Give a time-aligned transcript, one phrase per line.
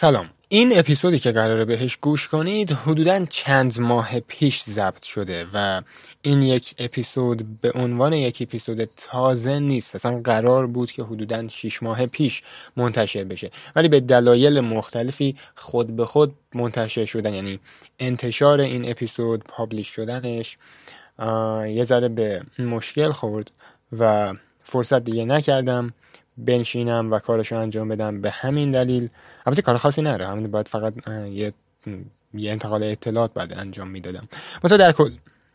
[0.00, 0.30] سلام.
[0.48, 5.82] این اپیزودی که قراره بهش گوش کنید حدودا چند ماه پیش ضبط شده و
[6.22, 9.94] این یک اپیزود به عنوان یک اپیزود تازه نیست.
[9.94, 12.42] اصلا قرار بود که حدودا 6 ماه پیش
[12.76, 13.50] منتشر بشه.
[13.76, 17.60] ولی به دلایل مختلفی خود به خود منتشر شدن یعنی
[17.98, 20.58] انتشار این اپیزود پابلیش شدنش
[21.68, 23.50] یه ذره به مشکل خورد
[23.98, 24.34] و
[24.64, 25.94] فرصت دیگه نکردم.
[26.38, 29.08] بنشینم و کارشو انجام بدم به همین دلیل.
[29.46, 31.52] البته کار خاصی نره همین باید فقط یه
[32.34, 34.28] یه انتقال اطلاعات بعد انجام می‌دادم.
[34.64, 35.10] مثلا در کل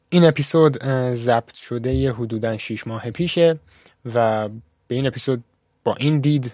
[0.09, 0.83] این اپیزود
[1.13, 3.59] ضبط شده یه حدودا 6 ماه پیشه
[4.13, 4.49] و
[4.87, 5.43] به این اپیزود
[5.83, 6.53] با این دید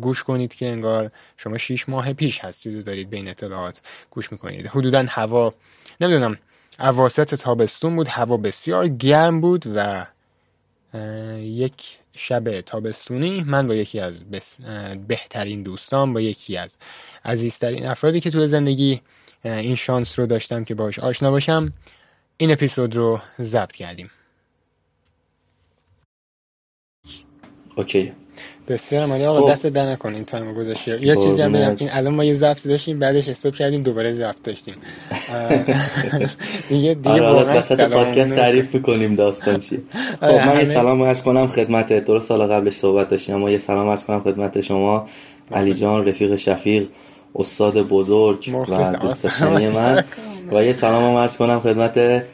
[0.00, 4.32] گوش کنید که انگار شما 6 ماه پیش هستید و دارید به این اطلاعات گوش
[4.32, 4.66] می‌کنید.
[4.66, 5.54] حدودا هوا
[6.00, 6.38] نمی‌دونم
[6.80, 8.08] اواسط تابستون بود.
[8.08, 10.06] هوا بسیار گرم بود و
[11.38, 14.24] یک شب تابستونی من با یکی از
[15.08, 16.78] بهترین دوستان با یکی از
[17.24, 19.00] عزیزترین افرادی که توی زندگی
[19.44, 21.72] این شانس رو داشتم که باش آشنا باشم
[22.36, 24.10] این اپیزود رو ضبط کردیم.
[27.76, 28.12] اوکی.
[28.68, 29.52] بسیار مالی آقا خب.
[29.52, 30.90] دست در نکن این تایم گذاشتی.
[30.90, 34.74] یه چیزی هم این الان ما یه ضبط داشتیم بعدش stop کردیم دوباره ضبط داشتیم.
[36.68, 39.76] دیگه دیگه آره وسط پادکست تعریف می‌کنیم داستان چی.
[40.20, 43.58] خب آره، من یه سلام عرض کنم خدمت درست سال قبلش صحبت داشتیم اما یه
[43.58, 45.06] سلام عرض کنم خدمت شما.
[45.52, 46.88] علی جان رفیق شفیق
[47.36, 50.04] استاد بزرگ و دوست من.
[50.52, 52.24] و یه سلام عرض کنم خدمت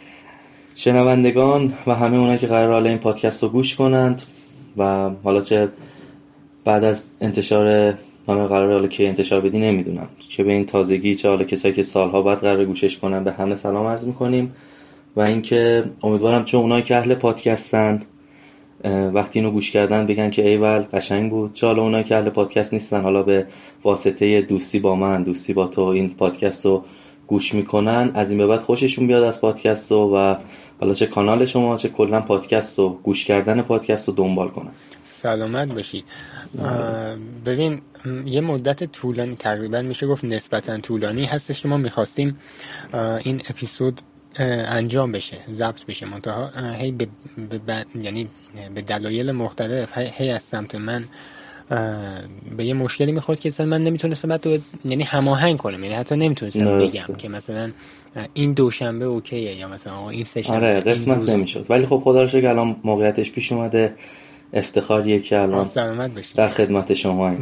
[0.75, 4.23] شنوندگان و همه اونایی که قرار حالا این پادکست رو گوش کنند.
[4.77, 5.69] و حالا چه
[6.64, 7.95] بعد از انتشار
[8.28, 10.09] نامه قرار حالا که انتشار بدی نمی‌دونم.
[10.28, 13.55] که به این تازگی چه حالا کسایی که سالها بعد قرار گوشش کنن به همه
[13.55, 14.53] سلام عرض می‌کنیم.
[15.17, 18.05] و اینکه امیدوارم چون اونایی که اهل پادکستند
[19.12, 21.53] وقتی اینو گوش کردن بگن که ایول قشنگ بود.
[21.53, 23.47] چه حالا اونایی که اهل پادکست نیستن حالا به
[23.84, 26.84] واسطه دوستی با من دوستی با تو این پادکست رو
[27.27, 30.37] گوش می‌کنن از این به بعد خوششون بیاد از پادکست و
[30.81, 34.71] حالا چه کانال شما چه کلا پادکست رو گوش کردن پادکست رو دنبال کنن
[35.05, 36.05] سلامت باشی.
[37.47, 37.81] ببین
[38.25, 42.38] یه مدت طولانی تقریبا میشه گفت نسبتا طولانی هستش که ما می‌خواستیم
[43.25, 44.00] این اپیزود
[44.38, 46.06] انجام بشه ضبط بشه.
[46.06, 47.09] منتها هی به,
[48.03, 48.28] یعنی
[48.75, 51.05] به دلایل مختلف هی از سمت من
[52.56, 54.47] به یه مشکلی می‌خورد که مثلا من نمی‌تونستم بعد
[54.84, 55.84] یعنی هماهنگ کنم.
[55.84, 57.73] یعنی حتی نمی‌تونستم بگم که مثلا
[58.34, 61.67] این دوشنبه اوکیه یا مثلا این سه آره قسمت نمی‌شد.
[61.69, 63.95] ولی خب خدا رو شکر الان موقعیتش پیش اومده.
[64.53, 65.67] افتخاریه که الان
[66.37, 67.37] در خدمت شما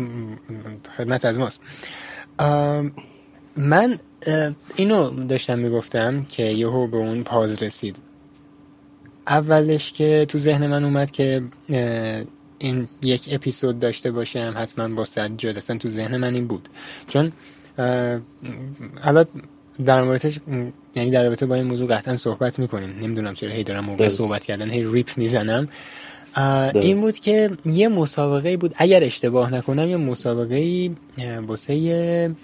[0.96, 1.60] خدمت از ماست.
[3.56, 3.98] من
[4.76, 7.98] اینو داشتم می‌گفتم که یهو به اون پاز رسید.
[9.26, 11.42] اولش که تو ذهن من اومد که
[12.58, 16.68] این یک اپیزود داشته باشم حتما با سجاد اصلا تو ذهن من این بود.
[17.08, 17.32] چون
[19.02, 19.24] حالا
[19.84, 20.38] در موردش
[20.94, 22.98] یعنی در رابطه با این موضوع قطعا صحبت می‌کنیم.
[23.02, 25.68] نمی‌دونم چرا هی دارم موقع صحبت کردن هی ریپ می‌زنم.
[26.74, 28.74] این بود که یه مسابقه بود.
[28.76, 30.90] اگر اشتباه نکنم یه مسابقه
[31.46, 32.34] واسه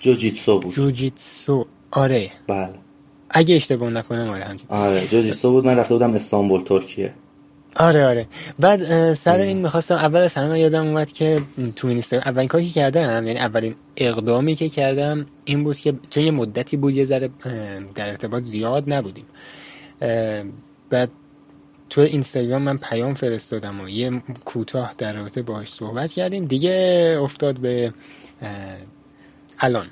[0.00, 0.74] جوجیتسو بود.
[0.74, 1.66] جوجیتسو.
[1.90, 2.30] آره.
[2.46, 2.68] بله.
[3.30, 4.70] اگه اشتباه نکنم آره همچنین.
[4.70, 5.66] آره جوجیتسو بود.
[5.66, 7.14] من رفته بودم استانبول ترکیه.
[7.76, 8.26] آره آره.
[8.58, 11.40] بعد سر این می‌خواستم اول از همه یادم اومد که
[11.76, 16.24] تو اینستاگرام اولین کاری که کردم یعنی اولین اقدامی که کردم این بود که چون
[16.24, 17.30] یه مدتی بود یه ذره
[17.94, 19.24] در ارتباط زیاد نبودیم.
[20.90, 21.10] بعد
[21.90, 26.44] تو اینستاگرام من پیام فرستادم و یه کوتاه در رابطه باهاش صحبت کردیم.
[26.44, 27.92] دیگه افتاد به
[29.58, 29.86] الان.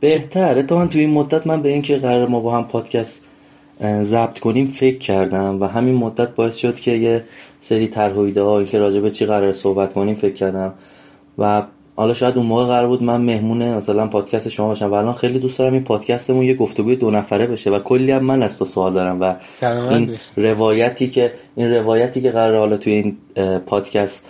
[0.00, 3.24] بهتر تو تو این مدت من به اینکه قرار ما با هم پادکست
[3.82, 7.24] ضبط کنیم فکر کردم و همین مدت باعث شد که یه
[7.60, 10.74] سری طرح ها که راجع به چی قرار صحبت کنیم فکر کردم.
[11.38, 11.62] و
[11.96, 14.92] حالا شاید اون موقع قرار بود من مهمون مثلا پادکست شما باشم.
[14.92, 18.42] و خیلی دوست دارم این پادکستمون یه گفتگوی دو نفره بشه و کلی هم من
[18.42, 19.34] از تو سوال دارم و
[19.90, 23.16] این روایتی که این روایتی که قرار حالا توی این
[23.58, 24.26] پادکست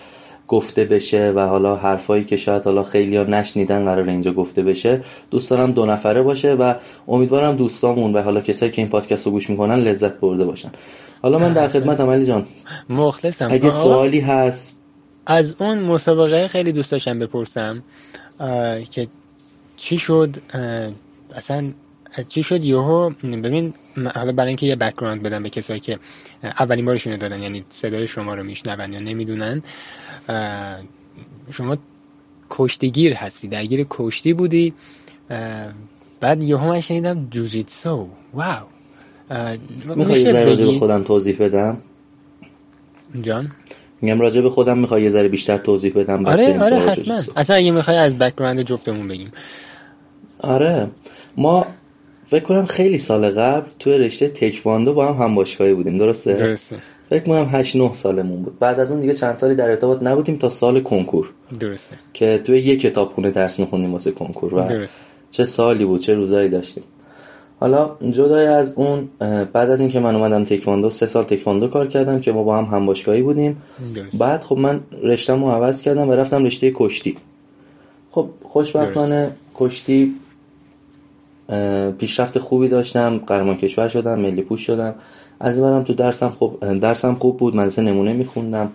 [0.49, 5.01] گفته بشه و حالا حرفایی که شاید حالا خیلی ها نشنیدن قرار اینجا گفته بشه
[5.31, 6.75] دوست دارم دو نفره باشه و
[7.09, 10.71] امیدوارم دوستامون و حالا کسایی که این پادکست رو گوش می‌کنن لذت برده باشن.
[11.23, 12.47] حالا من در خدمت عملی جان.
[12.91, 13.49] مخلصم.
[13.51, 14.77] اگه سوالی هست.
[15.27, 17.83] از اون مسابقه خیلی دوست داشتم بپرسم
[18.91, 19.09] که
[19.77, 20.37] چی شد؟
[21.35, 21.73] اصلا
[22.29, 23.75] چی شد یهو؟ ببین
[24.15, 25.99] حالا برای اینکه یه background بدم به کسایی که
[26.43, 29.63] اولین بارشونه دارن یعنی صدای شما رو میشنون یا نمی‌دونن
[31.51, 31.77] شما
[32.51, 34.75] کشتیگیر هستی درگیر کشتی بودی
[36.21, 38.09] بعد یهو من شنیدم جوجیتسو.
[38.35, 38.67] واو.
[39.97, 41.79] میخوایی یه به خودم توضیح بدم؟
[43.23, 43.53] جان؟
[44.01, 47.21] میگم راجع به خودم می‌خوای یه ذره بیشتر توضیح بدم آره آره حتما.
[47.37, 49.33] اصلا اگه می‌خوای از بک‌گراند جفتمون بگیم.
[50.41, 50.91] آره.
[51.37, 51.67] ما
[52.31, 56.77] فکر کنم خیلی سال قبل توی رشته تکواندو با هم هم باشگاهی بودیم درسته؟ درسته.
[57.11, 58.59] فکر کنم 8 9 سالمون بود.
[58.59, 61.31] بعد از اون دیگه چند سالی در ارتباط نبودیم تا سال کنکور.
[61.61, 61.97] درسته.
[62.15, 65.01] که توی یک کتابخونه درس می‌خونیم واسه کنکور و درسته.
[65.31, 66.85] چه سالی بود چه روزایی داشتیم.
[67.61, 69.09] حالا جدای از اون
[69.53, 72.65] بعد از اینکه من اومدم تکواندو سه سال تکواندو کار کردم که ما با هم
[72.65, 73.63] همباشگاهی بودیم.
[73.95, 74.19] درسته.
[74.19, 77.17] بعد خب من رشتهمو عوض کردم و رفتم رشته کشتی.
[78.11, 80.15] خب خوشبختانه کشتی
[81.99, 84.95] پیشرفت خوبی داشتم قهرمان کشور شدم ملی پوش شدم.
[85.41, 88.71] از این تو درسم خب درسم خوب بود مدرسه نمونه میخوندم.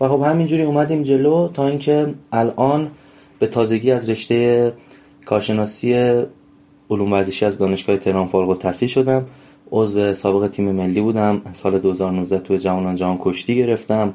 [0.00, 2.88] و خب همینجوری اومدیم جلو تا اینکه الان
[3.38, 4.72] به تازگی از رشته
[5.26, 5.94] کارشناسی
[6.90, 9.26] علوم ورزشی از دانشگاه تهران فارغ التحصیل شدم.
[9.70, 11.42] عضو سابق تیم ملی بودم.
[11.52, 14.14] سال 2019 تو جوانان جهان کشتی گرفتم.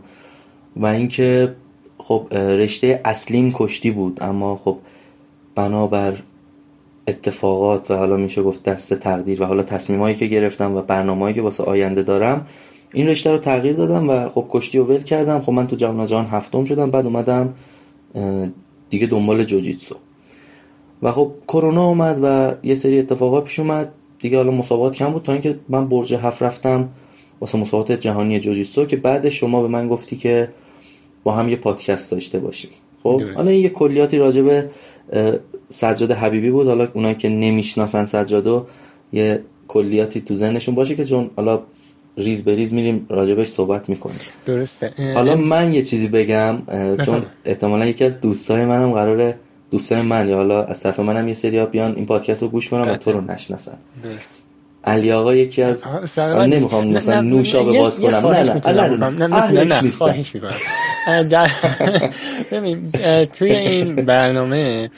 [0.75, 1.55] و اینکه
[1.97, 4.17] خب رشته اصلیم کشتی بود.
[4.21, 4.77] اما خب
[5.55, 6.17] بنابر
[7.07, 11.41] اتفاقات و حالا میشه گفت دست تقدیر و حالا تصمیمایی که گرفتم و برنامه‌ای که
[11.41, 12.47] واسه آینده دارم
[12.93, 15.41] این رشته رو تغییر دادم و خب کشتی رو ول کردم.
[15.41, 17.53] خب من تو جام جهان هفتم شدم بعد اومدم
[18.89, 19.95] دیگه دنبال جوجیتسو.
[21.01, 23.91] و خب کرونا اومد و یه سری اتفاقات پیش اومد.
[24.19, 26.89] دیگه حالا مسابقات کم بود تا اینکه من برج هفت رفتم
[27.41, 30.49] واسه مسابقات جهانی جوجیتسو که بعد شما به من گفتی که
[31.23, 32.71] با هم یه پادکست داشته باشیم.
[33.03, 34.69] خب حالا این یه کلیاتی راجع به
[35.69, 36.67] سجاد حبیبی بود.
[36.67, 38.65] حالا اونایی که نمی‌شناسن سجادو
[39.13, 41.59] یه کلیاتی تو ذهنشون باشه که چون حالا
[42.17, 44.17] ریز به ریز میریم راجبش صحبت می‌کنیم.
[44.45, 45.13] درسته.
[45.15, 46.57] حالا من یه چیزی بگم
[47.05, 49.35] چون احتمالا یکی از دوستای منم قراره
[49.71, 52.91] دوستای من یا حالا از طرف منم یه سری بیان این پادکست رو گوش کنم
[52.91, 53.77] و تو رو نشناسن.
[54.03, 54.37] درست.
[54.83, 55.83] علی آقا یکی از
[56.25, 58.27] نمی‌خوام مثلا نوشا به باز کنم.
[58.27, 58.43] نه
[58.73, 59.91] نه نه نه نه
[61.07, 61.51] در
[62.51, 62.91] ببین
[63.25, 64.89] توی این برنامه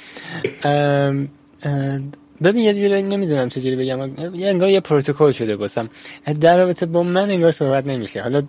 [2.43, 3.99] ببین یه جوری نمی‌دونم چجوری بگم.
[4.35, 5.89] یه انگار یه پروتکل شده باسم
[6.41, 8.21] در رابطه با من انگار صحبت نمیشه.
[8.21, 8.41] حالا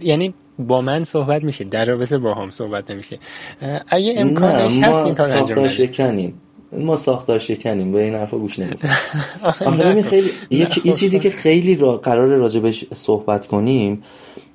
[0.00, 3.18] یعنی با من صحبت میشه در رابطه با هم صحبت نمیشه.
[3.88, 5.68] اگه امکانش هست این کار انجام
[6.08, 6.40] بدیم
[6.78, 7.92] ما ساختار شکنیم.
[7.92, 8.90] به این حرفا گوش نمیدیم
[9.42, 10.30] آخه خیلی
[10.84, 14.02] یه چیزی که خیلی را قرار راجبش صحبت کنیم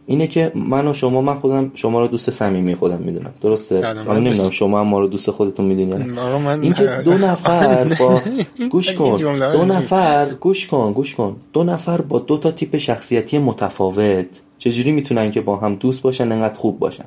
[0.10, 3.34] اینه که من و شما من خودم شما رو دوست صمیمی خودم می‌دونم.
[3.42, 6.20] درسته؟ من نمی‌دونم شما هم ما رو دوست خودتون می‌دونید
[6.62, 8.22] اینکه دو نفر با
[8.72, 9.16] گوش کن.
[9.52, 11.36] دو نفر گوش کن گوش کن.
[11.54, 14.26] دو نفر با دو تا تیپ شخصیتی متفاوت
[14.58, 17.06] چجوری می‌تونن که با هم دوست باشن انقدر خوب باشن؟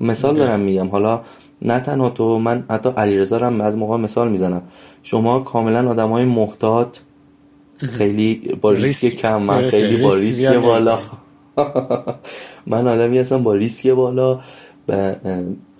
[0.00, 0.88] مثال دارم میگم.
[0.88, 1.20] حالا
[1.62, 4.62] نه تنها تو من حتی علیرضا هم از موقع مثال می‌زنم.
[5.02, 6.96] شما کاملا آدم های محتاط
[7.78, 9.08] خیلی با ریسک.
[9.08, 10.98] کم من خیلی با ریسک بالا.
[12.66, 14.40] من آدمی هستم با ریسک بالا
[14.86, 15.16] به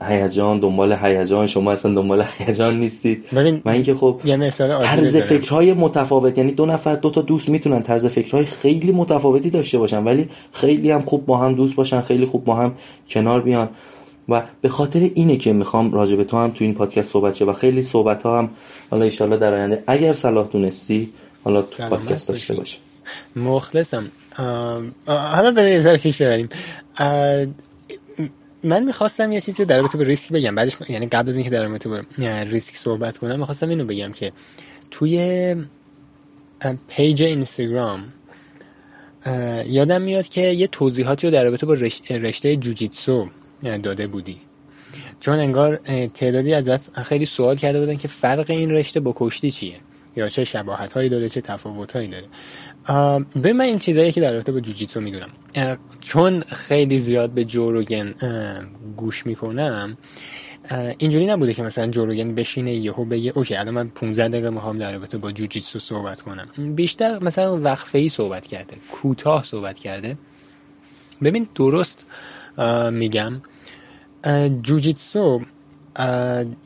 [0.02, 1.46] هیجان دنبال هیجان.
[1.46, 3.24] شما اصلا دنبال هیجان نیستید.
[3.64, 4.20] من اینکه خب
[4.80, 9.78] طرز فکرهای متفاوت یعنی دو نفر دو تا دوست می‌تونن طرز فکرهای خیلی متفاوتی داشته
[9.78, 12.74] باشن ولی خیلی هم خوب با هم دوست باشن خیلی خوب با هم
[13.08, 13.68] کنار بیان.
[14.28, 17.44] و به خاطر اینه که می‌خوام راجع به تو هم تو این پادکست صحبت شه
[17.44, 18.50] و خیلی صحبت ها هم
[18.90, 21.08] حالا ایشالله در آینده اگر صلاح دونستی
[21.44, 22.78] حالا تو پادکست داشته باشه
[23.36, 24.04] مخلصم.
[25.06, 26.48] حالا به نظر پیش بریم؟
[28.62, 30.54] من می‌خواستم یه چیزی در رابطه با ریسک بگم.
[30.54, 32.00] بعدش یعنی قبل از اینکه در رابطه با
[32.42, 34.32] ریسک صحبت کنم می‌خواستم اینو بگم که
[34.90, 35.56] توی
[36.88, 38.12] پیج اینستاگرام
[39.66, 41.74] یادم میاد که یه توضیحاتی رو در رابطه با
[42.10, 43.28] رشته جوجیتسو
[43.82, 44.40] داده بودی.
[45.20, 45.76] چون انگار
[46.14, 49.76] تعدادی ازت خیلی سوال کرده بودن که فرق این رشته با کشتی چیه؟
[50.16, 52.24] یا چه شباهت هایی داره چه تفاوت هایی داره؟
[53.34, 55.28] به من این چیزایی که در رابطه با جوجیتسو می‌دونم.
[56.00, 58.14] چون خیلی زیاد به جوروگن
[58.96, 59.96] گوش می‌کنم
[60.98, 64.92] اینجوری نبوده که مثلا جوروگن بشینه یهو بگه اوکی الان من 15 دقیقه می‌خوام در
[64.92, 66.48] رابطه با جوجیتسو صحبت کنم.
[66.74, 70.18] بیشتر مثلا وقفه ای صحبت کرده کوتاه صحبت کرده.
[71.22, 72.06] ببین درست
[72.90, 73.40] میگم.
[74.62, 75.42] جوجیتسو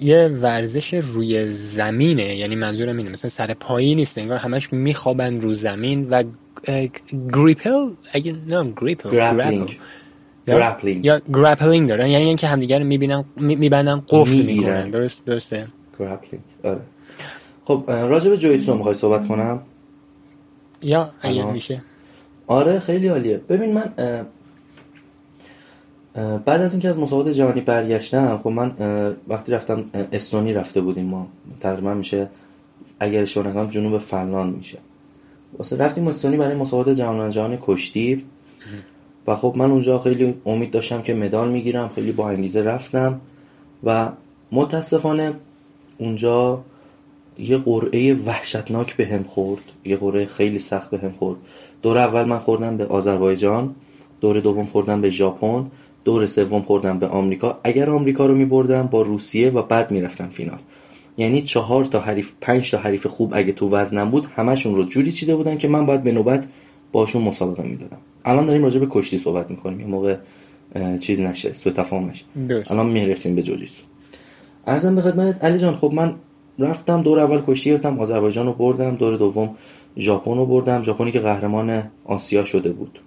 [0.00, 5.54] یه ورزش روی زمینه یعنی منظورم اینه مثلا سر پایی نیست انگار همش میخوابن رو
[5.54, 6.24] زمین و
[7.34, 9.78] گریپل اگه نه گریپل گرپلینگ
[10.46, 14.90] گرپلینگ یا گرپلینگ دارن یعنی اینکه همدیگه رو می‌بینن میبندن قفل می‌کنن.
[14.90, 15.66] درست درسته.
[15.98, 16.80] grappling آره.
[17.64, 19.60] خب راجع به جوجیتسو می‌خوای صحبت کنم؟
[20.82, 21.82] یا اگه میشه.
[22.46, 23.40] آره خیلی عالیه.
[23.48, 23.92] ببین من
[26.14, 28.72] بعد از اینکه از مسابقات جهانی برگشتم خب من
[29.28, 31.26] وقتی رفتم استونی رفته بودیم ما.
[31.60, 32.28] تقریبا میشه
[33.00, 34.78] اگر اشتباه نکنم جنوب فنلاند میشه.
[35.58, 38.24] واسه رفتیم استونی برای مسابقات جهانی جهان کشتی.
[39.26, 43.20] و خب من اونجا خیلی امید داشتم که مدال می‌گیرم خیلی با انگیزه رفتم.
[43.84, 44.08] و
[44.52, 45.32] متاسفانه
[45.98, 46.60] اونجا
[47.38, 49.62] یه قرعه وحشتناک به هم خورد.
[49.84, 51.38] یه قرعه خیلی سخت به هم خورد.
[51.82, 53.74] دور اول من خوردم به آذربایجان.
[54.20, 55.66] دور دوم خوردم به ژاپن.
[56.08, 57.58] دور سوم خوردم به آمریکا.
[57.64, 60.58] اگر آمریکا رو میبردم با روسیه و بعد می‌رفتم فینال.
[61.16, 65.12] یعنی چهار تا حریف پنج تا حریف خوب اگه تو وزنم بود همشون رو جوری
[65.12, 66.46] چیده بودن که من باید به نوبت
[66.92, 67.96] باشون مسابقه می‌دادم.
[68.24, 69.80] الان داریم راجع به کشتی صحبت می‌کنیم.
[69.80, 70.16] یه موقع
[71.00, 72.24] چیز نشه سو تفاهم نشه
[72.70, 73.82] الان می‌رسیم به جوجیتسو.
[74.66, 76.14] ارزم به خدمت علی جان خب من
[76.58, 79.54] رفتم دور اول کشتی گرفتم آذربایجان رو بردم دور دوم
[79.98, 82.98] ژاپن رو بردم ژاپنی که قهرمان آسیا شده بود.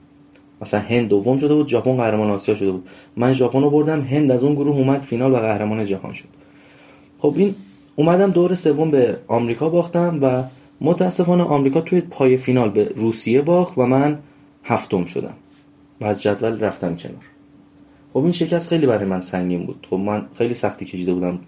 [0.61, 2.87] مثلا هند دوم شده بود ژاپن قهرمان آسیا شده بود.
[3.15, 6.27] من ژاپن رو بردم هند از اون گروه اومد فینال و قهرمان جهان شد.
[7.19, 7.55] خب این
[7.95, 10.43] اومدم دور سوم به آمریکا باختم و
[10.81, 14.19] متاسفانه آمریکا توی پای فینال به روسیه باخت و من
[14.63, 15.33] هفتم شدم
[16.01, 17.23] و از جدول رفتم کنار.
[18.13, 19.87] خب این شکست خیلی برای من سنگین بود.
[19.89, 21.39] خب من خیلی سختی کشیده بودم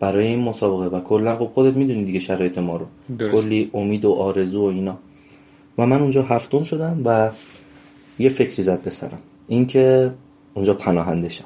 [0.00, 2.86] برای این مسابقه و کلا خب خودت می‌دونی دیگه شرایط ما رو.
[3.32, 4.98] کلی امید و آرزو و اینا.
[5.78, 7.30] و من اونجا هفتم شدم و
[8.18, 9.18] یه فکری زد به سرم.
[9.48, 10.10] اینکه
[10.54, 11.44] اونجا پناهندشم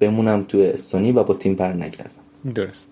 [0.00, 2.10] بمونم تو استونی و با تیم بر نگردم.
[2.54, 2.86] درست.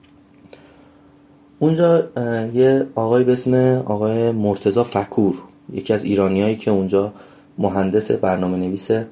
[1.59, 2.09] اونجا
[2.55, 3.55] یه آقای به اسم
[3.87, 5.35] آقای مرتزا فکور
[5.73, 7.13] یکی از ایرانیایی که اونجا
[7.59, 9.07] مهندس برنامه نویسه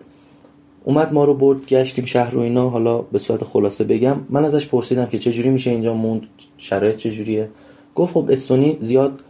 [0.85, 2.69] اومد ما رو برد گشتیم شهر رو اینا.
[2.69, 6.23] حالا به صورت خلاصه بگم من ازش پرسیدم که چجوری میشه اینجا موند
[6.59, 7.49] شرایط چجوریه.
[7.95, 9.21] گفت خب استونی زیاد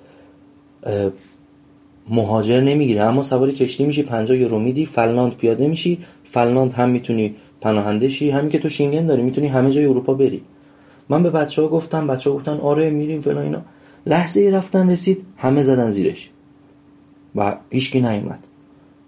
[2.10, 3.02] مهاجر نمی‌گیره.
[3.02, 5.98] اما سوار کشتی میشی 50 یورو میدی فنلاند پیاده میشی.
[6.24, 8.30] فنلاند هم می‌تونی پناهنده شی.
[8.30, 10.42] همین که تو شینگن داری می‌تونی همه جای اروپا بری.
[11.08, 13.62] من به بچه ها گفتم بچه ها گفتن آره میریم فلان اینا.
[14.06, 16.30] لحظه ای رفتن رسید همه زدن زیرش.
[17.36, 18.38] و هیچکی نیومد.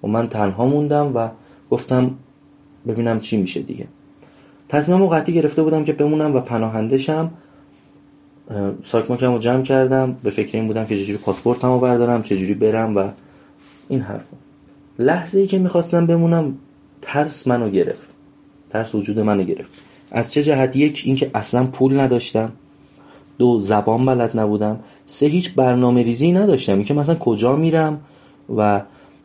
[0.04, 1.28] و من تنها موندم و
[1.70, 2.10] گفتم
[2.88, 3.86] ببینم چی میشه دیگه.
[4.68, 7.30] تصمیم قطعی گرفته بودم که بمونم و پناهندشم
[8.84, 10.16] ساکماکم رو جمع کردم.
[10.22, 13.08] به فکر این بودم که چجوری پاسپورتم رو بردارم چجوری برم و
[13.88, 14.24] این حرف
[14.98, 16.58] لحظه ای که می‌خواستم بمونم
[17.02, 18.06] ترس منو گرفت.
[18.70, 19.70] ترس وجود منو گرفت.
[20.10, 22.52] از چه جهت؟ یک اینکه اصلا پول نداشتم.
[23.38, 24.80] دو زبان بلد نبودم.
[25.06, 26.82] سه هیچ برنامه ریزی نداشتم.
[26.82, 28.00] که مثلا کجا میرم
[28.56, 28.82] و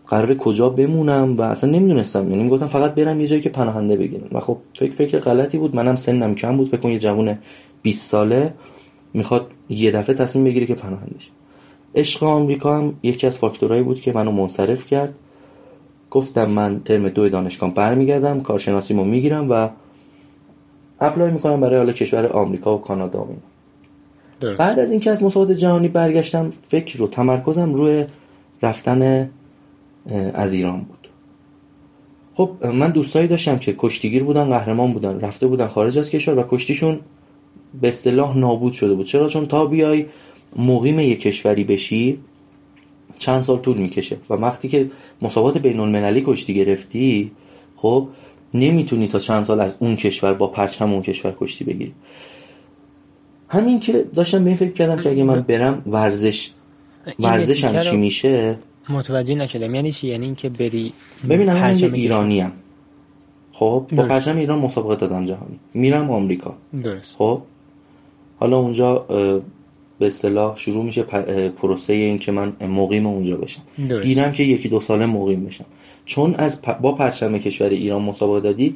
[0.07, 2.29] قرار کجا بمونم و اصلا نمی‌دونستم.
[2.31, 4.27] یعنی می‌گفتم فقط برم یه جایی که پناهنده بگیرم.
[4.31, 5.75] و خب فکر فکر غلطی بود.
[5.75, 6.67] منم سنم کم بود.
[6.67, 7.37] فکر کن یه جوون
[7.81, 8.53] 20 ساله.
[9.13, 11.31] می‌خواد یه دفعه تصمیم بگیره که پناهنده شه
[11.95, 15.15] عشق آمریکا هم یکی از فاکتورهایی بود که منو منصرف کرد.
[16.11, 19.69] گفتم من ترم دو دانشگاه برمیگردم کارشناسیمو می‌گیرم و
[21.01, 23.35] اپلای می‌کنم برای حالا کشور آمریکا و کانادا و
[24.57, 28.05] بعد از اینکه از مسابقات جهانی برگشتم فکر رو تمرکزم روی
[28.61, 29.29] رفتن
[30.33, 31.07] از ایران بود.
[32.33, 36.43] خب من دوستایی داشتم که کشتیگیر بودن قهرمان بودن رفته بودن خارج از کشور و
[36.49, 36.99] کشتیشون
[37.81, 39.05] به اصطلاح نابود شده بود.
[39.05, 40.05] چرا؟ چون تا بیای
[40.55, 42.17] مقیم یک کشوری بشی
[43.17, 44.17] چند سال طول می‌کشه.
[44.29, 47.31] و وقتی که مسابقات بین المللی کشتی گرفتی
[47.75, 48.07] خب
[48.53, 51.93] نمی‌تونی تا چند سال از اون کشور با پرچم اون کشور کشتی بگیری.
[53.49, 56.49] همین که داشتم به این فکر کردم که اگه من برم ورزش
[57.19, 58.57] ورزشم چی میشه؟
[58.89, 59.75] متوجه نشدم.
[59.75, 60.93] یعنی چی؟ یعنی اینکه بری
[61.29, 62.51] ببینم من ایرانی ام
[63.53, 65.59] خب با پرچم ایران مسابقه دادم جهانی.
[65.73, 66.55] میرم آمریکا.
[66.83, 67.15] درست.
[67.17, 67.41] خب
[68.41, 69.05] حالا اونجا
[69.99, 71.03] به اصطلاح شروع میشه
[71.49, 73.61] پروسه این که من مقیم اونجا بشم.
[74.01, 75.65] گیرم که یکی دو ساله مقیم بشم.
[76.05, 78.75] چون از با پرچم کشور ایران مسابقه دادی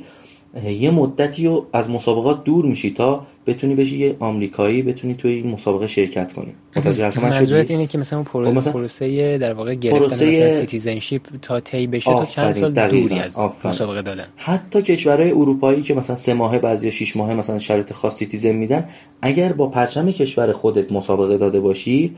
[0.63, 5.47] یه مدتی رو از مسابقات دور میشی تا بتونی بشی یه آمریکایی بتونی توی این
[5.47, 6.53] مسابقه شرکت کنی.
[6.75, 10.49] متوجه حرف من منظورت اینه که مثلا خب مثلا پروسه در واقع گرفتن پروسه مثلا
[10.49, 13.73] citizenship تا تی بشه تا چند سال دوری از آفرین.
[13.73, 14.25] مسابقه دادن.
[14.35, 18.89] حتی کشورهای اروپایی که مثلا سه ماهه بعضی شش ماهه مثلا شرایط خاص citizen میدن
[19.21, 22.15] اگر با پرچم کشور خودت مسابقه داده باشی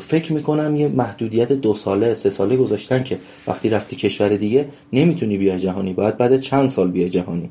[0.00, 5.38] فکر می‌کنم یه محدودیت دو ساله سه ساله گذاشتن که وقتی رفتی کشور دیگه نمی‌تونی
[5.38, 7.50] بیای جهانی باید بعد چند سال بیای جهانی.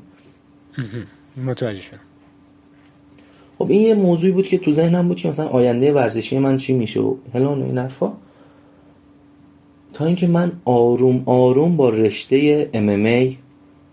[1.46, 2.00] متوجه شدم.
[3.58, 6.72] خب این یه موضوعی بود که تو ذهنم بود که مثلا آینده ورزشی من چی
[6.72, 8.12] میشه و هلان و این حرفا.
[9.92, 13.34] تا اینکه من آروم آروم با رشته MMA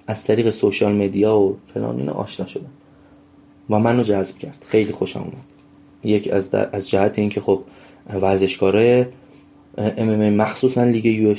[0.08, 2.70] از طریق سوشال مدیا و فلان اینا آشنا شدم.
[3.70, 4.66] و منو جذب کرد.
[4.68, 5.34] خیلی خوشم اومد.
[6.04, 7.62] یک از از جهت اینکه خب
[8.20, 9.06] ورزشکارای
[9.78, 11.36] MMA مخصوصا لیگ یو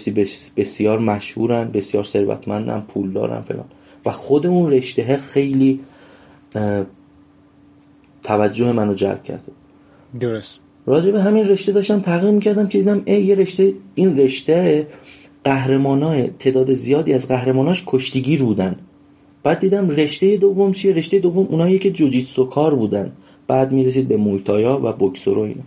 [0.56, 3.64] بسیار مشهورن بسیار ثروتمندن پول دارن فلان.
[4.06, 5.80] و خود اون رشته خیلی
[8.22, 9.52] توجه منو جلب کرده.
[10.20, 10.58] درست.
[10.86, 14.86] راجع به همین رشته داشتم تحقیق می‌کردم که دیدم ای یه رشته این رشته
[15.44, 18.76] قهرمانای تعداد زیادی از قهرماناش کشتیگیر بودن.
[19.42, 23.12] بعد دیدم رشته دوم چیه؟ رشته دوم اونایی که جوجیتسو کار بودن.
[23.46, 25.62] بعد می‌رسید به مویتایا و بوکسور و اینا.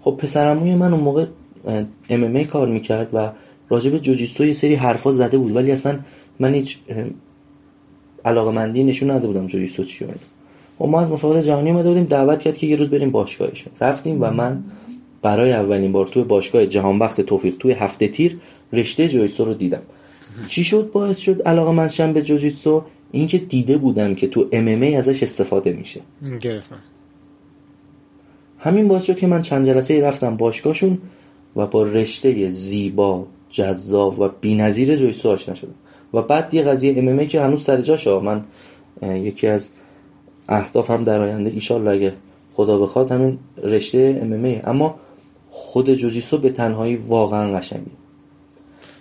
[0.00, 1.26] خب پسرموی من اون موقع
[2.08, 3.30] ام کار می‌کرد و
[3.68, 5.98] راجع به جوجیتسو یه سری حرفا زده بود ولی اصلا
[6.38, 6.78] من هیچ
[8.24, 10.08] علاقه مندی نشون نده بودم جوجیتسو چی و
[10.78, 13.64] خب ما از مسابقات جهانی اومده بودیم دعوت کرد که یه روز بریم باشگاهش.
[13.80, 14.64] رفتیم و من
[15.22, 18.38] برای اولین بار توی باشگاه جهان وقت توفیق توی هفته تیر
[18.72, 19.82] رشته جوجیتسو رو دیدم.
[20.46, 25.22] چی شد؟ باعث شد علاقه من به جوجیتسو اینکه دیده بودم که تو ام ازش
[25.22, 26.00] استفاده میشه.
[26.40, 26.78] گرفتم.
[28.60, 30.98] همین باعث شد که من چند جلسه رفتم باشگاهشون
[31.56, 35.74] و با رشته زیبا جذاب و بی‌نظیر جویسو آشنا شدم.
[36.14, 38.44] و بعد یه قضیه ام که هنوز سر جاشه من
[39.02, 39.68] یکی از
[40.48, 42.12] اهدافم در آینده ایشالله اگه
[42.52, 44.94] خدا بخواد همین رشته ام اما
[45.50, 47.90] خود جوجیسو به تنهایی واقعا قشنگه.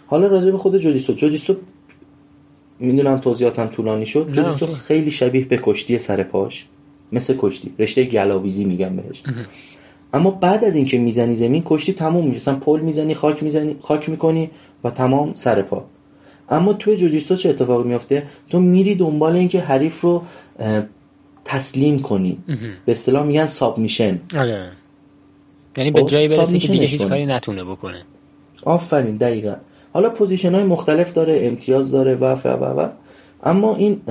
[0.07, 1.55] حالا راجع به خود جوجیسو جوجیسو
[2.79, 4.31] می‌دونم توضیحاتم طولانی شد.
[4.31, 6.67] جوجیسو خیلی شبیه به کشتی سر پاش.
[7.11, 7.73] مثل کشتی.
[7.79, 9.23] رشته گلاویزی میگم بهش.
[10.13, 12.37] اما بعد از اینکه می‌زنی زمین کشتی تموم میشه.
[12.37, 14.49] مثلا پل می‌زنی خاک می‌زنی خاک می‌کنی
[14.83, 15.85] و تمام سر پا.
[16.49, 20.23] اما توی جوجیتسو چه اتفاقی میافته؟ تو میری دنبال اینکه حریف رو
[21.45, 22.37] تسلیم کنی.
[22.85, 24.71] به اصطلاح میگن ساب میشن آره.
[25.77, 28.01] یعنی به خب، جایی برسی که دیگه هیچ کاری نتونه بکنه.
[28.63, 29.55] آفرین دقیقا.
[29.93, 32.87] حالا position های مختلف داره امتیاز داره و و و
[33.43, 34.01] اما این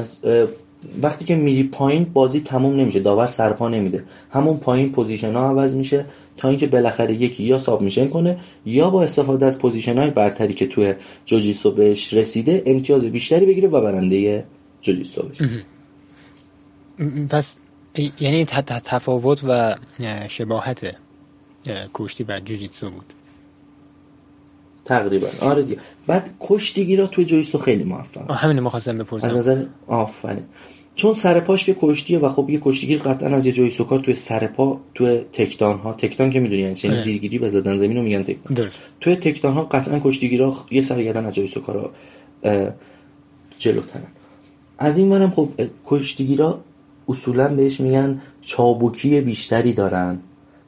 [1.03, 4.05] وقتی که میری پایین بازی تموم نمیشه داور سرپا نمیده.
[4.31, 6.05] همون پایین position ها عوض میشه
[6.37, 10.55] تا اینکه بالاخره یکی یا sub میشن کنه یا با استفاده از position های برتری
[10.55, 10.95] که توی
[11.27, 14.45] جوجیتسو بهش رسیده امتیاز بیشتری بگیره و برنده
[14.81, 15.65] جوجیسو بشه.
[17.31, 17.59] پس
[18.21, 19.75] یعنی تفاوت و
[20.29, 20.97] شباهت
[21.95, 23.13] کشتی و جوجیتسو بود.
[24.89, 25.27] تقریبا.
[25.41, 25.81] آره دیگه.
[26.07, 28.31] بعد کشتیگیرا توی جوجیتسو خیلی موفق.
[28.31, 29.29] همین مخواستم بپرسم.
[29.29, 30.45] از نظر آفرین.
[30.95, 34.15] چون سر پاش که کشتیه و خب یه کشتیگیر قطعا از یه جوجیتسو کار توی
[34.15, 37.03] سر پا توی takedown ها takedown که می‌دونی یعنی چه آره.
[37.03, 38.55] زیرگیری و زدن زمین رو میگن takedown.
[38.55, 38.79] درست.
[39.01, 41.91] توی takedown ها قطعا کشتیگیرا یه سرگردن از جوجیتسو کارا
[43.59, 44.03] جلوترن
[44.79, 45.49] از این منم خب
[45.87, 46.61] کشتیگیرا
[47.09, 50.19] اصولا بهش میگن چابوکی بیشتری دارن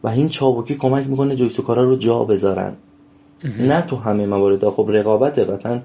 [0.02, 2.72] و این چابوکی کمک می‌کنه جویسوکارا رو جا بذارن.
[3.59, 4.70] نه تو همه موارد.
[4.70, 5.81] خب رقابت قطعا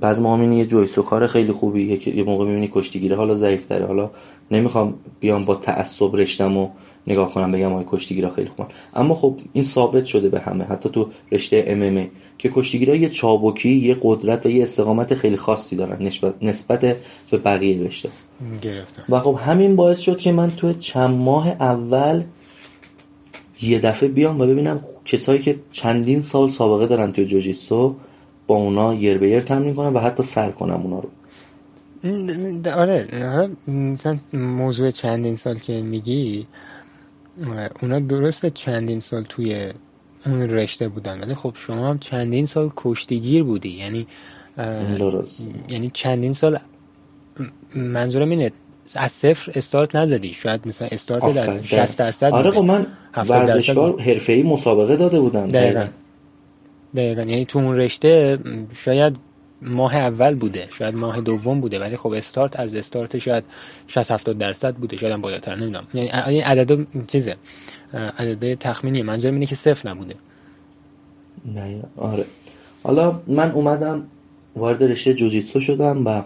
[0.00, 4.10] بعض ما یه جویسو کار خیلی خوبی یه موقع می‌بینی کشتیگیره حالا ضعیف تره حالا
[4.50, 6.68] نمی‌خوام بیام با تعصب رشتم و
[7.06, 8.68] نگاه کنم بگم آقای کشتیگیرا خیلی خوبن.
[8.94, 10.64] اما خب این ثابت شده به همه.
[10.64, 15.36] حتی تو رشته ام ام که کشتیگیرا یه چابکی یه قدرت و یه استقامت خیلی
[15.36, 16.80] خاصی دارن نسبت, نسبت
[17.30, 18.08] به بقیه رشته.
[18.62, 19.02] گرفتم.
[19.08, 22.22] و خب همین باعث شد که من تو چند ماه اول
[23.62, 27.96] یه دفعه بیام و ببینم کسایی که چندین سال سابقه دارن توی جوجیتسو
[28.46, 31.08] با اونا یر به یر تمرین کنم و حتی سر کنم اونا رو.
[32.74, 33.08] آره
[33.68, 36.46] مثلا موضوع چندین سال که میگی
[37.82, 39.72] اونا درسته چندین سال توی
[40.26, 44.06] اون رشته بودن ولی خب شما هم چندین سال کشتیگیر بودی یعنی
[44.98, 45.48] درست.
[45.68, 46.58] یعنی چندین سال
[47.74, 48.52] منظورم اینه
[48.94, 50.32] از صفر استارت نزدی.
[50.32, 55.48] شاید مثلا استارت در 60 درصد آره خب من ورزشکار حرفه‌ای مسابقه داده بودم.
[55.48, 55.86] دقیقا.
[56.96, 57.22] دقیقا.
[57.22, 58.38] یعنی تو اون رشته
[58.74, 59.16] شاید
[59.62, 60.68] ماه اول بوده.
[60.78, 61.78] شاید ماه دوم بوده.
[61.78, 63.44] ولی خب استارت از استارت شاید
[63.86, 64.96] 60 70 درصد بوده.
[64.96, 65.86] شاید هم بالاتر نمی‌دونم.
[65.94, 67.36] یعنی عدد چیزه.
[68.18, 69.02] عدد تخمینی.
[69.02, 70.14] منظورم اینه که صفر نبوده.
[71.54, 72.24] نه آره.
[72.82, 74.06] حالا من اومدم
[74.56, 76.22] وارد رشته جوجیتسو شدم و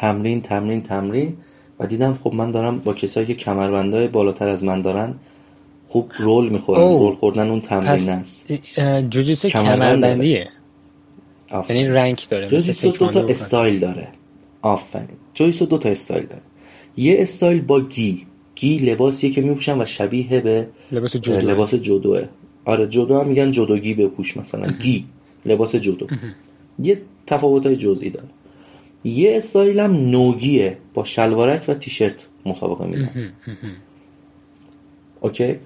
[0.00, 1.36] تمرین تمرین تمرین.
[1.80, 5.14] و دیدم خب من دارم با کسایی که کمربندای بالاتر از من دارن
[5.86, 6.80] خوب رول می‌خورن.
[6.80, 8.52] رول خوردن اون تمرین است.
[9.10, 10.48] جوجیتسو کمربندیه؟
[11.68, 14.08] یعنی رنک داره جوجیتسو دو تا استایل داره.
[14.62, 15.08] آفرین.
[15.34, 16.42] جوجیتسو دو تا استایل داره.
[16.96, 18.26] یه استایل با گی.
[18.54, 22.24] گی لباسیه که میپوشن و شبیه به لباس جودو لباس جودوه.
[22.64, 24.72] آره جودو هم میگن جودوگی بپوش مثلا.
[24.82, 25.04] گی.
[25.50, 26.06] لباس جودو.
[26.82, 28.28] یه تفاوت های جزئی داره.
[29.06, 30.78] یه استایل هم no گیه.
[30.94, 33.32] با شلوارک و تیشرت مسابقه میدن
[35.20, 35.56] okay؟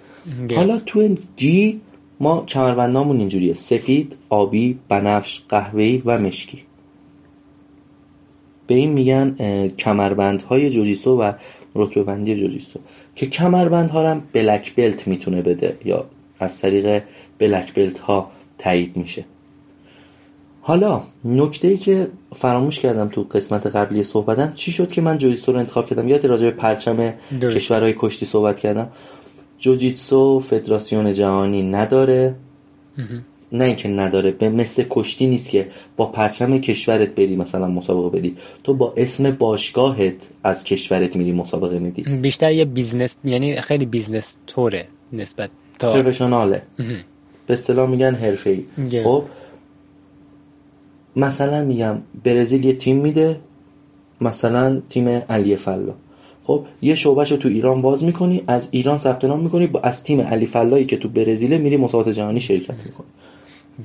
[0.57, 1.81] حالا تو گی
[2.21, 3.55] ما کمربندامون اینجوریه.
[3.55, 6.63] سفید آبی بنفش قهوه‌ای و مشکی.
[8.67, 9.35] به این میگن
[9.69, 11.33] کمربندهای جوجیسو و
[11.75, 12.81] رتبه بندی جوجیسو
[13.15, 16.05] که کمربندها هم بلک بلت می‌تونه بده یا
[16.41, 17.03] از طریق
[17.39, 19.25] بلک بلت ها تایید میشه.
[20.63, 25.53] حالا نکته ای که فراموش کردم تو قسمت قبلی صحبتم چی شد که من جوجیتسو
[25.53, 28.89] رو انتخاب کردم؟ یادت راجع به پرچم کشورهای کشتی صحبت کردم.
[29.59, 32.35] جوجیتسو فدراسیون جهانی نداره.
[33.53, 38.37] نه اینکه نداره به مثل کشتی نیست که با پرچم کشورت بری مثلا مسابقه بدی.
[38.65, 42.03] تو با اسم باشگاهت از کشورت میری مسابقه میدی.
[42.03, 46.63] بیشتر یه business یعنی خیلی business توره نسبت تا professional ه.
[47.47, 48.65] به اصطلاح میگن حرفه‌ای.
[49.05, 49.25] خب
[51.17, 53.41] مثلا میگم برزیل یه تیم میده
[54.21, 55.93] مثلا تیم علی فلا
[56.45, 60.21] خب یه شعبهشو تو ایران باز می‌کنی از ایران ثبت نام می‌کنی با از تیم
[60.21, 63.07] علی فلایی که تو برزیل میری مسابقات جهانی شرکت می‌کنی.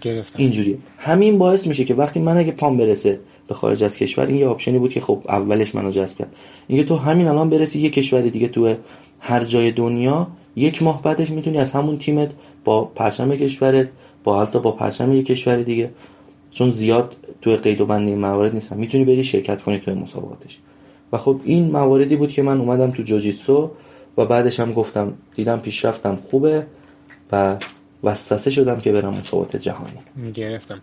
[0.01, 0.39] گرفتم.
[0.39, 0.77] اینجوری.
[0.97, 4.47] همین باعث میشه که وقتی من اگه پام برسه به خارج از کشور این یه
[4.47, 6.35] option ی بود که خب اولش منو جذب کرد.
[6.67, 8.75] اینکه تو همین الان برسی یه کشور دیگه تو
[9.19, 12.31] هر جای دنیا یک ماه بعدش می‌تونی از همون تیمت
[12.63, 13.88] با پرچم کشورت
[14.23, 15.89] یا حالا با پرچم یک کشور دیگه
[16.56, 18.78] چون زیاد تو قید و بندی موارد نیستن.
[18.78, 20.58] می‌تونی بری شرکت کنی توی مسابقاتش.
[21.12, 23.72] و خب این مواردی بود که من اومدم تو جوجیتسو
[24.18, 26.65] و بعدش هم گفتم دیدم پیشرفتم خوبه
[27.32, 27.58] و
[28.04, 30.32] وسوسه شدم که برم مسابقات جهانی.
[30.34, 30.82] گرفتم.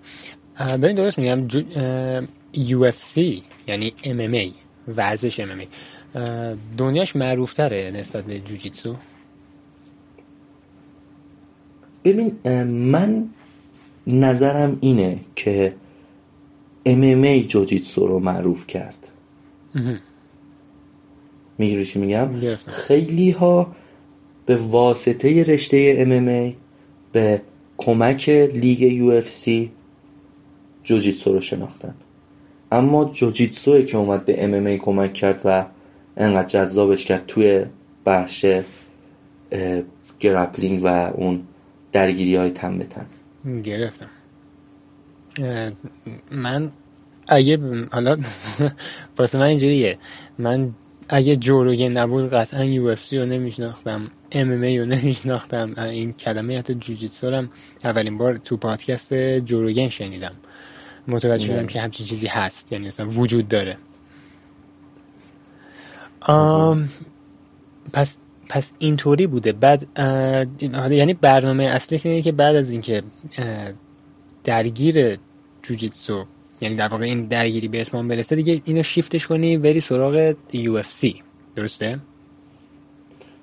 [0.58, 1.62] ببین درست میگم جو...
[2.54, 3.18] UFC
[3.66, 4.52] یعنی MMA
[4.96, 5.66] ورزش MMA
[6.78, 8.96] دنیاش معروف تره نسبت به جوجیتسو؟
[12.04, 13.28] ببین من
[14.06, 15.74] نظرم اینه که
[16.88, 19.08] MMA جوجیتسو رو معروف کرد.
[21.58, 22.28] می‌گیری چی میگم؟
[22.66, 23.74] خیلی ها
[24.46, 26.54] به واسطه رشته MMA
[27.12, 27.42] به
[27.78, 29.70] کمک لیگ سی
[30.84, 31.94] جوجیتسو رو شناختن.
[32.72, 35.64] اما جوجیتسوی که اومد به ای کمک کرد و
[36.16, 37.64] انقدر جذابش کرد توی
[38.06, 38.46] بخش
[40.20, 41.42] grappling و اون
[41.92, 43.06] درگیری های تن به تن.
[43.64, 44.10] گرفتم.
[46.30, 46.72] من
[47.28, 47.58] اگه
[47.92, 48.16] حالا
[49.18, 49.98] واسه من اینجوریه.
[50.38, 50.74] من
[51.08, 55.74] اگه Joe Rogan نبود قطعا UFC رو نمیشناختم MMA رو نمیشناختم.
[55.78, 57.50] این کلمه حتی جوجیتسو هم
[57.84, 60.32] اولین بار تو پادکست Joe Rogan شنیدم.
[61.08, 62.72] متوجه شدم که همچین چیزی هست.
[62.72, 63.76] یعنی مثلا وجود داره.
[66.20, 66.88] آم
[67.92, 68.18] پس
[68.52, 69.52] پس اینطوری بوده.
[69.52, 69.86] بعد
[70.80, 73.02] یعنی برنامه اصلی اینه که بعد از اینکه
[74.44, 75.18] درگیر
[75.62, 76.24] جوجیتسو
[76.60, 81.14] یعنی در واقع این درگیری به اسمان برسه دیگه اینو شیفتش کنی بری سراغ UFC.
[81.56, 81.98] درسته؟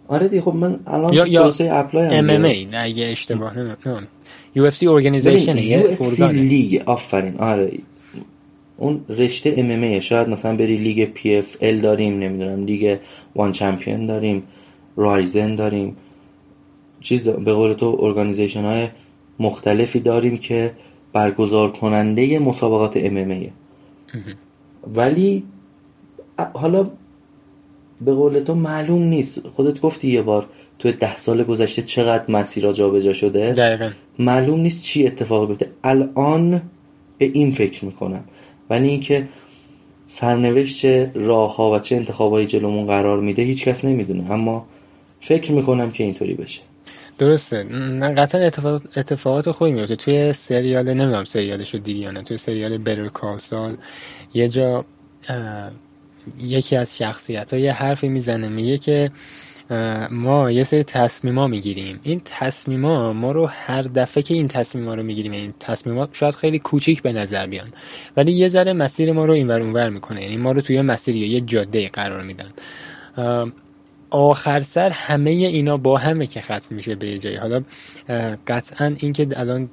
[0.07, 4.07] آره دیگه خب من الان یا یا apply MMA نه اگه اشتباه نمی‌کنم
[4.55, 7.37] یو اف سی اورگانایزیشن یو اف سی لیگ آفرین.
[7.37, 7.71] آره.
[8.77, 12.97] اون رشته MMA شاید مثلا بری لیگ PFL داریم نمی‌دونم لیگ
[13.35, 14.43] ONE Champion داریم.
[14.99, 15.97] RIZIN داریم.
[17.01, 18.87] چیز به قول تو organization های
[19.39, 20.71] مختلفی داریم که
[21.13, 23.47] برگزار کننده مسابقات MMA
[24.95, 25.43] ولی
[26.53, 26.87] حالا
[28.01, 29.47] به قول تو معلوم نیست.
[29.47, 30.45] خودت گفتی یه بار
[30.79, 33.89] تو ده سال گذشته چقدر مسیرها جابجا شده؟ دقیقا.
[34.19, 35.69] معلوم نیست چی اتفاق بیفته.
[35.83, 36.61] الان
[37.17, 38.23] به این فکر می‌کنم.
[38.69, 39.27] ولی اینکه
[40.05, 44.31] سرنوشت چه راه ها و چه انتخابایی جلومون قرار میده هیچ کس نمی‌دونه.
[44.31, 44.65] اما
[45.19, 46.61] فکر می‌کنم که اینطوری بشه.
[47.17, 47.63] درسته.
[47.63, 49.95] من قطعا اتفاقات, اتفاقات خوبی میفته.
[49.95, 53.77] توی سریال نمی‌دونم سریالش رو دیدی نه توی سریال برر کالسال
[54.33, 54.85] یه جا
[56.39, 59.11] یکی از شخصیت ها یه حرفی می‌زنه میگه که
[60.11, 61.99] ما یه سری تصمیما می‌گیریم.
[62.03, 66.59] این تصمیما ما رو هر دفعه که این تصمیما رو می‌گیریم این تصمیمات شاید خیلی
[66.59, 67.67] کوچیک به نظر بیان
[68.17, 70.23] ولی یه ذره مسیر ما رو اینور اونور می‌کنه.
[70.23, 72.51] یعنی ما رو توی مسیر یا یه جاده قرار میدن.
[74.09, 77.35] آخر سر همه اینا با همه که ختم میشه به جایی.
[77.35, 77.63] حالا
[78.47, 79.69] قطعا اینکه الان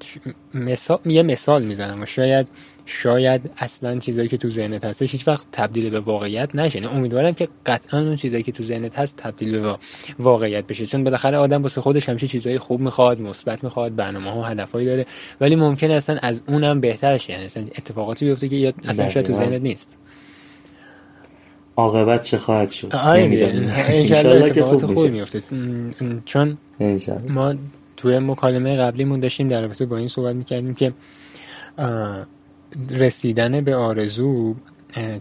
[0.54, 2.02] مثال یه مثال می‌زنم.
[2.02, 2.48] و شاید
[2.86, 6.94] شاید اصلا چیزایی که تو ذهنت هستش هیچ وقت تبدیل به واقعیت نشه.
[6.94, 9.78] امیدوارم که قطعا اون چیزایی که تو ذهنت هست تبدیل به
[10.18, 10.86] واقعیت بشه.
[10.86, 15.06] چون بالاخره آدم واسه خودش همیشه چیزای خوب می‌خواد مثبت می‌خواد برنامه ها هدفهایی داره.
[15.40, 19.32] ولی ممکن اصلا از اونم بهتر شه یعنی اصلا اتفاقاتی بیفته که اصلا شاید تو
[19.32, 19.98] ذهنت نیست.
[21.76, 22.88] عاقبت چه خواهد شد.
[22.94, 25.42] انشالله که خوب میفته
[26.24, 26.58] چون
[27.28, 27.54] ما
[27.96, 30.92] توی مکالمه قبلیمون داشتیم در رابطه با این صحبت می‌کردیم که
[32.90, 34.54] رسیدن به آرزو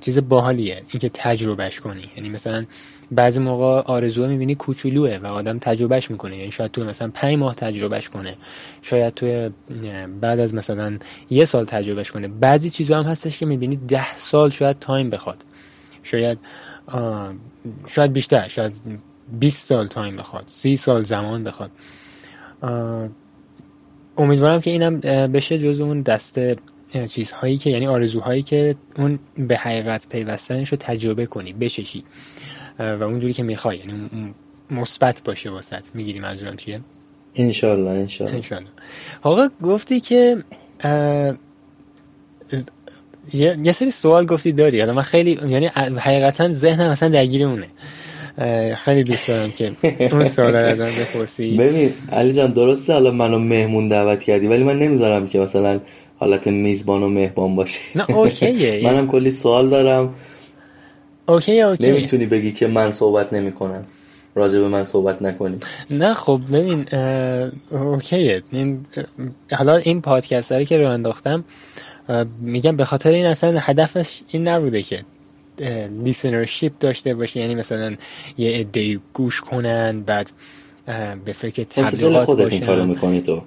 [0.02, 0.82] چیز باحالیه.
[0.92, 2.04] اینکه تجربهش کنی.
[2.18, 2.66] یعنی مثلا
[3.12, 6.38] بعضی موقع آرزو می‌بینی کوچولوه و آدم تجربهش می‌کنه.
[6.38, 8.36] یعنی شاید تو مثلا پنج ماه تجربهش کنه.
[8.82, 9.50] شاید تو
[10.22, 10.98] بعد از مثلا
[11.30, 12.28] یه سال تجربهش کنه.
[12.28, 15.38] بعضی چیزا هم هستش که می‌بینی ده سال شاید time بخواد.
[16.06, 16.38] شاید
[17.88, 18.74] شاید بیشتر شاید
[19.40, 21.72] 20 سال time بخواد سی سال زمان بخواد.
[24.18, 26.56] امیدوارم که اینم بشه جز اون دسته
[27.10, 32.04] چیزهایی که یعنی آرزوهایی که اون به حقیقت پیوستنش رو تجربه کنی بششی.
[32.80, 34.10] و اونجوری که می‌خوای یعنی
[34.72, 36.82] مثبت باشه واسط می‌گیری منظورم چیه؟
[37.36, 38.70] انشالله انشالله انشالله
[39.22, 40.44] آقا گفتی که
[43.34, 44.80] یه سری سوال گفتی داری.
[44.80, 45.66] حالا من خیلی یعنی
[45.98, 47.68] حقیقتا ذهنم مثلا درگیر اونه
[48.76, 49.72] خیلی دوست دارم که
[50.12, 51.58] اون سوال رو ازم بپرسی.
[51.58, 55.80] ببین علی جان درسته حالا منو مهمون دعوت کردی ولی من نمی‌ذارم که مثلا
[56.20, 57.80] حالت میزبان و مهمان باشه.
[57.96, 58.82] نه okay ه.
[58.88, 60.14] منم کلی سوال دارم.
[61.28, 63.86] okay okay نمی‌تونی بگی که من صحبت نمی‌کنم.
[64.36, 65.58] راجع به من صحبت نکنی.
[65.90, 66.86] نه خب ببین
[67.72, 68.42] okay ه.
[68.52, 68.86] این
[69.52, 71.44] حالا این پادکست که رو انداختم
[72.42, 75.00] میگم به خاطر این اصلا هدفش این نبوده که
[76.04, 77.96] listenership داشته باشه یعنی مثلا
[78.38, 80.32] یه عده گوش کنن بعد
[81.26, 83.42] به فکر تبلیغات خودت این کارو می‌کنی تو.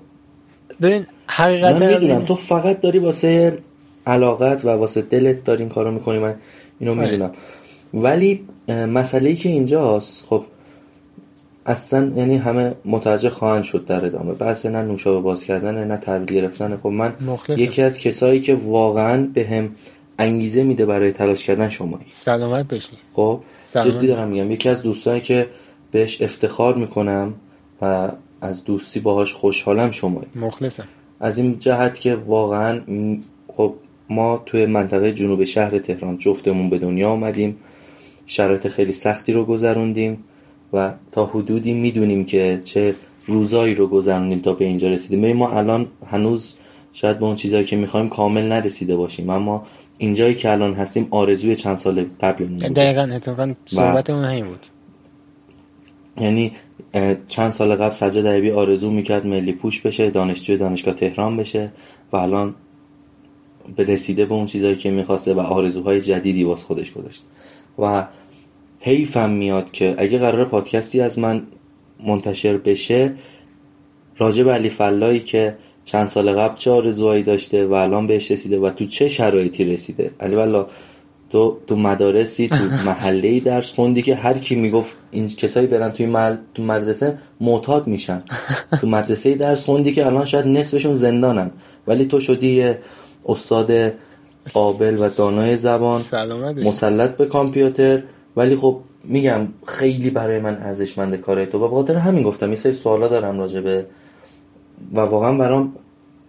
[0.82, 3.58] ببین حقیقتا من می‌دونم تو فقط داری واسه
[4.06, 6.18] علاقت و واسه دلت داری این کارو می‌کنی.
[6.18, 6.34] من
[6.80, 7.10] اینو آره.
[7.10, 7.32] می‌دونم.
[7.94, 10.44] ولی مسئله ای که اینجاست خب
[11.68, 14.32] اصلا یعنی همه متوجه خواهند شد در ادامه.
[14.32, 16.76] بحث نه نوشابه باز کردن نه تحویل گرفتن.
[16.76, 17.62] خب من مخلصم.
[17.62, 19.70] یکی از کسایی که واقعا به هم
[20.18, 22.06] انگیزه میده برای تلاش کردن شمایی.
[22.10, 23.90] سلامت بشی خب سلام.
[23.90, 24.50] جدی دارم میگم.
[24.50, 25.46] یکی از دوستانی که
[25.90, 27.34] بهش افتخار می‌کنم
[27.82, 28.08] و
[28.40, 30.28] از دوستی باهاش خوشحالم شمایی.
[30.34, 30.84] مخلصم.
[31.20, 32.80] از این جهت که واقعا
[33.48, 33.74] خب
[34.10, 37.56] ما توی منطقه جنوب شهر تهران جفتمون به دنیا آمدیم
[38.26, 40.24] شرایط خیلی سختی رو گذروندیم.
[40.72, 42.94] و تا حدودی می‌دونیم که چه
[43.26, 45.36] روزایی رو گذروندیم تا به اینجا رسیدیم.
[45.36, 46.54] ما الان هنوز
[46.92, 49.30] شاید به اون چیزایی که می‌خوایم کامل نرسیده باشیم.
[49.30, 49.66] اما
[49.98, 52.68] اینجایی که الان هستیم آرزوی چند سال قبلمون بوده.
[52.68, 54.66] دقیقا اتفاقا صحبتمون همین بود.
[56.20, 56.52] یعنی
[57.28, 61.72] چند سال قبل سجاد عیبی آرزو می‌کرد ملی پوش بشه دانشجوی دانشگاه تهران بشه
[62.12, 62.54] و الان
[63.76, 67.22] به رسیده به اون چیزایی که می‌خواسته و آرزوهای جدیدی واس خودش گذاشت
[67.78, 68.04] و
[68.80, 71.42] حیفم میاد که اگه قرار پادکستی از من
[72.06, 73.14] منتشر بشه
[74.18, 78.58] راجع به علی فلایی که چند سال قبل چه آرزوهایی داشته و الان بهش رسیده
[78.58, 80.10] و تو چه شرایطی رسیده.
[80.20, 80.66] علی فلا
[81.30, 85.90] تو تو مدارسی تو محله ای درس خوندی که هر کی می‌گفت این کسایی برن
[85.90, 88.22] توی محل تو مدرسه معتاد میشن.
[88.80, 91.50] تو مدرسه درس خوندی که الان شاید نصفشون زندانن.
[91.86, 92.74] ولی تو شدی
[93.26, 93.72] استاد
[94.54, 96.00] قابل و دانای زبان
[96.64, 98.02] مسلط به کامپیوتر.
[98.38, 102.72] ولی خب میگم خیلی برای من ارزشمند کاره تو و خاطر همین گفتم یه سری
[102.72, 103.86] سوالا دارم راجع به
[104.94, 105.72] و واقعا برام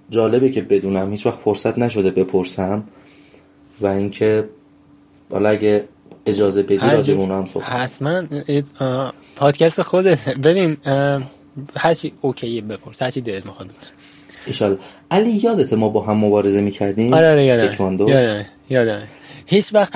[0.10, 2.84] جالبه که بدونم هیچ وقت فرصت نشده بپرسم
[3.82, 4.50] و اینکه
[5.32, 5.84] حالا اگه
[6.26, 8.24] اجازه بدی هر راجع به هم صحبت حتما.
[9.36, 10.30] پادکست خودت.
[10.30, 11.24] ببین آه،
[11.76, 13.02] هرچی اوکیه بپرس.
[13.02, 13.91] هرچی دلت می‌خواد بپرس.
[14.45, 14.78] ایشالله
[15.12, 17.67] علی یادته ما با هم مبارزه می‌کردیم؟ آره آره یادمه.
[17.74, 18.10] تکواندو.
[18.10, 19.08] یادمه یادمه.
[19.51, 19.95] هیچ وقت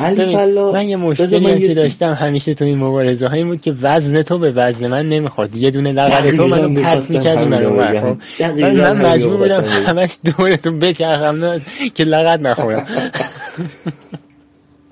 [0.73, 4.37] من یه مشکلی هم که داشتم همیشه تو این مبارزه هایی بود که وزن تو
[4.37, 5.55] به وزن من نمی‌خورد.
[5.55, 9.63] یه دونه لغت تو منو می‌خواستم می‌کردی منو من, مجبور بودم.
[9.63, 11.61] همش دورتون بچرخم نه
[11.95, 12.85] که لغت نخورم.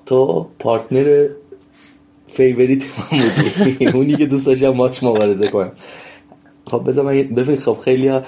[0.06, 1.26] تو پارتنر
[2.26, 3.86] فیوریت من بودی.
[3.96, 5.72] اونی که دوست داشتم ماچ مبارزه کنم.
[6.66, 8.22] خب بذار من ببین خب خیلی ها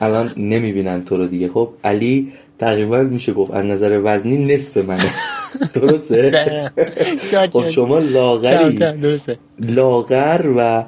[0.00, 1.48] الان نمی‌بینن تو رو دیگه.
[1.48, 5.10] خب علی تقریبا میشه گفت از نظر وزنی نصف منه.
[5.74, 6.70] درسته؟
[7.52, 8.78] خب شما لاغری.
[9.58, 10.84] لاغر و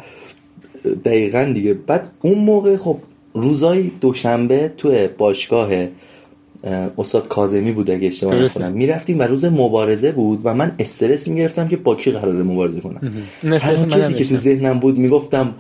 [1.04, 1.74] دقیقا دیگه.
[1.74, 2.98] بعد اون موقع خب
[3.34, 8.34] روزای دوشنبه توی باشگاه اه، استاد کازمی بود اگه اشتباه.
[8.34, 8.72] نکنم.
[8.72, 13.12] می‌رفتیم و روز مبارزه بود و من استرس می‌گرفتم که با کی قراره مبارزه کنم.
[13.42, 13.58] منم
[13.88, 14.36] کسی که تو.
[14.36, 15.54] ذهنم بود می‌گفتم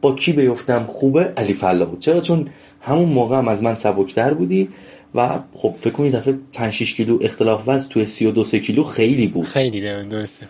[0.00, 1.98] با کی بیفتم خوبه؟ علی فلا بود.
[1.98, 2.46] چرا؟ چون
[2.80, 4.68] همون موقع هم از من سبکتر بودی.
[5.14, 9.26] و خب فکر کنید دفعه 5 6 کیلو اختلاف وزن توی 32 3 کیلو خیلی
[9.26, 9.46] بود.
[9.46, 10.46] خیلی درسته.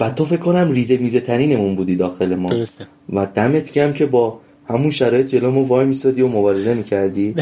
[0.00, 2.50] و تو فکر کنم ریزه میزه ترینمون بودی داخل ما.
[2.50, 2.86] درسته.
[3.12, 7.34] و دمت گرم که با همون شرایط جلومو وای میستادی و مبارزه می‌کردی.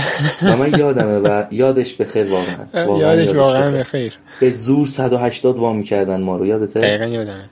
[0.42, 3.80] و من یادمه و یادش بخیر واقعا, واقعا یادش واقعا بخیر.
[3.80, 6.46] بخیر به زور 180 وا می‌کردن ما رو.
[6.46, 7.48] یادته؟ دقیقا یادمه.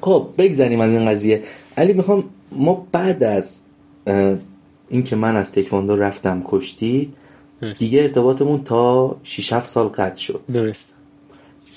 [0.00, 1.42] خب بگذریم از این قضیه.
[1.76, 3.60] علی می‌خوام ما بعد از
[4.88, 7.12] اینکه من از تکواندو رفتم کشتی
[7.60, 7.78] درست.
[7.78, 10.40] دیگه ارتباطمون تا 6 7 سال قطع شد.
[10.52, 10.94] درست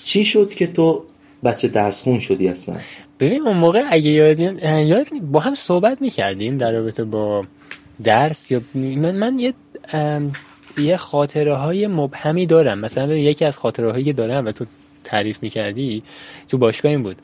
[0.04, 1.02] چی شد که تو
[1.44, 2.76] بچه درس خون شدی اصلا؟
[3.20, 7.44] ببین اون موقع اگه یاد یاد با هم صحبت می‌کردیم در رابطه با
[8.04, 9.54] درس یا من من یه
[10.78, 12.78] یه خاطره های مبهمی دارم.
[12.78, 14.64] مثلا یکی از خاطره هایی که دارم و تو
[15.04, 16.02] تعریف می‌کردی
[16.48, 17.16] تو باشگاه این بود.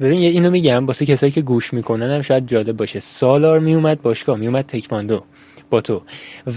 [0.00, 3.00] ببین اینو میگم واسه کسایی که گوش می‌کنن هم شاید جالب باشه.
[3.00, 5.22] سالار میومد باشگاه میومد تکواندو.
[5.72, 6.02] با تو.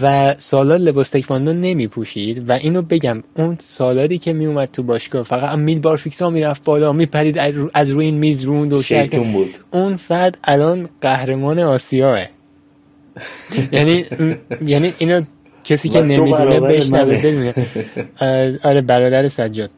[0.02, 4.84] و سالار لباس تکواندو نمی پوشید و اینو بگم اون سالاری که می اومد تو
[4.84, 7.38] باشگاه فقط میل بار فیکسا می‌رفت بالا میپرید
[7.74, 8.82] از روی این میز روند و
[9.24, 9.56] بود.
[9.72, 12.20] اون فرد الان قهرمان آسیاه.
[13.72, 14.06] یعنی
[14.66, 15.22] یعنی اینو
[15.64, 17.54] کسی که نمی‌دونه بشنوه بدونه
[18.64, 19.70] آره برادر سجاد.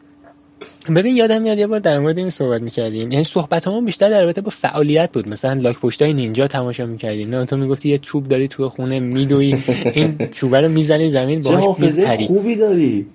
[0.96, 3.12] ببین یادم میاد یه بار در مورد این صحبت می‌کردیم.
[3.12, 5.28] یعنی صحبت همون بیشتر در رابطه با فعالیت بود.
[5.28, 7.30] مثلا لاک پشتای نینجا تماشا می‌کردیم.
[7.30, 9.58] نه تو می‌گفتی یه چوب داری تو خونه میدوی.
[9.94, 13.08] این چوبه رو می‌زنی زمین باهاش حافظه خوبی داری.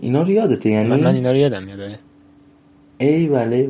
[0.00, 1.98] اینا رو یادته یعنی؟ من اینا رو یادم میاد
[2.98, 3.68] ای ولی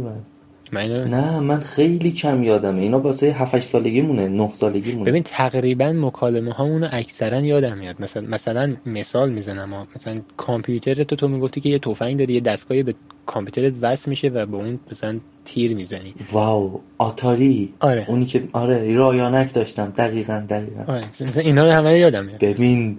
[0.75, 2.81] من نه من خیلی کم یادمه.
[2.83, 7.97] اینا واسه 7 سالگی مونه 9 سالگی مونه ببین تقریبا مکالمه هامونو اکثرا یادم میاد.
[8.01, 9.87] مثلا مثلا مثال می‌زنم.
[9.97, 12.95] مثلا کامپیوتر تو تو می‌گفتی که یه تفنگ داری یه دستگاهی به
[13.27, 16.15] کامپیوترت وصل میشه و با اون مثلا تیر می‌زنی.
[16.33, 17.73] واو آتاری.
[17.81, 18.05] آره.
[18.09, 19.93] اونی که آره رایانک داشتم.
[19.97, 20.93] دقیقا دقیقا.
[20.93, 21.03] آره.
[21.37, 22.41] اینا رو همه یادم میاد.
[22.41, 22.99] ببین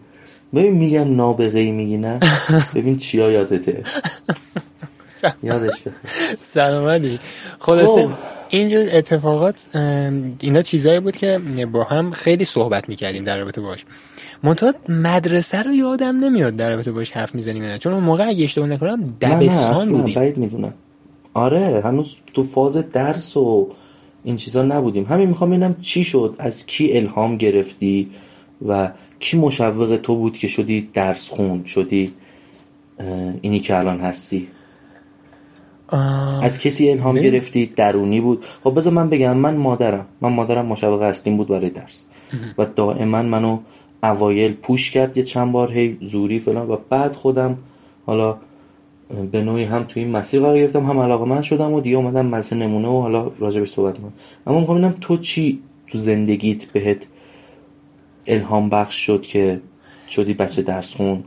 [0.54, 2.20] ببین میگم نابغه میگی نه؟
[2.76, 3.84] ببین چیا یادته.
[5.44, 5.94] یادش بخیر.
[6.44, 7.20] سلامتی.
[7.60, 8.12] خلاصه خب.
[8.50, 9.68] اینجور اتفاقات
[10.42, 11.40] اینا چیزایی بود که
[11.72, 13.86] با هم خیلی صحبت می‌کردیم در رابطه باش
[14.44, 17.78] منتها مدرسه رو یادم نمیاد در رابطه باش حرف می‌زنیم نه.
[17.78, 20.34] چون اون موقع اگه اشتباه نکنم دبستان بودیم.
[20.36, 20.74] می‌دونم.
[21.34, 23.70] آره هنوز تو فاز درس و
[24.24, 25.06] این چیزا نبودیم.
[25.06, 28.12] همین می‌خوام ببینم چی شد از کی الهام گرفتی
[28.68, 32.14] و کی مشوق تو بود که شدی درس خون شدی
[33.42, 34.48] اینی که الان هستی.
[35.90, 38.46] از کسی الهام گرفتی؟ درونی بود.
[38.64, 40.06] خب بذار من بگم من مادرم.
[40.22, 42.04] من مادرم مشوق اصلیم بود برای درس.
[42.58, 43.60] و دائما منو
[44.04, 46.70] اوایل پوش کرد یه چند بار هی زوری فلان.
[46.70, 47.58] و بعد خودم
[48.06, 48.38] حالا
[49.32, 50.86] به نوعی هم توی این مسیر قرار گرفتم.
[50.86, 54.14] هم علاقه من شدم و دیگه اومدم مثل نمونه و حالا راجبش صحبت کنم
[54.48, 57.08] اما می‌خوام تو چی تو زندگیت بهت
[58.28, 59.62] الهام بخش شد که
[60.10, 61.24] شدی بچه درس خون؟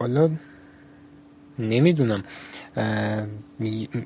[0.00, 0.30] والا
[1.58, 2.24] نمی‌دونم.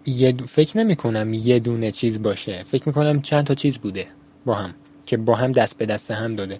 [0.07, 2.62] یه فکر نمی کنم یه دونه چیز باشه.
[2.62, 4.07] فکر می کنم چند تا چیز بوده
[4.45, 4.75] با هم
[5.07, 6.59] که با هم دست به دست هم داده.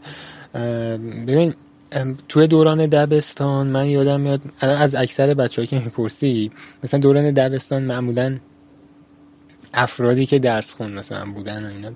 [1.27, 1.55] ببین
[2.29, 6.51] توی دوران دبستان من یادم میاد از اکثر بچه که می‌پرسی
[6.85, 8.39] مثلا دوران دبستان معمولا
[9.75, 11.93] افرادی که درس خون مثلا بودن و اینا.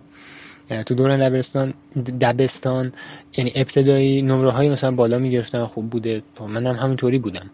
[0.83, 1.75] تو دوران دبستان
[2.21, 2.93] دبستان
[3.37, 6.23] یعنی ابتدایی نمره های مثلا بالا می‌گرفتن خوب بوده.
[6.49, 7.51] من هم همینطوری بودم.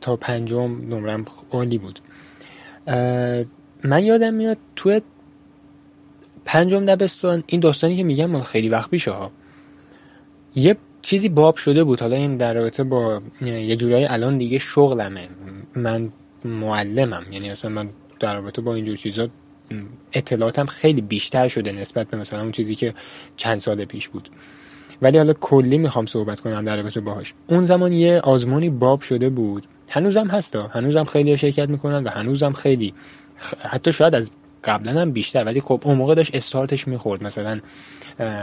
[0.00, 2.00] تا پنجم نمرم عالی بود.
[3.84, 5.00] من یادم میاد توی
[6.44, 9.30] پنجم دبستان این داستانی که میگم خیلی وقت پیشه ها.
[10.54, 12.00] یه چیزی باب شده بود.
[12.00, 15.28] حالا این در رابطه با یه جورایی الان دیگه شغلمه.
[15.74, 16.12] من
[16.44, 17.26] معلمم.
[17.32, 17.88] یعنی اصلا من
[18.20, 19.28] در رابطه با اینجور چیزا
[20.12, 22.94] اطلاعاتم خیلی بیشتر شده نسبت به مثلا اون چیزی که
[23.36, 24.28] چند سال پیش بود.
[25.02, 27.34] ولی حالا کلی می‌خوام صحبت کنم در رابطه باهاش.
[27.48, 29.66] اون زمان یه آزمونی باب شده بود.
[29.88, 32.94] هنوزم هستا هنوزم خیلی شرکت می‌کنن و هنوزم خیلی
[33.58, 34.30] حتی شاید از
[34.64, 37.24] قبلا هم بیشتر ولی خب اون موقع داشت استارتش می‌خورد.
[37.24, 37.60] مثلا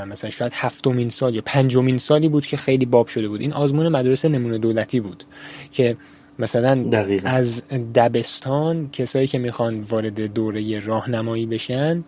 [0.07, 3.41] مثلا شاید هفتمین سال یا پنجمین سالی بود که خیلی باب شده بود.
[3.41, 5.23] این آزمون مدرسه نمونه دولتی بود
[5.71, 5.97] که
[6.39, 6.85] مثلا
[7.25, 7.63] از
[7.95, 12.03] دبستان کسایی که می‌خوان وارد دوره راهنمایی بشن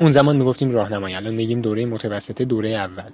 [0.00, 3.10] اون زمان می‌گفتیم راهنمایی الان میگیم دوره متوسطه دوره اول.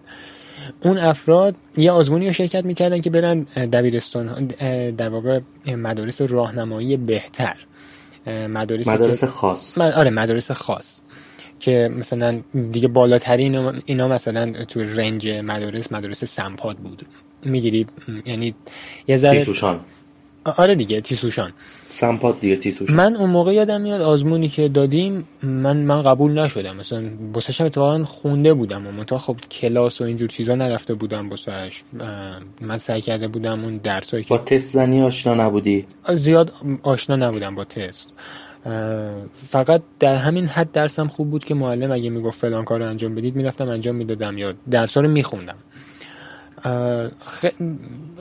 [0.82, 4.46] اون افراد یه آزمونی رو شرکت می‌کردن که برن دبیرستان
[4.90, 7.56] در واقع مدارس راهنمایی بهتر.
[8.26, 9.78] مدارس, مدارس خاص.
[9.78, 11.00] آره مدارس خاص.
[11.60, 12.40] که مثلا
[12.72, 17.06] دیگه بالاترین اینا مثلا تو رنج مدارس مدارس سمپاد بود.
[17.44, 17.86] می‌گیری
[18.26, 18.54] یعنی
[19.08, 19.46] یه ذره
[20.56, 21.52] آره دیگه تیسوشان.
[21.82, 22.96] سمپات دیگه تیسوشان.
[22.96, 26.76] من اون موقع یادم میاد آزمونی که دادیم من من قبول نشدم.
[26.76, 27.02] مثلا
[27.34, 31.82] بسش هم اتفاقا خونده بودم و منطقه خب کلاس و اینجور چیزا نرفته بودم بسش
[32.60, 36.52] من سعی کرده بودم اون درسایی که با تست زنی آشنا نبودی؟ زیاد
[36.82, 38.12] آشنا نبودم با تست.
[39.32, 43.14] فقط در همین حد درسم خوب بود که معلم اگه می‌گفت فلان کار رو انجام
[43.14, 45.56] بدید می‌رفتم انجام می‌دادم یا درس رو میخوندم.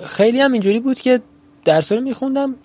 [0.05, 1.21] خیلی هم اینجوری بود که
[1.65, 2.55] درس رو میخوندم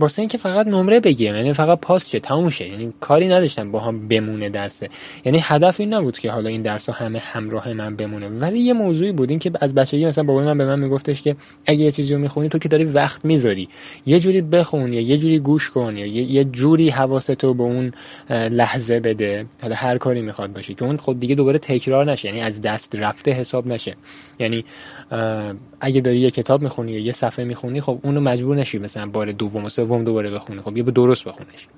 [0.00, 2.68] واسه اینکه فقط نمره بگیرم یعنی فقط پاس شه تموم شه.
[2.68, 4.88] یعنی کاری نداشتم با هم بمونه درسه.
[5.24, 8.28] یعنی هدف این نبود که حالا این درس همه همراه من بمونه.
[8.28, 11.36] ولی یه موضوعی بود این که از بچگی مثلا بابای من به من میگفتش که
[11.66, 13.68] اگه یه چیزی رو می‌خونی تو که داری وقت می‌ذاری.
[14.06, 17.92] یه جوری بخون یا یه جوری گوش کن یا یه جوری حواستو به اون
[18.30, 19.46] لحظه بده.
[19.62, 20.74] حالا هر کاری می‌خواد باشه.
[20.74, 22.28] که اون خود دیگه دوباره تکرار نشه.
[22.28, 23.96] یعنی از دست رفته حساب نشه.
[25.80, 29.64] اگه داری یه کتاب می‌خونی یه صفحه می‌خونی خب اونو مجبور نشی مثلا بار دوم
[29.64, 30.60] و سوم دوباره بخونی.
[30.60, 31.68] خب یه درست بخونش.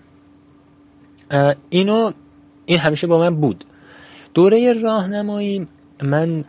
[1.70, 2.12] اینو
[2.66, 3.64] این همیشه با من بود.
[4.34, 5.66] دوره راهنمایی
[6.02, 6.44] من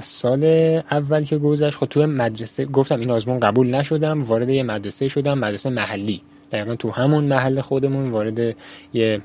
[0.00, 0.44] سال
[0.90, 5.38] اول که گذشت خب تو مدرسه گفتم این آزمون قبول نشدم وارد یه مدرسه شدم
[5.38, 6.22] مدرسه محلی.
[6.52, 8.56] دقیقا تو همون محل خودمون وارد
[8.94, 9.20] یه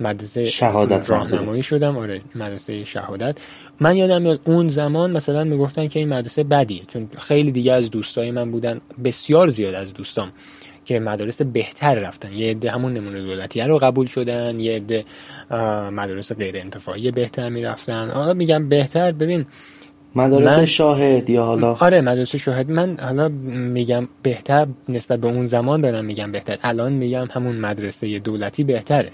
[0.00, 1.98] مدرسه شهادت راهنمایی شدم.
[1.98, 3.36] آره مدرسه شهادت.
[3.80, 7.90] من یادم میاد اون زمان مثلا می‌گفتن که این مدرسه بدیه چون خیلی دیگه از
[7.90, 10.32] دوستای من بودن بسیار زیاد از دوستام
[10.84, 12.32] که مدارس بهتر رفتن.
[12.32, 15.04] یه عده همون نمونه دولتی رو قبول شدن یه عده
[15.90, 18.10] مدارس غیر انتفاعی بهتر می‌رفتن.
[18.10, 19.46] حالا میگم بهتر ببین
[20.16, 20.64] مدارس من...
[20.64, 22.70] شاهد یا حالا؟ آره مدرسه شاهد.
[22.70, 26.58] من حالا میگم بهتر نسبت به اون زمان دارم میگم بهتر.
[26.62, 29.10] الان میگم همون مدرسه دولتی بهتره.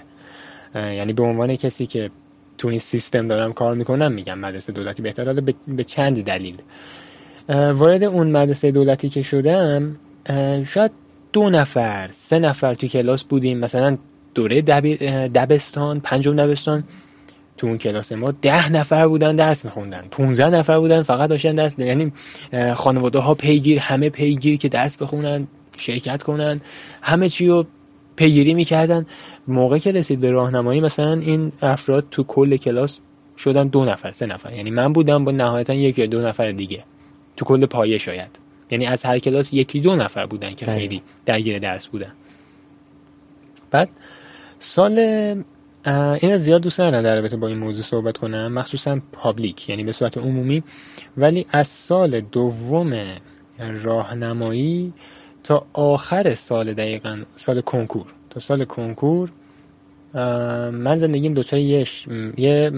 [0.75, 2.09] یعنی به عنوان کسی که
[2.57, 6.57] تو این سیستم دارم کار می‌کنم میگم مدرسه دولتی بهتر حالا به چند دلیل.
[7.49, 9.95] وارد اون مدرسه دولتی که شدم
[10.65, 10.91] شاید
[11.33, 13.59] دو نفر سه نفر تو کلاس بودیم.
[13.59, 13.97] مثلا
[14.35, 16.83] دوره دبستان پنجم دبستان
[17.57, 20.03] تو اون کلاس ما ده نفر بودن درس میخوندن.
[20.11, 22.13] 15 نفر بودن فقط داشتن درس یعنی
[22.75, 25.47] خانواده ها پیگیر همه پیگیر که درس بخونن
[25.77, 26.61] شرکت کنن
[27.01, 27.65] همه چی رو
[28.21, 29.05] پیگیری می‌کردن.
[29.47, 32.99] موقع که رسید به راهنمایی مثلا این افراد تو کل کلاس
[33.37, 34.53] شدن دو نفر سه نفر.
[34.53, 36.83] یعنی من بودم با نهایتا یک یا دو نفر دیگه.
[37.37, 38.39] تو کل پایه شاید.
[38.71, 42.11] یعنی از هر کلاس یکی دو نفر بودن که خیلی درگیر درس بودن.
[43.71, 43.89] بعد
[44.59, 44.99] سال
[46.21, 48.53] این زیاد دوست ندارم در رابطه با این موضوع صحبت کنم.
[48.53, 50.63] مخصوصا پابلیک یعنی به صورت عمومی.
[51.17, 52.93] ولی از سال دوم
[53.83, 54.93] راهنمایی
[55.43, 58.05] تا آخر سال دقیقا سال کنکور.
[58.29, 59.31] تا سال کنکور
[60.71, 61.85] من زندگیم دوچار یه,
[62.37, 62.71] یه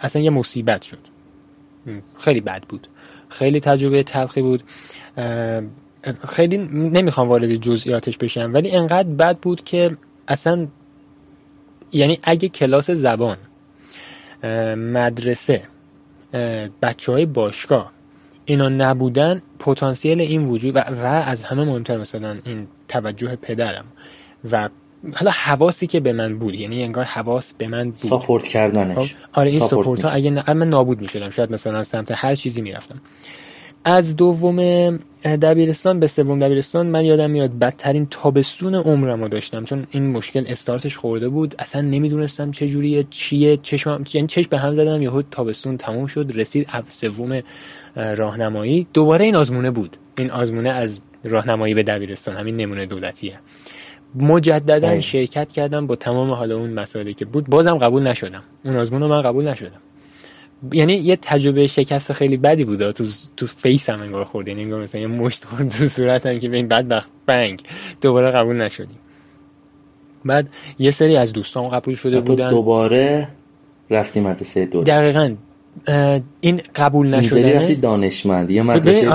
[0.00, 0.98] اصلا یه مصیبت شد.
[2.18, 2.88] خیلی بد بود.
[3.28, 4.62] خیلی تجربه تلخی بود.
[6.28, 9.96] خیلی نمی‌خوام وارد جزئیاتش بشم ولی انقدر بد بود که
[10.28, 10.66] اصلا
[11.92, 13.36] یعنی اگه کلاس زبان
[14.76, 15.62] مدرسه
[16.82, 17.92] بچه های باشگاه
[18.46, 23.84] اینا نبودن پتانسیل این وجود و, و از همه مهمتر مثلا این توجه پدرم
[24.52, 24.68] و
[25.14, 27.96] حالا حواسی که به من بود یعنی انگار حواس به من بود.
[27.96, 29.14] ساپورت کردنش.
[29.14, 32.62] خب، آره این ساپورت ها اگه من نابود می شدم شاید مثلا سمت هر چیزی
[32.62, 33.00] می‌رفتم.
[33.84, 34.58] از دوم
[35.24, 39.64] دبیرستان به سوم دبیرستان من یادم میاد بدترین تابستون عمرم رو داشتم.
[39.64, 41.54] چون این مشکل استارتش خورده بود.
[41.58, 46.32] اصلا نمی‌دونستم چه جوریه چیه چشم یعنی چشم به هم زدم یهو تابستون تموم شد
[46.34, 47.40] رسید سوم
[47.96, 49.96] راهنمایی دوباره این آزمونه بود.
[50.18, 53.38] این آزمونه از راهنمایی به دبیرستان همین نمونه دولتیه.
[54.14, 57.50] مجددا شرکت کردم با تمام حال اون مسائلی که بود.
[57.50, 58.42] بازم قبول نشدم.
[58.64, 59.80] اون آزمون رو من قبول نشدم.
[60.72, 62.90] یعنی یه تجربه شکست خیلی بدی بود.
[62.90, 63.04] تو
[63.36, 64.48] تو فیس هم انگار خورد.
[64.48, 67.62] یعنی انگار مثلا یه مشت خورد تو صورتم که به این بدبخت بنگ.
[68.00, 68.98] دوباره قبول نشدیم.
[70.24, 72.50] بعد یه سری از دوستان قبول شده بودن.
[72.50, 73.28] دوباره
[73.90, 75.34] رفتی مدرسه دو دقیقا.
[76.40, 79.08] این قبول نشده رفتی دانشمند یه مدرسه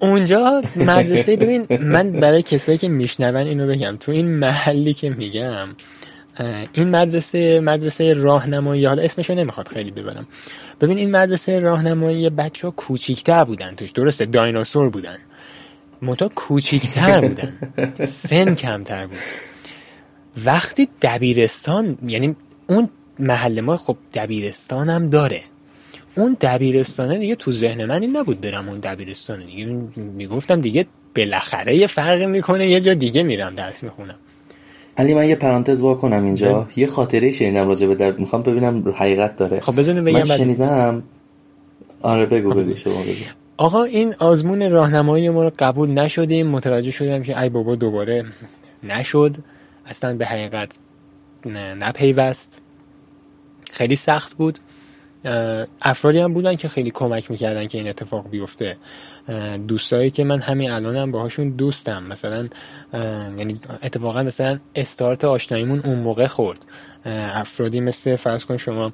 [0.00, 3.96] اونجا مدرسه ببین من برای کسایی که میشنون اینو بگم.
[4.00, 5.68] تو این محلی که میگم
[6.72, 10.26] این مدرسه مدرسه راهنمایی حالا اسمشو نمی‌خواد خیلی ببرم.
[10.80, 13.90] ببین این مدرسه راهنمایی بچه ها کوچیکتر بودن توش.
[13.90, 15.16] درسته دایناسور بودن.
[16.02, 17.52] متا کوچیکتر بودن.
[18.04, 19.18] سن کمتر بود.
[20.44, 22.36] وقتی دبیرستان یعنی
[22.66, 22.88] اون
[23.20, 25.42] محل ما خب دبیرستان هم داره.
[26.16, 29.64] اون دبیرستانه دیگه تو ذهن من این نبود برم اون دبیرستانه دیگه.
[29.96, 34.14] می‌گفتم دیگه بالاخره یه فرق می‌کنه یه جا دیگه میرم درس می‌خونم.
[34.96, 38.94] علی من یه پرانتز وا کنم اینجا یه خاطره شنیدم راجع به در می‌خوام ببینم
[38.96, 39.60] حقیقت داره.
[39.60, 41.02] خب بزنید بگم من شنیدم.
[42.02, 43.12] آره بگو بگو شما بگو.
[43.56, 46.46] آقا این آزمون راهنمایی ما رو قبول نشدیم.
[46.46, 48.24] متوجه شدم که ای بابا دوباره
[48.82, 49.36] نشد.
[49.86, 50.78] اصلا به حقیقت
[51.46, 52.60] نپیوست.
[53.72, 54.58] خیلی سخت بود.
[55.82, 58.76] افرادی هم بودن که خیلی کمک می‌کردن که این اتفاق بیفته.
[59.68, 62.02] دوستایی که من همین الانم باهاشون دوستم.
[62.02, 62.48] مثلا
[63.38, 66.64] یعنی اتفاقا مثلا استارت آشناییمون اون موقع خورد.
[67.34, 68.92] افرادی مثل فرض کن شما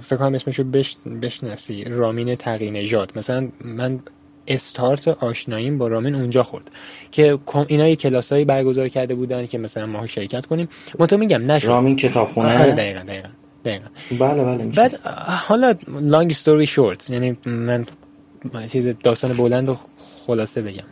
[0.00, 0.96] فکر کنم اسمشو بش...
[1.22, 1.84] بشناسی.
[1.84, 4.00] رامین تقی نجات مثلا من
[4.48, 6.70] استارت آشناییم با رامین اونجا خورد.
[7.10, 10.68] که اینا یه کلاسایی برگزار کرده بودن که مثلا ما شرکت کنیم.
[11.08, 11.68] تو میگم نشد.
[11.68, 13.28] رامین کتابخونه؟ آره دقیقا دقیقا.
[13.64, 13.86] دقیقا.
[14.18, 15.00] بله بله بعد
[15.46, 17.86] حالا لانگ ستوری شورت یعنی من
[18.66, 19.76] چیز داستان بلند و
[20.26, 20.84] خلاصه بگم.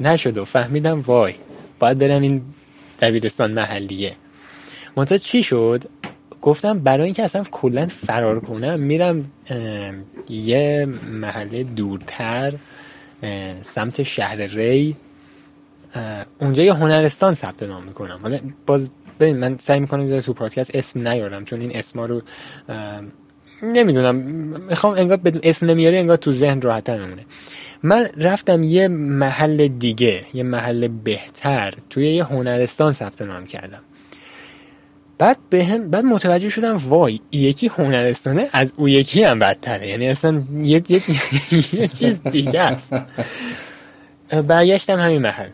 [0.00, 1.34] نشد و فهمیدم وای
[1.78, 2.42] باید برم این
[3.00, 4.12] دبیرستان محلیه
[4.96, 5.84] منتها چی شد؟
[6.42, 9.30] گفتم برای اینکه اصلا کلا فرار کنم میرم
[10.28, 12.54] یه محله دورتر
[13.60, 14.96] سمت شهر ری
[16.38, 18.40] اونجا یه هنرستان ثبت نام می‌کنم.
[18.66, 18.90] باز
[19.20, 22.22] ببین من سعی می‌کنم تو پادکست اسم نیارم چون این اسما رو
[23.62, 24.16] نمی‌دونم.
[24.16, 27.26] می‌خوام انگار اسم نمیاری انگار تو ذهن راحتتر میمونه.
[27.82, 33.80] من رفتم یه محل دیگه یه محل بهتر توی یه هنرستان ثبت نام کردم.
[35.18, 39.88] بعد به هم بعد متوجه شدم وای یکی هنرستانه از او یکی هم بدتره.
[39.88, 41.02] یعنی اصلا یه, یه,
[41.72, 42.92] یه چیز دیگه است.
[44.48, 45.48] برگشتم همین محل.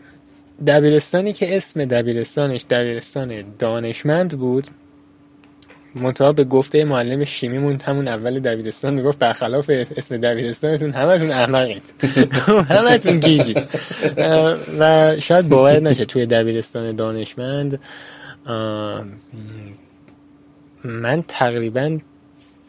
[0.65, 4.67] دبیرستانی که اسم دبیرستانش دبیرستان دانشمند بود
[5.95, 11.83] منتها به گفته معلم شیمیمون همون اول دبیرستان می‌گفت برخلاف اسم دبیرستانتون همتون احمقید.
[12.75, 13.67] همتون گیجید.
[14.79, 17.79] و شاید باور نشه توی دبیرستان دانشمند
[20.83, 21.97] من تقریبا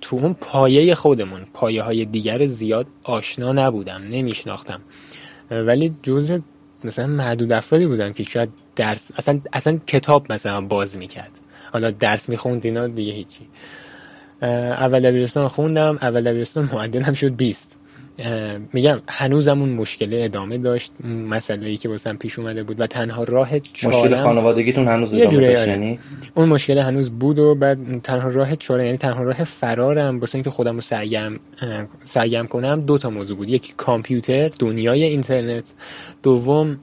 [0.00, 4.80] تو اون پایه خودمون پایه های دیگر زیاد آشنا نبودم نمیشناختم.
[5.50, 6.38] ولی جزء
[6.84, 11.40] مثلا محدود افرادی بودم که شاید درس اصلا اصلا کتاب مثلا باز می‌کرد.
[11.72, 13.48] حالا درس می‌خوند اینا دیگه هیچی.
[14.42, 17.78] اول دبیرستان خوندم اول دبیرستان معدلم شد 20
[18.72, 20.92] میگم هنوزم اون مشکل ادامه داشت.
[21.04, 25.46] مسئله ای که واسم پیش اومده بود و تنها راه چارم مشکل خانوادگیتون هنوز ادامه
[25.46, 25.70] داشت آره.
[25.70, 25.98] یعنی؟
[26.34, 30.50] اون مشکل هنوز بود و بعد تنها راه چاره یعنی تنها راه فرارم واسه اینکه
[30.50, 31.40] خودم رو سرگرم
[32.04, 33.48] سرگرم کنم دو تا موضوع بود.
[33.48, 35.72] یکی کامپیوتر دنیای اینترنت.
[36.22, 36.78] دوم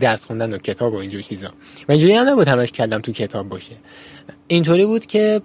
[0.00, 1.48] درس خوندن و کتاب و اینجور چیزا.
[1.88, 3.72] و اینجوری هم نبود همش کردم تو کتاب باشه.
[4.48, 5.42] اینطوری بود که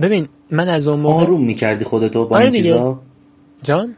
[0.00, 3.00] ببین من از اون موقع آروم می‌کردی خودتو با آره این چیزا؟
[3.62, 3.94] جان؟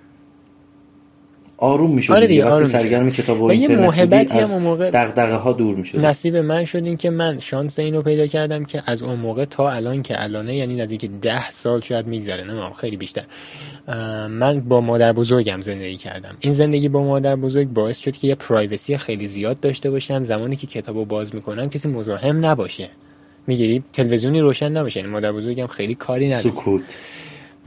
[1.56, 2.44] آروم می‌شد آره دیگه.
[2.44, 6.64] آروم سرگرم کتاب و یه محبتی هم اون موقع دغدغه ها دور می‌شد نصیب من
[6.64, 10.22] شد این که من شانس اینو پیدا کردم که از اون موقع تا الان که
[10.22, 13.24] الانه یعنی نزدیک ده سال شاید میگذره نمی‌دونم خیلی بیشتر.
[14.28, 16.36] من با مادر بزرگم زندگی کردم.
[16.40, 20.24] این زندگی با مادر بزرگ باعث شد که یه پرایوسی خیلی زیاد داشته باشم.
[20.24, 22.88] زمانی که کتابو باز می‌کنم کسی مزاحم نباشه.
[23.46, 25.00] می‌گیری تلویزیونی روشن نباشه.
[25.00, 26.42] یعنی مادر بزرگم خیلی کاری نداره.
[26.42, 26.98] سکوت.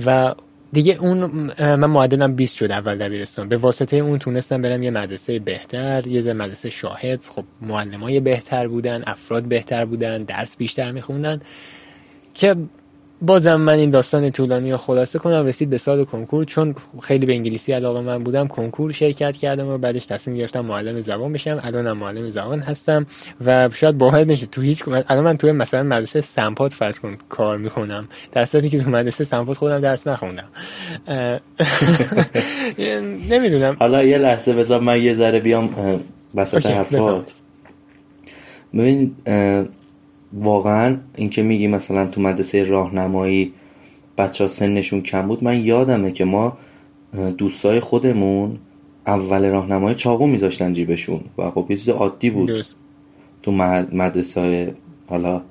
[0.05, 0.35] و
[0.73, 1.19] دیگه اون
[1.59, 3.49] من معدلم 20 شد اول دبیرستان.
[3.49, 7.21] به واسطه اون تونستم برم یه مدرسه بهتر یه مدرسه شاهد.
[7.21, 11.41] خب معلمای بهتر بودن افراد بهتر بودن درس بیشتر میخوندن.
[12.33, 12.55] که
[13.21, 16.45] بازم من این داستان طولانی رو خلاصه کنم رسید به سال کنکور.
[16.45, 21.01] چون خیلی به انگلیسی علاقه من بودم کنکور شرکت کردم و بعدش تصمیم گرفتم معلم
[21.01, 21.59] زبان بشم.
[21.63, 23.05] الانم معلم زبان هستم
[23.45, 27.57] و شاید باور نشه تو هیچ الان من توی مثلا مدرسه سمپات فرض کن کار
[27.57, 28.07] می‌کنم.
[28.31, 30.47] در صورتی که تو مدرسه سمپات خودم درس نخوندم.
[33.31, 33.77] نمی‌دونم.
[33.79, 35.69] حالا یه لحظه بذار من یه ذره بیام
[36.35, 37.31] وسط حرفات.
[38.73, 39.15] ببین
[40.33, 43.53] واقعا اینکه میگی مثلا تو مدرسه راهنمایی
[44.17, 46.57] بچه ها سنشون کم بود من یادمه که ما
[47.37, 48.57] دوستای خودمون
[49.07, 52.65] اول راهنمایی چاقو میذاشتن جیبشون و خب چیز عادی بود.
[53.43, 54.67] تو مدرسه های
[55.07, 55.41] حالا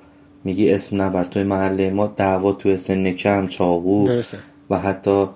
[0.44, 4.08] میگی اسم نبر توی محله ما دعوا توی سن کم چاقو
[4.70, 5.26] و حتی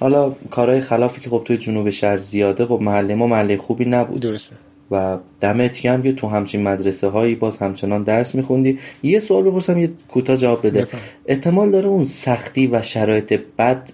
[0.00, 4.20] حالا کارهای خلافی که خب توی جنوب شهر زیاده خب محله ما محله خوبی نبود.
[4.20, 4.56] درسته.
[4.94, 8.78] و دمت گرم که تو همچین مدرسه هایی باز همچنان درس میخوندی.
[9.02, 10.86] یه سوال بپرسم یه کوتاه جواب بده.
[11.26, 13.90] احتمال داره اون سختی و شرایط بد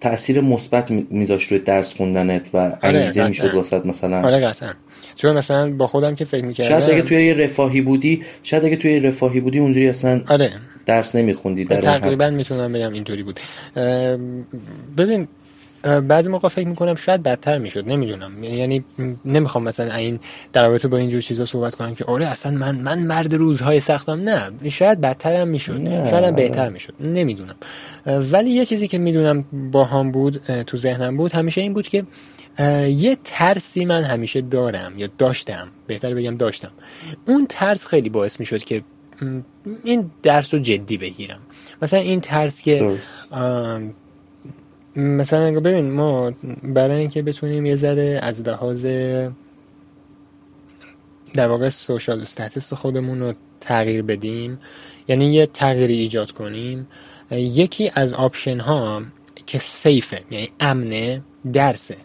[0.00, 4.72] تاثیر مثبت میذاش روی درس خوندنت و آره، انگیزه می‌شد واسط مثلا؟ آره قطعا.
[5.16, 8.76] چون مثلا با خودم که فکر می‌کردم شاید اگه توی یه رفاهی بودی شاید اگه
[8.76, 10.50] توی رفاهی بودی اونجوری اصلا آره.
[10.86, 13.40] درس نمیخوندی در تقریبا می‌تونم بگم اینطوری بود.
[14.98, 15.28] ببین
[16.08, 18.44] بعضی موقع فکر می‌کنم شاید بدتر می‌شد نمی‌دونم.
[18.44, 18.84] یعنی
[19.24, 20.20] نمی‌خوام مثلا این
[20.52, 24.20] در رابطه با اینجور چیزا صحبت کنم که آره اصلا من من مرد روزهای سختم.
[24.20, 26.08] نه شاید بدترم می‌شد.
[26.10, 26.94] شاید هم بهتر می‌شد.
[27.00, 27.54] نمی‌دونم.
[28.06, 32.04] ولی یه چیزی که می‌دونم با هم بود تو ذهنم بود همیشه این بود که
[32.88, 35.68] یه ترسی من همیشه دارم یا داشتم.
[35.86, 36.70] بهتر بگم داشتم.
[37.26, 38.82] اون ترس خیلی باعث می‌شد که
[39.84, 41.38] این درس رو جدی بگیرم.
[41.82, 42.96] مثلا این ترس که
[44.98, 46.32] مثلا ببین ما
[46.62, 48.86] برای اینکه بتونیم یه ذره از لحاظ
[51.34, 54.58] در واقع social status خودمون رو تغییر بدیم
[55.08, 56.88] یعنی یه تغییری ایجاد کنیم
[57.30, 59.02] یکی از option ها
[59.46, 61.22] که safe ه یعنی امنه
[61.52, 61.96] درسه.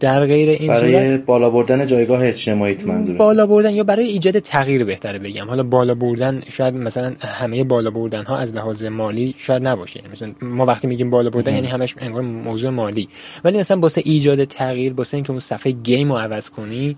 [0.00, 4.84] در غیر این برای بالا بردن جایگاه اجتماعیت منظوره بالا بردن یا برای ایجاد تغییر
[4.84, 5.48] بهتره بگم.
[5.48, 10.02] حالا بالا بردن شاید مثلا همه بالا بردن ها از لحاظ مالی شاید نباشه.
[10.12, 13.08] مثلا ما وقتی میگیم بالا بردن یعنی همش انگار موضوع مالی.
[13.44, 16.96] ولی مثلا واسه ایجاد تغییر واسه اینکه اون صفحه گیم رو عوض کنی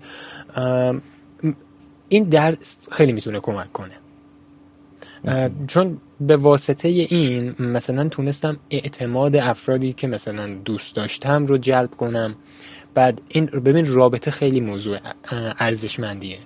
[2.09, 3.93] این درس خیلی می‌تونه کمک کنه.
[5.67, 12.35] چون به واسطه این مثلا تونستم اعتماد افرادی که مثلا دوست داشتم رو جلب کنم.
[12.97, 14.97] بعد این ببین رابطه خیلی موضوع
[15.59, 16.37] ارزشمندیه.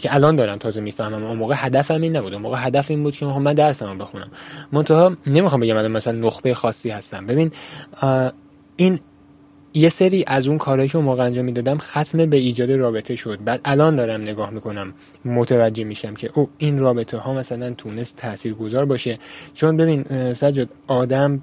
[0.00, 1.24] که الان دارم تازه می‌فهمم.
[1.24, 2.32] اون موقع هدفم این نبود.
[2.32, 4.30] اون موقع هدف این بود که من درسمو بخونم.
[4.72, 7.26] منتها نمی‌خوام بگم مثلا نخبه خاصی هستم.
[7.26, 7.50] ببین
[8.76, 8.98] این
[9.74, 13.38] یه سری از اون کارهایی که اون موقع انجام می‌دادم ختم به ایجاد رابطه شد.
[13.44, 14.94] بعد الان دارم نگاه می‌کنم.
[15.24, 19.18] متوجه میشم که او این رابطه ها مثلا تونست تاثیرگذار باشه.
[19.54, 21.40] چون ببین سجاد آدم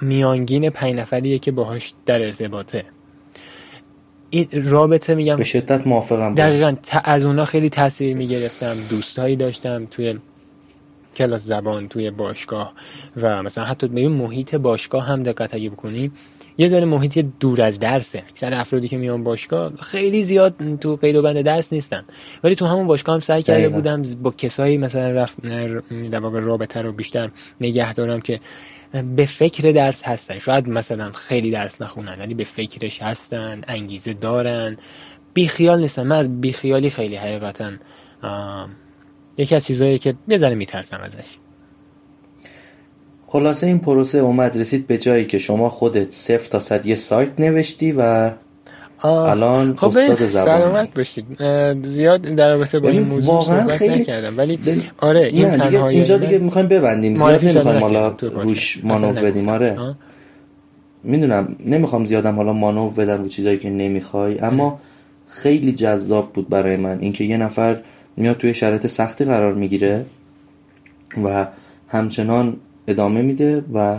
[0.00, 2.84] میانگین پنج نفریه که باهاش در ارتباطه.
[4.34, 6.74] این رابطه میگم به شدت موافقم دقیقا
[7.04, 10.18] از اونا خیلی تاثیر می‌گرفتم دوستایی داشتم توی
[11.16, 12.72] کلاس زبان توی باشگاه
[13.16, 16.12] و مثلا حتی به محیط باشگاه هم دقت اگه بکنیم
[16.58, 18.22] یه ذره محیطی دور از درسه.
[18.28, 22.02] اکثر افرادی که میان باشگاه خیلی زیاد تو قید و بند درس نیستن.
[22.44, 25.46] ولی تو همون باشگاه هم سعی کرده بودم با کسایی مثلا رفت
[26.10, 27.30] در واقع رابطه رو بیشتر
[27.60, 28.40] نگه دارم که
[29.16, 30.38] به فکر درس هستن.
[30.38, 34.76] شاید مثلا خیلی درس نخونن ولی به فکرش هستن انگیزه دارن.
[35.34, 36.02] بیخیال نیستن.
[36.02, 37.72] من از بیخیالی خیلی حقیقتا
[39.36, 41.38] یکی از چیزهایی که یه ذره میترسم ازش.
[43.26, 47.40] خلاصه این پروسه اومد رسید به جایی که شما خودت صفر تا صد یه سایت
[47.40, 48.30] نوشتی و
[49.04, 50.44] الان خب استاد زبان.
[50.44, 51.24] سلامت باشید.
[51.82, 54.38] زیاد در رابطه با این موضوع واقعا خیلی نکردم.
[54.38, 54.58] ولی
[54.98, 57.16] آره این تنهایی اینجا دیگه می‌خوایم ببندیم.
[57.16, 59.48] زیاد نمی‌خوایم حالا روش مانو بدیم.
[59.48, 59.78] آره.
[61.04, 64.80] می‌دونم نمی‌خوام زیادم حالا مانو بدم رو چیزایی که نمی‌خوای اما
[65.28, 67.78] خیلی جذاب بود برای من اینکه یه نفر
[68.16, 70.04] میاد توی شرایط سختی قرار می‌گیره
[71.24, 71.46] و
[71.88, 73.98] همچنان ادامه میده و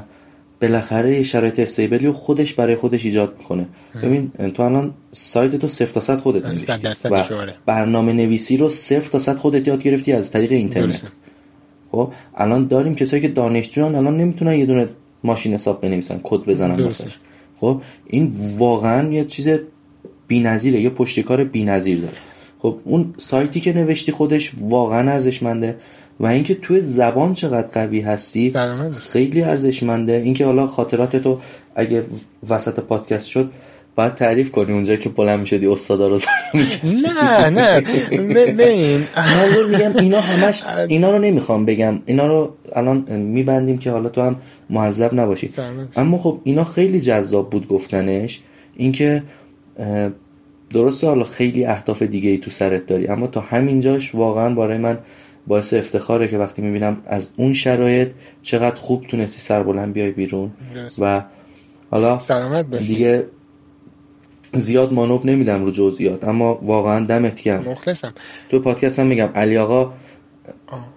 [0.63, 3.65] بالاخره یه شرایط استیبلی و خودش برای خودش ایجاد می‌کنه.
[4.03, 7.23] ببین تو الان سایت تو صفر تا صد خودت نوشتی و
[7.65, 11.03] برنامه نویسی رو صفر تا صد خودت یاد گرفتی از طریق اینترنت.
[11.91, 14.87] خب الان داریم کسایی که دانشجوان الان نمی‌تونن یه دونه
[15.23, 16.91] ماشین حساب بنویسن کد بزنن
[17.59, 19.47] خب این واقعا یه چیز
[20.27, 22.17] بی‌نظیره یه پشتکار بی‌نظیر داره.
[22.59, 25.75] خب اون سایتی که نوشتی خودش واقعا ارزشمنده.
[26.19, 28.53] و اینکه توی زبان چقدر قوی هستی
[29.11, 30.13] خیلی ارزشمنده.
[30.13, 31.39] اینکه حالا خاطرات تو
[31.75, 32.03] اگه
[32.49, 33.51] وسط پادکست شد
[33.95, 36.19] باید تعریف کنی اونجا که بلند می‌شدی استادا رو
[36.83, 37.81] نه نه.
[38.35, 39.03] ببین.
[39.71, 41.99] میگم اینا همش اینا رو نمی‌خوام بگم.
[42.05, 44.35] اینا رو الان میبندیم که حالا تو هم
[44.69, 45.49] معذب نباشی.
[45.95, 48.41] اما خب اینا خیلی جذاب بود گفتنش.
[48.75, 49.23] اینکه
[50.69, 54.97] درسته حالا خیلی اهداف دیگه ای تو سرت داری اما تا همینجاش واقعا برای من
[55.47, 58.07] باعث افتخاره که وقتی می‌بینم از اون شرایط
[58.41, 60.51] چقدر خوب تونستی سربلند بیای بیرون.
[60.99, 61.23] و
[61.91, 63.25] حالا سلامت دیگه
[64.53, 67.63] زیاد مانوف نمیدم رو جزئیات اما واقعا دمت گرم.
[67.63, 68.13] مخلصم.
[68.49, 69.93] تو پادکست هم میگم علی آقا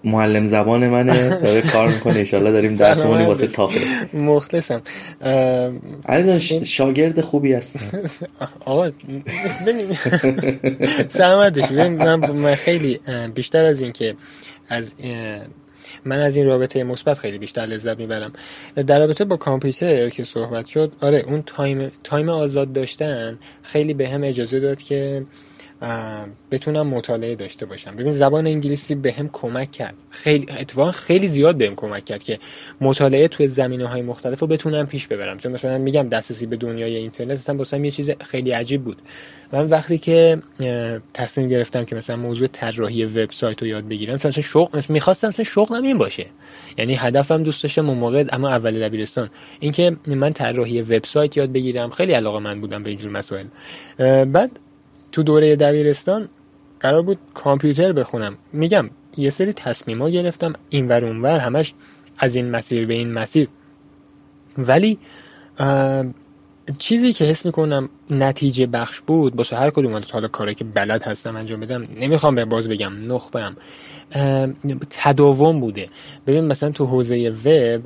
[0.04, 3.80] معلم زبان منه داره کار می‌کنه ایشالله داریم درسمونی واسه تافه.
[4.14, 4.82] مخلصم.
[6.08, 7.76] علی شاگرد خوبی هست
[8.64, 8.90] آقا
[9.66, 9.92] ببین.
[11.08, 11.72] سلامتش.
[11.72, 13.00] من خیلی
[13.34, 14.14] بیشتر از این که
[14.68, 14.94] از
[16.04, 18.32] من از این رابطه مثبت خیلی بیشتر لذت می‌برم.
[18.86, 24.08] در رابطه با کامپیوتر که صحبت شد آره اون time time آزاد داشتن خیلی به
[24.08, 25.22] هم اجازه داد که
[26.50, 27.96] بتونم مطالعه داشته باشم.
[27.96, 29.94] ببین زبان انگلیسی به هم کمک کرد.
[30.10, 32.38] خیلی اتفاقا خیلی زیاد بهم کمک کرد که
[32.80, 35.38] مطالعه توی زمینه های مختلف رو بتونم پیش ببرم.
[35.38, 39.02] چون مثلا میگم دسترسی به دنیای اینترنت اصلا واسم یه چیز خیلی عجیب بود.
[39.52, 40.42] من وقتی که
[41.14, 45.82] تصمیم گرفتم که مثلا موضوع طراحی وبسایت رو یاد بگیرم مثلا شوق می‌خواستم مثلا شغلم
[45.82, 46.26] این باشه.
[46.78, 49.30] یعنی هدفم دوست داشتم اون موقع اما اول دبیرستان.
[49.60, 53.46] اینکه من طراحی وبسایت یاد بگیرم خیلی علاقه من بودم به اینجور مسائل.
[54.24, 54.50] بعد
[55.16, 56.28] تو دوره دبیرستان
[56.80, 58.36] قرار بود کامپیوتر بخونم.
[58.52, 59.54] میگم یه سری
[59.88, 61.74] ها گرفتم این ور اونور همش
[62.18, 63.48] از این مسیر به این مسیر.
[64.58, 64.98] ولی
[66.78, 71.36] چیزی که حس می‌کنم نتیجه بخش بود باسه هر کدوم حالا کاری که بلد هستم
[71.36, 73.56] انجام بدم نمی‌خوام به باز بگم نخبم
[74.90, 75.88] تداوم بوده.
[76.26, 77.82] ببین مثلا تو حوزه وب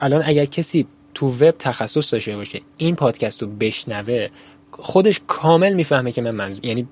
[0.00, 4.28] الان اگر کسی تو وب تخصص داشته باشه این پادکست رو بشنوه
[4.72, 6.88] خودش کامل می‌فهمه که من منظور یعنی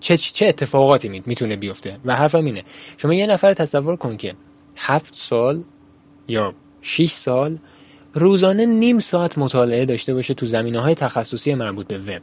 [0.00, 1.96] چه چه اتفاقاتی می‌تونه بیفته.
[2.04, 2.62] و حرفم اینه.
[2.96, 4.34] شما یه نفر تصور کن که
[4.76, 5.62] هفت سال
[6.28, 7.58] یا 6 سال
[8.14, 12.22] روزانه نیم ساعت مطالعه داشته باشه تو زمینه های تخصصی مربوط به وب.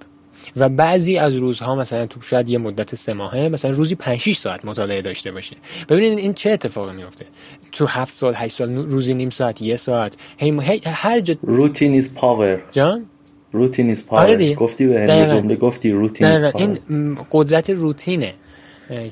[0.55, 4.37] و بعضی از روزها مثلا تو شاید یه مدت سه ماهه مثلا روزی 5 6
[4.37, 5.55] ساعت مطالعه داشته باشه.
[5.89, 7.25] ببینید این چه اتفاقی میفته
[7.71, 12.13] تو هفت سال 8 سال روزی نیم ساعت یه ساعت هی هر جا روتین از
[12.13, 13.05] پاور جان؟
[13.51, 18.33] روتین از پاور گفتی به جمله گفتی روتین این قدرت روتینه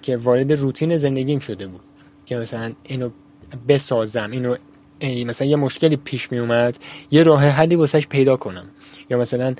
[0.01, 1.81] که وارد روتین زندگیم شده بود.
[2.25, 3.09] که مثلا اینو
[3.67, 4.55] بسازم اینو
[5.25, 6.77] مثلا یه مشکلی پیش می اومد
[7.11, 8.65] یه راه حلی واسش پیدا کنم.
[9.09, 9.55] یا مثلا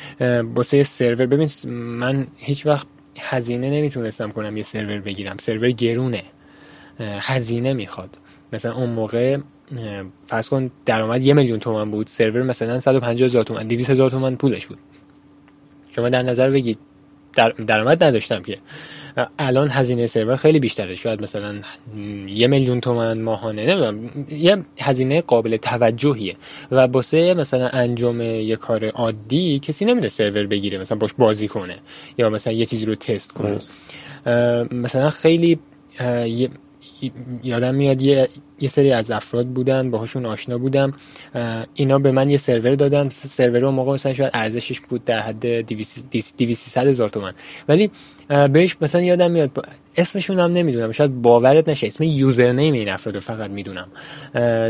[0.56, 2.88] واسه سرور ببین من هیچ وقت
[3.20, 5.38] هزینه نمی‌تونستم کنم یه سرور بگیرم.
[5.38, 6.24] سرور گرونه
[7.00, 8.18] هزینه می‌خواد.
[8.54, 9.38] مثلا اون موقع
[10.26, 14.36] فرض کن درآمد یه میلیون تومن بود سرور مثلا 150 هزار تومن 200 هزار تومن
[14.36, 14.78] پولش بود.
[15.92, 16.78] شما در نظر بگید
[17.36, 18.58] در درآمد نداشتم که.
[19.40, 20.96] الان هزینه سرور خیلی بیشتره.
[20.96, 21.56] شاید مثلا
[22.28, 26.36] یه میلیون تومن ماهانه نمی‌دونم یه هزینه قابل توجهیه.
[26.72, 31.76] و باسه مثلا انجام یه کار عادی کسی نمیده سرور بگیره مثلا باش بازی کنه
[32.18, 33.58] یا مثلا یه چیزی رو تست کنه.
[34.72, 35.60] مثلا خیلی
[37.44, 38.30] یادم میاد یه
[38.60, 40.94] یه سری از افراد بودن باهاشون آشنا بودم
[41.74, 45.46] اینا به من یه سرور دادن سرور اون موقع مثلا شاید ارزشش بود در حد
[45.46, 47.34] 200 هزار تومن
[47.70, 47.92] ولی
[48.52, 49.66] بهش مثلا یادم میاد
[49.98, 53.88] اسمشون هم نمی‌دونم شاید باورت نشه اسم username این افراد رو فقط می‌دونم.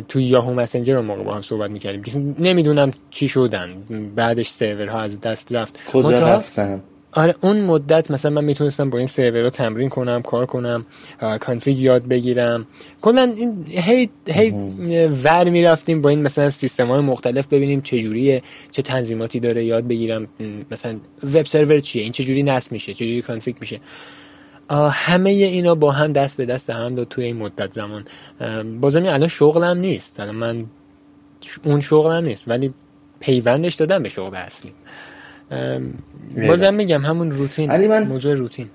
[0.07, 2.35] تو Yahoo Messenger اون موقع با هم صحبت می‌کردیم.
[2.39, 3.69] نمی‌دونم چی شدن.
[4.15, 5.79] بعدش سرورها از دست رفت.
[5.91, 6.83] کجا رفتن؟
[7.17, 10.85] آره اون مدت مثلا من می‌تونستم با این سرور رو تمرین کنم کار کنم
[11.39, 12.67] config یاد بگیرم.
[13.01, 14.51] کلا این هی هی
[15.23, 19.87] ور می‌رفتیم با این مثلا سیستم های مختلف ببینیم چه جوریه چه تنظیماتی داره یاد
[19.87, 20.27] بگیرم.
[20.71, 20.95] مثلا
[21.33, 23.79] وب سرور چیه؟ این چه جوری نصب میشه؟ چه جوری کانفیگ میشه؟
[24.91, 28.05] همه اینا با هم دست به دست هم داد توی این مدت زمان.
[28.81, 30.19] بازم الان شغلم نیست.
[30.19, 30.65] الان من
[31.63, 32.73] اون شغلم نیست ولی
[33.19, 34.71] پیوندش دادم به شغل اصلی.
[36.47, 38.69] بازم میگم همون روتین علی من موضوع روتین.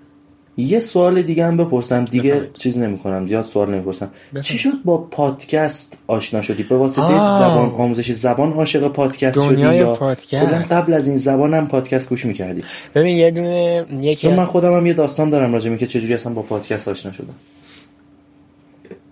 [0.57, 2.53] یه سوال دیگه هم بپرسم دیگه بفرد.
[2.53, 4.11] چیز نمی کنم زیاد سوال نمی‌پرسم.
[4.43, 9.93] چی شد با پادکست آشنا شدی؟ به واسطه زبان آموزش زبان عاشق پادکست شدی یا
[9.95, 10.73] پادکست.
[10.73, 12.65] قبل از این زبان هم پادکست گوش می‌کردی؟
[12.95, 16.43] ببین یه دونه یکی من خودم هم یه داستان دارم راجع که چجوری اصلا با
[16.43, 17.35] پادکست آشنا شدم.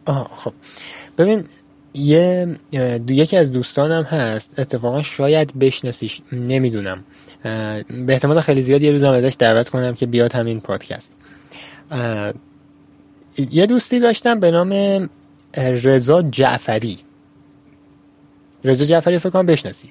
[0.06, 0.52] آه خب.
[1.18, 1.44] ببین
[1.94, 2.46] یه
[3.08, 7.04] یکی از دوستانم هست اتفاقا شاید بشناسیش نمی‌دونم.
[7.42, 11.16] به احتمال خیلی زیاد یه روزم ازش دعوت کنم که بیاد همین پادکست.
[13.50, 15.10] یه دوستی داشتم به نام
[15.56, 16.98] رضا جعفری.
[18.64, 19.88] رضا جعفری فکر کنم بشناسی.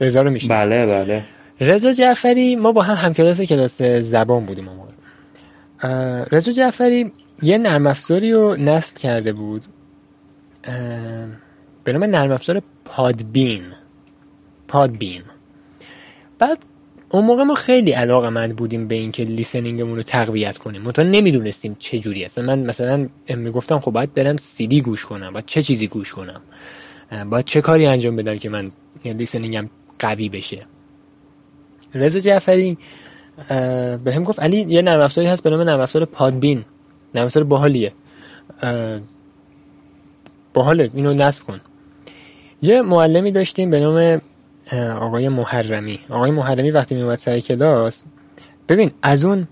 [0.00, 0.64] رضا رو می‌شناسی.
[0.64, 1.24] بله بله.
[1.60, 4.88] رضا جعفری ما با هم همکلاس کلاس زبان بودیم اون
[6.32, 7.12] رضا جعفری
[7.42, 9.64] یه نرم افزاری رو نصب کرده بود.
[11.84, 13.62] به نام نرم افزار Podbean.
[14.68, 15.22] Podbean.
[16.38, 16.58] بعد
[17.10, 20.82] اون موقع ما خیلی علاقه مند بودیم به اینکه listening مون رو تقویت کنیم.
[20.82, 25.32] منتها نمی‌دونستیم چه جوری اصلا من مثلا می‌گفتم خب باید برم سی دی گوش کنم
[25.32, 26.40] باید چه چیزی گوش کنم؟
[27.30, 28.70] باید چه کاری انجام بدم که من
[29.04, 29.68] listening م
[29.98, 30.66] قوی بشه؟
[31.94, 32.78] رضا جعفری
[34.04, 36.64] بهم گفت علی یه نرم افزاری هست به نام نرم افزار Podbean.
[37.14, 37.92] نرم افزار باحالیه.
[40.54, 40.90] باحاله.
[40.94, 41.60] اینو نصب کن.
[42.62, 44.20] یه معلمی داشتیم به نام
[45.00, 46.00] آقای محرمی.
[46.10, 48.02] آقای محرمی وقتی میومد سر کلاس
[48.68, 49.48] ببین از اون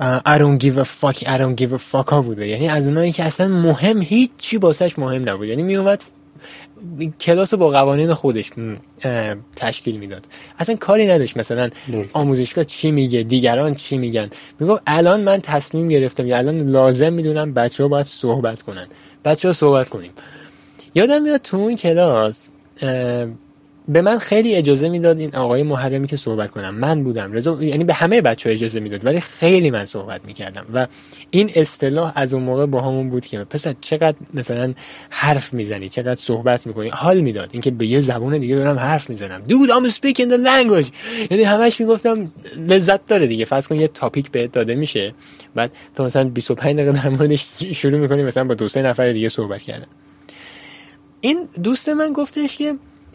[0.00, 2.48] I don't give a fuck I don't give a fuck ها بوده.
[2.48, 5.48] یعنی از اونایی که اصلا مهم هیچی باسش مهم نبود.
[5.48, 6.02] یعنی میومد
[7.20, 8.50] کلاس با قوانین خودش
[9.56, 10.26] تشکیل می‌داد.
[10.58, 11.70] اصلا کاری نداشت مثلا
[12.12, 14.30] آموزشگاه چی میگه دیگران چی میگن.
[14.60, 18.86] می‌گفت الان من تصمیم گرفتم یا الان لازم می‌دونم بچه ها باید صحبت کنن.
[19.24, 20.10] بچه ها صحبت کنیم.
[20.94, 22.48] یادم میاد تو اون کلاس
[23.88, 26.74] به من خیلی اجازه می‌داد این آقای محرمی که صحبت کنم.
[26.74, 27.32] من بودم.
[27.32, 30.66] رضا یعنی به همه بچه ها اجازه می‌داد ولی خیلی من صحبت می‌کردم.
[30.74, 30.86] و
[31.30, 34.74] این اصطلاح از اون موقع با همون بود که پس چقدر مثلا
[35.10, 36.88] حرف می‌زنی چقدر صحبت می‌کنی.
[36.88, 37.48] حال می‌داد.
[37.52, 39.42] اینکه به یه زبون دیگه دارم حرف می‌زنم.
[39.48, 40.90] Dude I'm speaking the language.
[41.30, 43.44] یعنی همش می‌گفتم لذت داره دیگه.
[43.44, 45.14] فرض کن یه تاپیک بهت داده میشه.
[45.54, 49.28] بعد تو مثلا 25 دقیقه در موردش شروع می‌کنی مثلا با دو سه نفر دیگه
[49.28, 49.86] صحبت کردن.
[51.20, 52.74] این دوست من گفتش که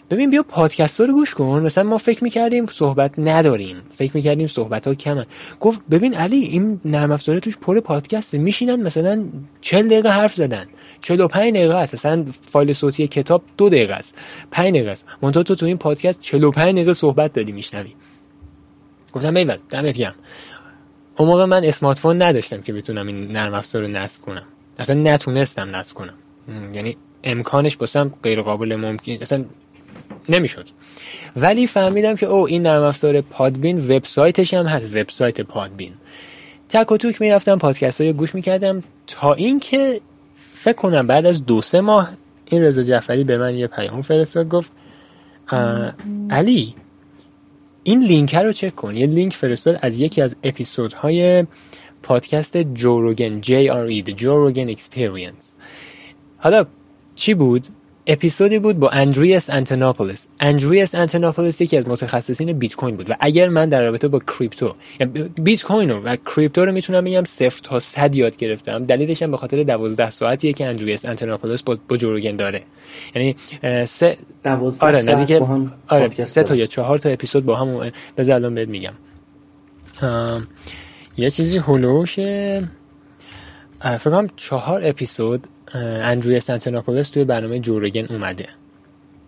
[0.09, 1.61] ببین بیا پادکست رو گوش کن.
[1.61, 3.81] مثلا ما فکر می‌کردیم صحبت نداریم.
[3.89, 5.25] فکر می‌کردیم صحبت ها کمن.
[5.59, 8.37] گفت ببین علی این نرم افزاره توش پر پادکسته.
[8.37, 9.25] میشینن مثلا
[9.61, 10.65] 40 دقیقه حرف زدن.
[11.01, 11.93] 45 دقیقه است.
[11.93, 14.17] مثلا فایل صوتی کتاب دو دقیقه است.
[14.51, 15.05] 5 دقیقه است.
[15.21, 17.93] منتها تو تو این پادکست 45 دقیقه صحبت داری میشنوی.
[19.13, 20.15] گفتم ایول دمت گرم.
[21.17, 24.43] اون موقع من smartphone نداشتم که بتونم این نرم افزار رو نصب کنم.
[24.79, 26.13] اصلا نتونستم نصب کنم.
[26.73, 29.45] یعنی امکانش واسم غیر قابل ممکن اصلا
[30.29, 30.65] نمی‌شد.
[31.35, 35.93] ولی فهمیدم که او این نرم افزار Podbean وبسایتش هم هست وبسایت Podbean.
[36.69, 40.01] تک و توک می‌رفتم پادکست های گوش می‌کردم تا اینکه
[40.53, 42.09] فکر کنم بعد از دو سه ماه
[42.45, 44.71] این رضا جعفری به من یه پیام فرستاد گفت
[46.29, 46.75] علی
[47.83, 48.97] این لینک رو چک کن.
[48.97, 51.45] یه لینک فرستاد از یکی از اپیزودهای
[52.03, 55.45] پادکست Joe Rogan JRE The Joe Rogan Experience.
[56.37, 56.65] حالا
[57.15, 57.67] چی بود؟
[58.09, 60.27] اپیزودی بود با Andreas Antonopoulos.
[60.39, 64.75] Andreas Antonopoulos یکی از متخصصین بیت کوین بود و اگر من در رابطه با کریپتو
[65.43, 68.85] بیت کوین و کریپتو رو می‌تونم بگم صفر تا صد یاد گرفتم.
[68.85, 72.61] دلیلش هم به خاطر 12 ساعتیه که Andreas Antonopoulos با, با Joe Rogan داره.
[73.15, 73.35] یعنی
[73.85, 74.17] سه
[74.79, 75.41] آره نزدیک
[75.87, 78.93] آره سه تا یا چهار تا اپیزود با هم بذار الان بهت میگم.
[81.17, 88.47] یه چیزی هلوش فکر کنم چهار اپیزود اندروی سنتناپولس توی برنامه جورگن اومده.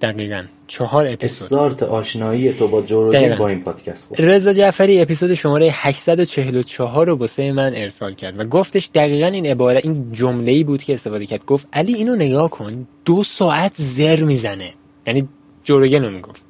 [0.01, 0.43] دقیقا.
[0.67, 1.43] چهار اپیزود.
[1.43, 7.15] استارت آشنایی تو با جورگن با این پادکست بود رضا جعفری اپیزود شماره 844 رو
[7.15, 11.25] بسه من ارسال کرد و گفتش دقیقا این عباره این جمله ای بود که استفاده
[11.25, 11.45] کرد.
[11.45, 14.73] گفت علی اینو نگاه کن دو ساعت زر می‌زنه.
[15.07, 15.27] یعنی
[15.63, 16.41] جورگن رو می‌گفت.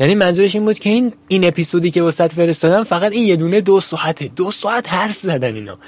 [0.00, 3.60] یعنی منظورش این بود که این این اپیزودی که وسط فرستادم فقط این یه دونه
[3.60, 4.30] دو ساعته.
[4.36, 5.78] دو ساعت حرف زدن اینا.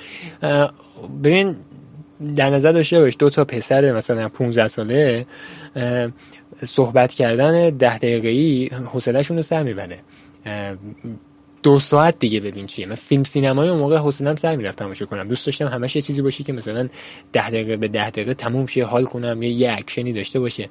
[1.24, 1.56] ببین
[2.36, 5.26] در نظر داشته باش دو تا پسر مثلا 15 ساله
[6.64, 9.98] صحبت کردن ده دقیقه ای حوصله‌شون رو سر می‌بره.
[11.62, 12.86] دو ساعت دیگه ببین چیه.
[12.86, 15.28] من فیلم سینمایی اون موقع حوصله‌ام سر می‌رفت تماشا کنم.
[15.28, 16.88] دوست داشتم همش یه چیزی باشه که مثلا
[17.32, 20.68] ده دقیقه به ده دقیقه تموم شه حال کنم یه, یه اکشنی داشته باشه.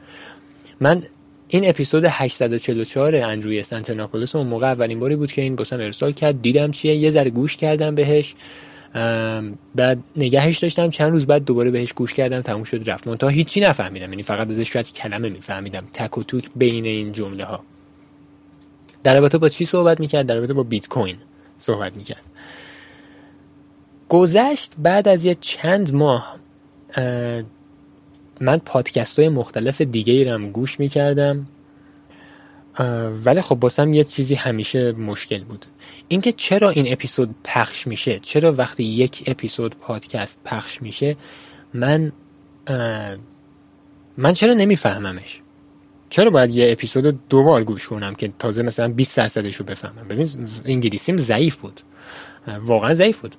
[0.79, 1.03] من
[1.47, 6.41] این اپیزود 844 Andreas Antonopoulos اون موقع اولین باری بود که این باسم ارسال کرد.
[6.41, 8.35] دیدم چیه یه ذره گوش کردم بهش.
[9.75, 10.89] بعد نگهش داشتم.
[10.89, 13.15] چند روز بعد دوباره بهش گوش کردم تموم شد رفت.
[13.15, 14.09] تا هیچی نفهمیدم.
[14.09, 15.83] یعنی فقط ازش شاید کلمه میفهمیدم.
[15.93, 17.63] تک و توک بین این جمله ها
[19.03, 21.15] در رابطه با چی صحبت می‌کرد؟ در رابطه با بیت کوین
[21.59, 22.21] صحبت می‌کرد.
[24.09, 26.35] گذشت بعد از یه چند ماه
[28.41, 31.47] من پادکست های مختلف دیگه ایرم گوش می‌کردم.
[33.25, 35.65] ولی خب باسم یه چیزی همیشه مشکل بود.
[36.07, 41.15] اینکه چرا این اپیزود پخش میشه چرا وقتی یک اپیزود پادکست پخش میشه
[41.73, 42.11] من
[44.17, 45.41] من چرا نمیفهممش؟
[46.09, 50.07] چرا باید یه اپیزود دو بار گوش کنم که تازه مثلا 20 درصدش رو بفهمم؟
[50.07, 50.29] ببین
[50.65, 51.81] انگلیسیم ضعیف بود.
[52.61, 53.35] واقعا ضعیف بود.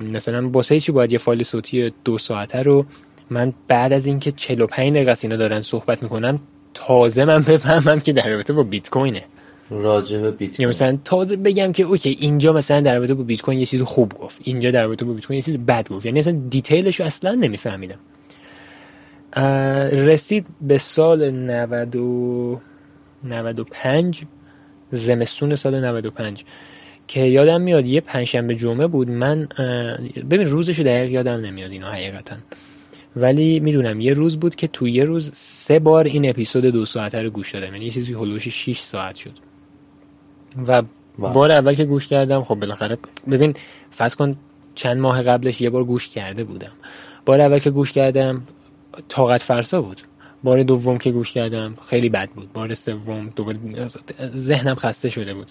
[0.00, 2.86] مثلا باسه چی باید یه فایل صوتی دو ساعته رو
[3.30, 6.38] من بعد از اینکه 45 دقیقه اینا دارن صحبت می‌کنن
[6.74, 9.22] تازه من بفهمم که در رابطه با بیت کوینه.
[9.70, 10.68] راجع به بیت کوین.
[10.68, 14.12] مثلا تازه بگم که okay اینجا مثلا در رابطه با بیت کوین یه چیز خوب
[14.12, 14.40] گفت.
[14.44, 16.06] اینجا در رابطه با بیت کوین یه چیز بد گفت.
[16.06, 17.98] یعنی اصلا detail ش رو اصلا نمیفهمیدم.
[19.92, 22.60] رسید به سال 90 و
[23.24, 24.24] 95
[24.90, 26.44] زمستون سال 95
[27.06, 29.10] که یادم میاد یه پنجشنبه جمعه بود.
[29.10, 29.48] من
[30.30, 32.36] ببین روزشو دقیق یادم نمیاد اینو حقیقتا.
[33.16, 37.22] ولی می‌دونم یه روز بود که توی یه روز سه بار این اپیزود دو ساعته
[37.22, 37.72] رو گوش دادم.
[37.72, 39.32] یعنی یه چیزی هلوش 6 ساعت شد.
[40.66, 40.82] و
[41.18, 42.98] بار اول که گوش کردم خب بالاخره
[43.30, 43.54] ببین
[43.90, 44.36] فرض کن
[44.74, 46.72] چند ماه قبلش یه بار گوش کرده بودم.
[47.26, 48.42] بار اول که گوش کردم
[49.08, 50.00] طاقت فرسا بود.
[50.42, 52.52] بار دوم که گوش کردم خیلی بد بود.
[52.52, 53.58] بار سوم دوباره
[54.34, 55.50] ذهنم خسته شده بود.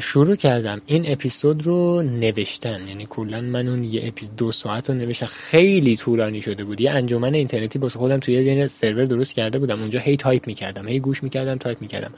[0.00, 0.80] شروع کردم.
[0.86, 2.88] این اپیزود رو نوشتن.
[2.88, 5.26] یعنی کلا من اون یه اپیزود دو ساعت رو نوشتم.
[5.26, 6.80] خیلی طولانی شده بود.
[6.80, 9.80] یه انجمن اینترنتی واسه خودم توی یه سرور درست کرده بودم.
[9.80, 10.88] اونجا هی تایپ می‌کردم.
[10.88, 12.12] هی گوش می‌کردم تایپ می‌کردم.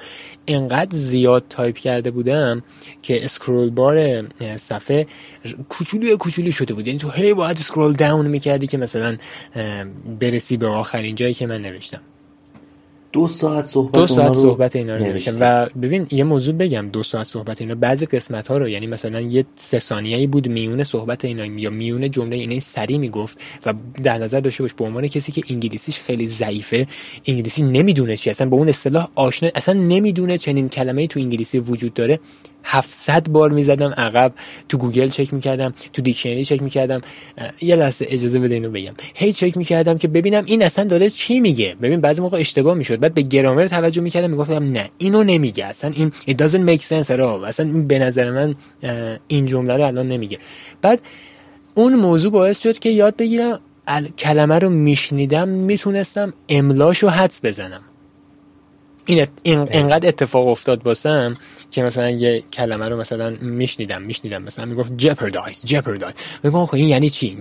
[0.47, 2.63] انقدر زیاد تایپ کرده بودم
[3.03, 4.25] که scroll bar
[4.57, 5.07] صفحه
[5.69, 6.87] کوچولو کوچولو شده بود.
[6.87, 9.17] یعنی تو هی باید اسکرول داون می‌کردی که مثلا
[10.21, 12.01] برسی به آخرین جایی که من نوشتم.
[13.13, 17.03] دو ساعت صحبت دو ساعت صحبت اینا رو نوشتم و ببین یه موضوع بگم دو
[17.03, 17.75] ساعت صحبت اینا.
[17.75, 22.11] بعضی قسمت ها رو یعنی مثلا یه سه ثانیه‌ای بود میون صحبت اینا یا میون
[22.11, 26.27] جمله اینا سری می‌گفت و در نظر داشته باش به عنوان کسی که انگلیسیش خیلی
[26.27, 26.87] ضعیفه
[27.27, 31.95] انگلیسی نمی‌دونه چی اصلا با اون اصطلاح آشنا اصلا نمی‌دونه چنین کلمه‌ای تو انگلیسی وجود
[31.95, 32.21] داره.
[32.65, 33.91] 700 بار می‌زدم.
[33.97, 34.33] عقب
[34.69, 37.01] تو گوگل چک می‌کردم تو دیکشنری چک می‌کردم.
[37.61, 38.95] یه لحظه اجازه بده اینو بگم.
[39.15, 41.77] هی چک می‌کردم که ببینم این اصلا داره چی میگه.
[41.83, 43.01] ببین بعضی موقع اشتباه می‌شد.
[43.01, 45.67] بعد به گرامر توجه می‌کردم می‌گفتم نه اینو نمیگه.
[45.67, 47.45] اصلا این it doesn't make sense at all.
[47.47, 48.55] اصلا به نظر من
[49.29, 50.39] این جمله رو الان نمیگه.
[50.83, 51.01] بعد
[51.75, 53.61] اون موضوع باعث شد که یاد بگیرم
[54.19, 57.81] کلمه رو میشنیدم می‌تونستم املاشو حدس بزنم.
[59.05, 61.37] این اینقدر اتفاق افتاد باسم
[61.71, 64.43] که مثلا یه کلمه رو مثلا میشنیدم میشنیدم.
[64.43, 66.15] مثلا می‌گفت jeopardize jeopardize.
[66.43, 67.39] میگم خب این یعنی چی؟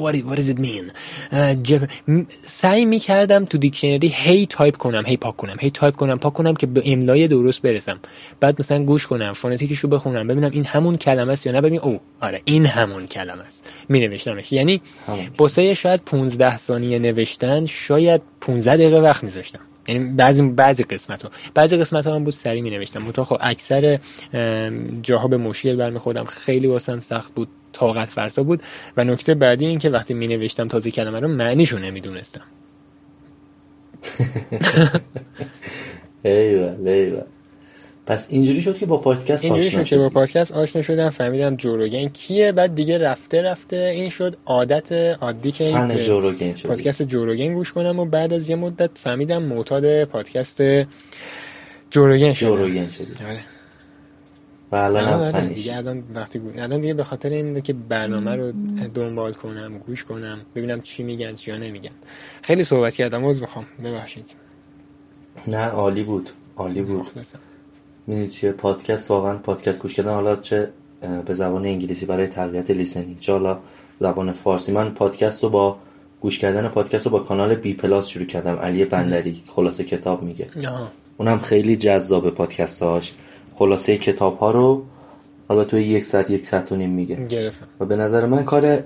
[0.00, 0.92] What, what does it mean?
[1.32, 6.32] uh, سعی می‌کردم تو دیکشنری هی تایپ کنم هی پاک کنم هی تایپ کنم پاک
[6.32, 7.98] کنم که به املای درست برسم.
[8.40, 11.60] بعد مثلا گوش کنم phonetic ش رو بخونم ببینم این همون کلمه است یا نه.
[11.60, 13.70] ببین oh آره این همون کلمه است.
[13.88, 14.80] می نوشتمش یعنی
[15.38, 19.60] باسه شاید 15 ثانیه نوشتن شاید 15 دقیقه وقت میذاشتم.
[19.88, 23.98] یعنی بعضی بعضی قسمت ها بعضی قسمت ها بود سری می نوشتم متو خب اکثر
[25.02, 26.24] جاها به مشکل برمیخوردم.
[26.24, 28.62] خیلی واسم سخت بود طاقت فرسا بود.
[28.96, 32.42] و نکته بعدی این که وقتی می نوشتم تازه کلمه رو معنیشو نمی‌دونستم.
[36.24, 37.22] ایوه ایوه.
[38.06, 42.08] پس اینجوری شد که با پادکست اینجوری شد که با پادکست آشنا شدم فهمیدم جوروگن
[42.08, 47.54] کیه بعد دیگه رفته رفته این شد عادت عادی که این جوروگن شد پادکست جوروگن
[47.54, 50.62] گوش کنم و بعد از یه مدت فهمیدم معتاد پادکست
[51.90, 53.40] Joe Rogan شد Joe Rogan شد آره.
[54.72, 58.52] و الان هم آره، دیگه الان وقتی الان دیگه به خاطر این که برنامه رو
[58.94, 61.90] دنبال کنم گوش کنم ببینم چی میگن چی نمیگن.
[62.42, 63.66] خیلی صحبت کردم عذر می‌خوام.
[63.84, 64.34] ببخشید.
[65.46, 66.30] نه عالی بود.
[66.56, 67.06] عالی بود.
[68.10, 70.14] می‌دونی چیه؟ پادکست واقعا پادکست گوش کردن.
[70.14, 70.68] حالا چه
[71.26, 73.18] به زبان انگلیسی برای تقویت listening.
[73.18, 73.58] چه حالا
[74.00, 74.72] زبان فارسی.
[74.72, 75.76] من پادکست رو با
[76.20, 78.54] گوش کردن پادکست رو با کانال بی‌پلاس شروع کردم.
[78.54, 79.42] علی بندری.
[79.46, 80.46] خلاصه کتاب میگه.
[81.16, 83.14] اونم خیلی جذاب پادکستاش.
[83.54, 84.82] خلاصه کتاب ها رو
[85.48, 87.26] حالا توی یک ساعت یک ساعت و نیم میگه.
[87.26, 87.66] گرفتم.
[87.80, 88.78] و به نظر من کار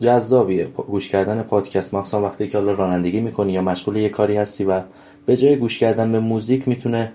[0.00, 0.64] جذابیه.
[0.64, 1.94] گوش کردن پادکست.
[1.94, 4.80] مخصوصا وقتی که حالا رانندگی می‌کنی یا مشغول یه کاری هستی و
[5.26, 7.12] به جای گوش کردن به موزیک می‌تونه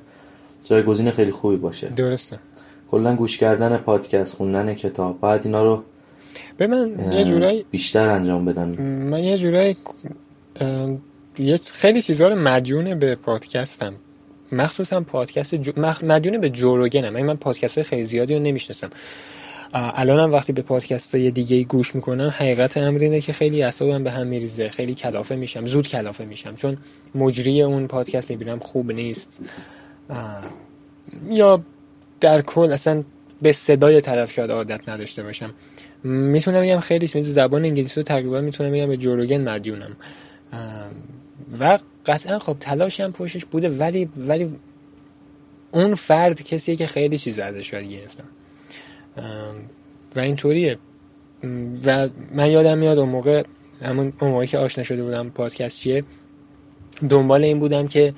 [0.65, 1.87] جایگزین خیلی خوبی باشه.
[1.87, 2.39] درسته.
[2.91, 5.83] کلا گوش کردن پادکست خوندن کتاب بعد اینا رو
[6.57, 8.69] به من یه جورایی بیشتر انجام بدن.
[8.81, 9.77] من یه جورایی
[11.39, 13.93] یه خیلی چیزا رو مدیون به پادکستم.
[14.51, 15.71] مخصوصا پادکست جو...
[16.03, 17.13] مدیون به جوروگنم.
[17.13, 18.89] من من پادکست های خیلی زیادی رو نمی‌شناسم.
[19.73, 24.11] الانم وقتی به پادکست های دیگه گوش می‌کنم حقیقت امر اینه که خیلی اعصابم به
[24.11, 24.69] هم میریزه.
[24.69, 25.65] خیلی کلافه میشم.
[25.65, 26.55] زود کلافه میشم.
[26.55, 26.77] چون
[27.15, 29.39] مجری اون پادکست می‌بینم خوب نیست.
[31.29, 31.61] یا
[32.19, 33.03] در کل اصلا
[33.41, 35.53] به صدای طرف شاید عادت نداشته باشم.
[36.03, 39.95] می‌تونم بگم خیلی زبان انگلیسی رو تقریبا می‌تونم بگم به جوروگن مدیونم.
[41.59, 44.55] و قطعا خب تلاشی هم پشتش بوده ولی ولی
[45.71, 48.23] اون فرد کسیه که خیلی چیز ازش یاد گرفتم.
[50.15, 50.77] و اینطوریه.
[51.85, 53.43] و من یادم میاد اون موقع
[53.81, 56.03] همون اون موقعی که آشنا شده بودم پادکست چیه
[57.09, 58.13] دنبال این بودم که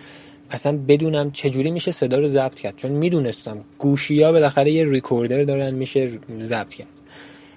[0.51, 2.75] اصلا بدونم چجوری میشه صدا رو ضبط کرد.
[2.75, 6.87] چون می‌دونستم گوشی ها بالاخره یه ریکوردر دارن میشه ضبط کرد.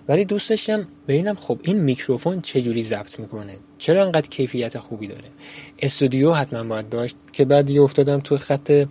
[0.09, 5.25] ولی دوست داشتم ببینم خب این میکروفون چجوری ضبط می‌کنه؟ چرا انقدر کیفیت خوبی داره؟
[5.79, 8.87] استودیو حتما باید داشت که بعد یه افتادم تو خط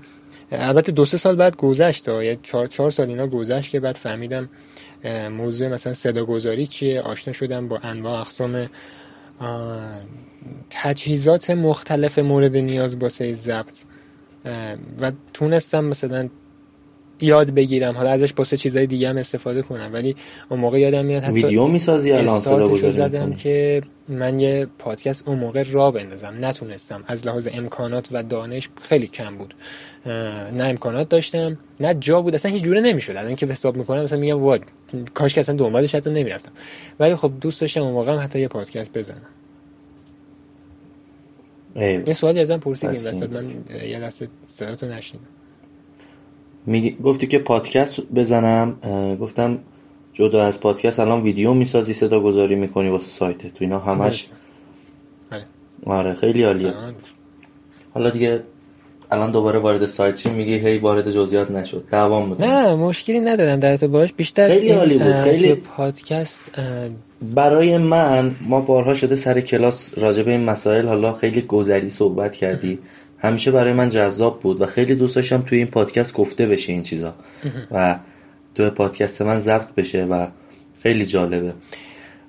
[0.52, 4.50] البته دو سه سال بعد گذشت یا چهار, چهار سال اینا گذشت که بعد فهمیدم
[5.32, 8.70] موضوع مثلا صدا گذاری چیه؟ آشنا شدم با انواع اقسام
[10.70, 13.78] تجهیزات مختلف مورد نیاز واسه ضبط.
[15.02, 16.30] و تونستم مثلا
[17.22, 17.98] یاد بگیرم.
[17.98, 19.90] حالا ازش باسه چیزای دیگه هم استفاده کنم.
[19.94, 20.16] ولی
[20.50, 25.64] اون موقع یادم میاد حتی ویدیو می‌سازی الان زدم که من یه پادکست اون موقع
[25.72, 26.34] را بندازم.
[26.42, 27.04] نتونستم.
[27.08, 29.54] از لحاظ امکانات و دانش خیلی کم بود.
[30.06, 32.36] نه امکانات داشتم نه جا بود.
[32.36, 33.12] اصلا هیچ جوره نمی‌شد.
[33.12, 34.62] الان که حساب می‌کنم مثلا میگم واد
[35.14, 36.52] کاش که اصلا دنبالش حتی نمی‌رفتم.
[37.00, 39.22] ولی خب دوست داشتم اون موقع هم حتی یه پادکست بزنم.
[41.80, 43.50] یه سوالی ازم پرسیدیم وسط من
[43.90, 45.24] یه لحظه صداتو نشیدم
[46.66, 48.78] می گفتی که پادکست بزنم
[49.22, 49.60] گفتم
[50.14, 54.30] جدا از پادکست الان ویدیو می‌سازی صدا گذاری می‌کنی واسه سایت تو اینا همش.
[55.30, 55.46] بله.
[55.86, 56.74] آره خیلی عالیه.
[57.94, 58.44] حالا دیگه
[59.12, 61.84] الان دوباره وارد سایت چی میگی هی وارد جزئیات نشد.
[61.92, 62.42] دوام بود.
[62.42, 63.60] نه مشکلی ندارم.
[63.60, 65.16] در باش بیشتر خیلی عالی بود.
[65.16, 66.52] خیلی پادکست
[67.36, 72.36] برای من ما بارها شده سر کلاس راجع به این مسائل حالا خیلی گذری صحبت
[72.36, 72.80] کردی.
[73.20, 76.84] همیشه برای من جذاب بود و خیلی دوست داشتم توی این پادکست گفته بشه این
[76.84, 77.14] چیزا.
[77.72, 77.96] و
[78.56, 80.28] توی پادکست من ضبط بشه و
[80.84, 81.54] خیلی جالبه.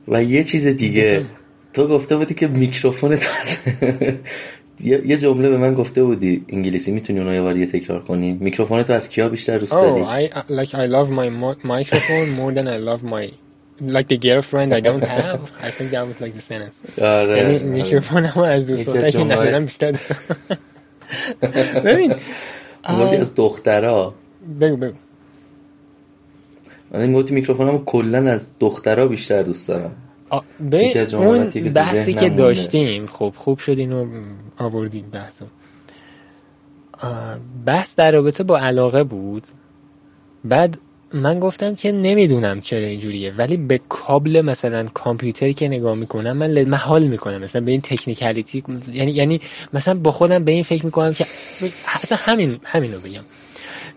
[0.08, 1.24] و یه چیز دیگه
[1.72, 3.18] تو گفته بودی که میکروفون
[4.84, 8.92] یه جمله به من گفته بودی انگلیسی می‌تونی اونو یه بار تکرار کنی؟ میکروفون تو
[8.92, 11.28] از کیا بیشتر دوست داری؟ Oh, I, like I love my
[11.64, 13.32] microphone more than I love my
[13.96, 15.40] like the girlfriend I don't have.
[15.62, 17.00] I think that was like the sentence.
[17.02, 20.12] آره یعنی میکروفونمو از دوست که ندارم بیشتر دوست
[21.84, 22.14] ببین
[23.20, 24.14] از دخترها
[24.60, 24.94] بگو بگو.
[26.90, 29.92] من این میکروفونمو کلا از دخترها بیشتر دوست دارم.
[30.70, 34.06] به اون بحثی که داشتیم خب خوب شد اینو
[34.58, 35.44] آوردیم بحثو.
[37.66, 39.46] بحث در رابطه با علاقه بود.
[40.44, 40.78] بعد
[41.14, 46.64] من گفتم که نمی‌دونم چرا اینجوریه ولی به کابل مثلا کامپیوتری که نگاه می‌کنم من
[46.64, 47.38] محال می‌کنم.
[47.38, 49.40] مثلا به این تکنیکالیتی یعنی یعنی
[49.72, 51.26] مثلا با خودم به این فکر می‌کنم که
[52.02, 53.22] اصلا همین همینو بگم.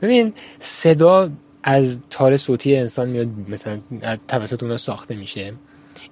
[0.02, 1.30] ببین صدا
[1.64, 3.80] از تار صوتی انسان میاد مثلا
[4.28, 5.54] توسط اونا ساخته میشه.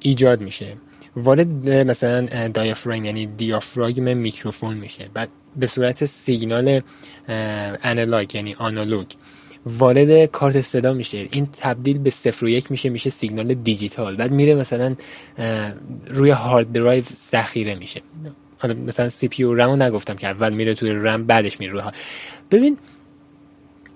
[0.01, 0.73] ایجاد میشه.
[1.15, 5.09] وارد مثلا دایافراگم یعنی دیافراگم میکروفون میشه.
[5.13, 6.81] بعد به صورت سیگنال
[7.27, 9.07] انالاگ یعنی آنالوگ
[9.65, 11.27] وارد کارت صدا میشه.
[11.31, 14.15] این تبدیل به صفر و یک میشه میشه سیگنال دیجیتال.
[14.15, 14.95] بعد میره مثلا
[16.07, 18.01] روی hard drive ذخیره میشه.
[18.57, 21.81] حالا مثلا CPU و رم نگفتم که اول میره توی رم بعدش میره روی
[22.51, 22.77] ببین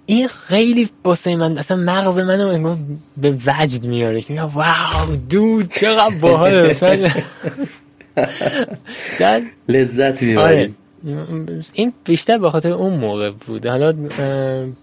[0.05, 2.75] این خیلی باسه من اصلا مغز منو
[3.17, 7.09] به وجد میاره که wow dude چقدر باحال مثلا.
[9.69, 10.37] لذت می‌بری.
[10.37, 10.69] آره.
[11.73, 13.65] این بیشتر به خاطر اون موقع بود.
[13.65, 13.93] حالا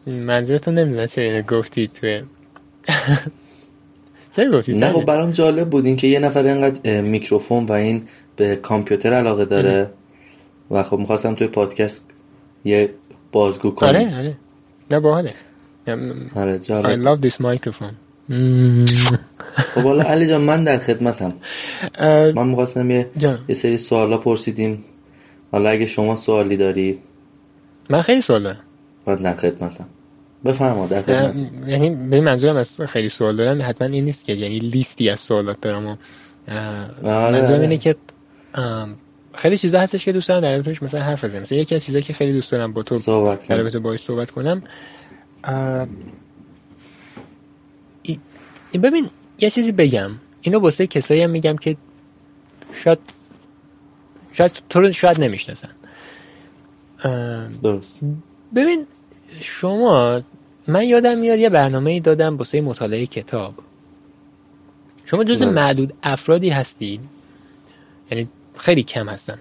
[0.06, 2.22] منظورتون نمی‌دونم چرا اینو گفتی توی
[4.36, 8.08] چرا گفتی؟ نه خب برام جالب بود این که یه نفر اینقدر میکروفون و این
[8.36, 9.90] به کامپیوتر علاقه داره
[10.70, 12.00] و خب می‌خواستم توی پادکست
[12.64, 12.90] یه
[13.32, 13.88] بازگو کنم.
[13.88, 14.36] آره آره.
[14.92, 15.34] نه باحاله.
[16.36, 17.94] آره I love this microphone.
[19.74, 21.32] خب حالا علی جان من در خدمتم.
[22.34, 23.06] من می‌خواستم یه,
[23.48, 24.84] یه سری سوالا پرسیدیم.
[25.52, 26.98] حالا اگه شما سوالی داری؟
[27.90, 28.60] من خیلی سوال دارم.
[29.06, 29.86] من در خدمتم.
[30.44, 31.34] بفرما در خدمت.
[31.66, 35.60] یعنی به منظورم از خیلی سوال دارم حتما این نیست که یعنی لیستی از سوالات
[35.60, 35.96] دارم و
[36.48, 37.60] آره، منظورم آره.
[37.60, 37.96] اینه که
[39.34, 41.42] خیلی چیزا هستش که دوست دارم در موردش مثلا حرف بزنم.
[41.42, 44.30] مثلا یکی از چیزایی که خیلی دوست دارم با تو صحبت در رابطه باهاش صحبت
[44.30, 44.62] کنم
[48.72, 50.10] این ببین یه چیزی بگم.
[50.42, 51.76] اینو واسه کسایی هم میگم که
[52.84, 52.98] شاید
[54.32, 55.70] شاید تو رو شاید نمی‌شناسن.
[57.62, 58.00] درست.
[58.54, 58.86] ببین
[59.40, 60.22] شما
[60.66, 63.54] من یادم میاد یه برنامه ای دادم واسه مطالعه کتاب.
[65.04, 67.00] شما جز معدود افرادی هستید؟
[68.10, 68.28] یعنی
[68.62, 69.38] خیلی کم هستن.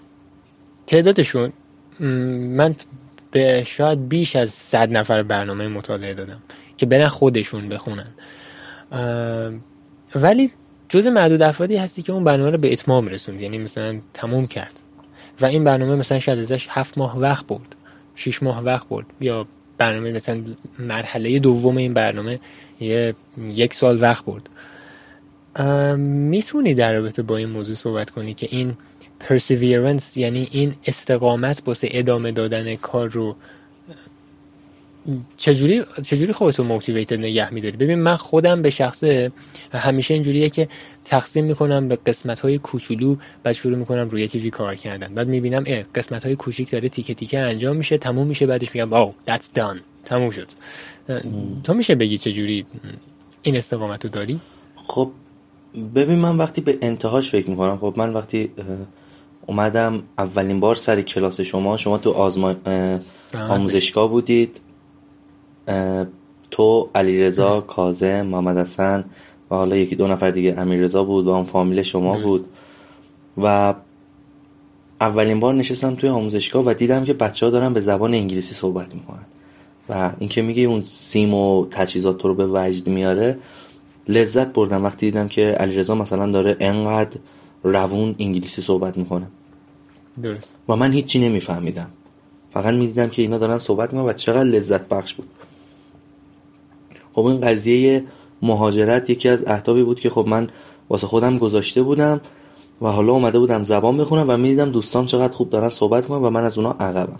[0.87, 1.53] تعدادشون
[1.99, 2.75] من
[3.31, 6.39] به شاید بیش از صد نفر برنامه مطالعه دادم
[6.77, 8.07] که برن خودشون بخونن.
[10.15, 10.51] ولی
[10.89, 14.81] جز معدود افرادی هستی که اون برنامه رو به اتمام رسوند یعنی مثلا تموم کرد.
[15.41, 17.75] و این برنامه مثلا شاید ازش هفت ماه وقت برد
[18.15, 19.05] شیش ماه وقت برد.
[19.19, 19.47] یا
[19.77, 20.41] برنامه مثلا
[20.79, 22.39] مرحله دوم این برنامه
[22.79, 24.49] یه یک سال وقت برد.
[25.99, 28.77] می‌تونی در رابطه با این موضوع صحبت کنی که این
[29.27, 33.35] perseverance یعنی این استقامت باسه ادامه دادن کار رو.
[35.37, 39.31] چجوری چجوری خودتو موتیویتد نگه میداری ببین من خودم به شخصه
[39.71, 40.67] همیشه اینجوریه که
[41.05, 45.13] تقسیم می‌کنم به قسمت های کوچولو بعد شروع می‌کنم روی چیزی کار کردن.
[45.13, 48.89] بعد می‌بینم اه قسمت های کوچیک داره تیکه تیکه انجام میشه تموم میشه بعدش میگم
[48.89, 50.47] واو that's done تموم شد.
[51.63, 52.65] تو میشه بگی چجوری
[53.41, 54.39] این استقامت رو داری؟
[54.75, 55.11] خب
[55.95, 58.51] ببین من وقتی به انتهاش فکر می‌کنم خب من وقتی
[59.45, 61.77] اومدم اولین بار سر کلاس شما.
[61.77, 62.55] شما تو آزما...
[63.49, 64.61] آموزشگاه بودید.
[66.51, 69.03] تو علیرضا کاظم محمد حسن
[69.51, 72.45] و حالا یکی دو نفر دیگه امیررضا بود و اون فامیل شما بود.
[73.37, 73.73] و
[75.01, 78.95] اولین بار نشستم توی آموزشگاه و دیدم که بچه ها دارن به زبان انگلیسی صحبت
[78.95, 79.25] می‌کنن.
[79.89, 83.37] و اینکه میگه اون سیم و تجهیزات تو رو به وجد میاره
[84.07, 84.83] لذت بردم.
[84.83, 87.19] وقتی دیدم که علیرضا مثلا داره انقدر
[87.63, 89.27] روون انگلیسی صحبت می‌کنه.
[90.23, 90.55] درست.
[90.69, 91.87] و من هیچی نمیفهمیدم.
[92.53, 95.27] فقط می‌دیدم که اینا دارن صحبت می‌کنن و چقدر لذت بخش بود.
[97.13, 98.03] خب این قضیه
[98.41, 100.49] مهاجرت یکی از اهدافی بود که خب من
[100.89, 102.21] واسه خودم گذاشته بودم
[102.81, 106.29] و حالا اومده بودم زبان بخونم و می‌دیدم دوستان چقدر خوب دارن صحبت کنن و
[106.29, 107.19] من از اونا عقبم.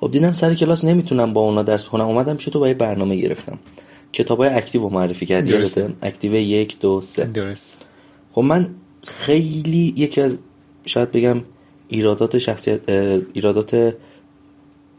[0.00, 2.06] خب دیدم سر کلاس نمی‌تونم با اونا درس بخونم.
[2.06, 3.58] اومدم چطور با برنامه گرفتم.
[4.12, 5.54] کتاب های Active رو معرفی کردی
[6.02, 7.24] Active یک دو سه.
[7.24, 7.76] درست.
[8.32, 8.74] خب من
[9.04, 10.38] خیلی یکی از
[10.86, 11.40] شاید بگم
[11.88, 12.88] ایرادات شخصیت
[13.32, 13.94] ایرادات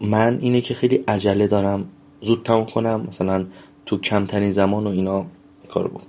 [0.02, 1.86] من اینه که خیلی عجله دارم.
[2.22, 3.46] زود تموم کنم مثلا
[3.86, 5.26] تو کمترین زمان و اینا
[5.70, 6.04] کار بود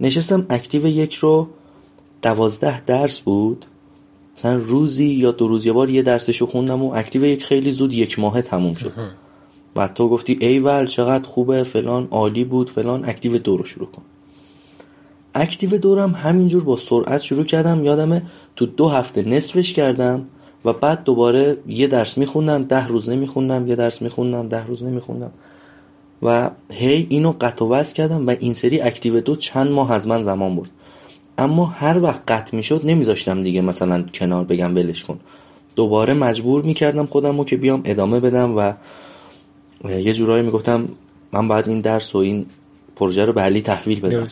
[0.00, 1.48] نشستم Active یک رو
[2.22, 3.66] دوازده درس بود.
[4.36, 7.94] مثلا روزی یا دو روز یه بار یه درسشو خوندم و Active یک خیلی زود
[7.94, 8.92] یک ماه تموم شد.
[9.76, 14.02] و تو گفتی ایول چقدر خوبه فلان عالی بود فلان Active دو رو شروع کن.
[15.34, 17.84] Active دو رم همینجور با سرعت شروع کردم.
[17.84, 18.22] یادمه
[18.56, 20.26] تو دو هفته نصفش کردم
[20.64, 25.30] و بعد دوباره یه درس میخوندم ده روز نمیخوندم یه درس میخوندم ده روز نمیخوندم.
[26.22, 30.24] و هی اینو قطع و کردم و این سری Active دو چند ماه از من
[30.24, 30.68] زمان بود
[31.38, 35.20] اما هر وقت قطع می‌شد نمیذاشتم دیگه مثلا کنار بگم ولش کن.
[35.76, 38.72] دوباره مجبور می‌کردم خودم رو که بیام ادامه بدم و
[39.90, 40.88] یه جورایی می‌گفتم
[41.32, 42.46] من باید این درس و این
[42.96, 44.28] پروژه رو به علی تحویل بدم.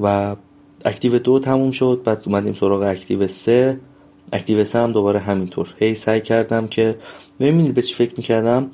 [0.00, 0.36] و
[0.84, 3.80] Active دو تموم شد بعد اومدیم سراغ Active سه.
[4.32, 5.74] Active سه هم دوباره همینطور.
[5.78, 6.98] هی سعی کردم که
[7.40, 8.70] ببینید به چی فکر می‌کردم؟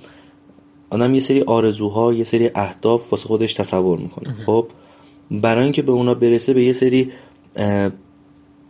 [0.91, 4.35] آدم یه سری آرزوها یه سری اهداف واسه خودش تصور می‌کنه.
[4.47, 4.67] خب؟
[5.31, 7.13] برای اینکه به اونا برسه به یه سری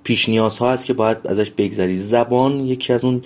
[0.02, 1.96] پیش نیازها هست که باید ازش بگذری.
[1.96, 3.22] زبان یکی از اون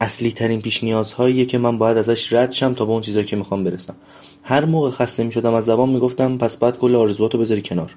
[0.00, 3.36] اصلی ترین پیش نیازهاییه که من باید ازش رد شم تا به اون چیزایی که
[3.36, 3.94] می‌خوام برسم.
[4.42, 7.96] هر موقع خسته می‌شدم از زبان می‌گفتم پس بعد کل آرزوهاتو بذاری کنار.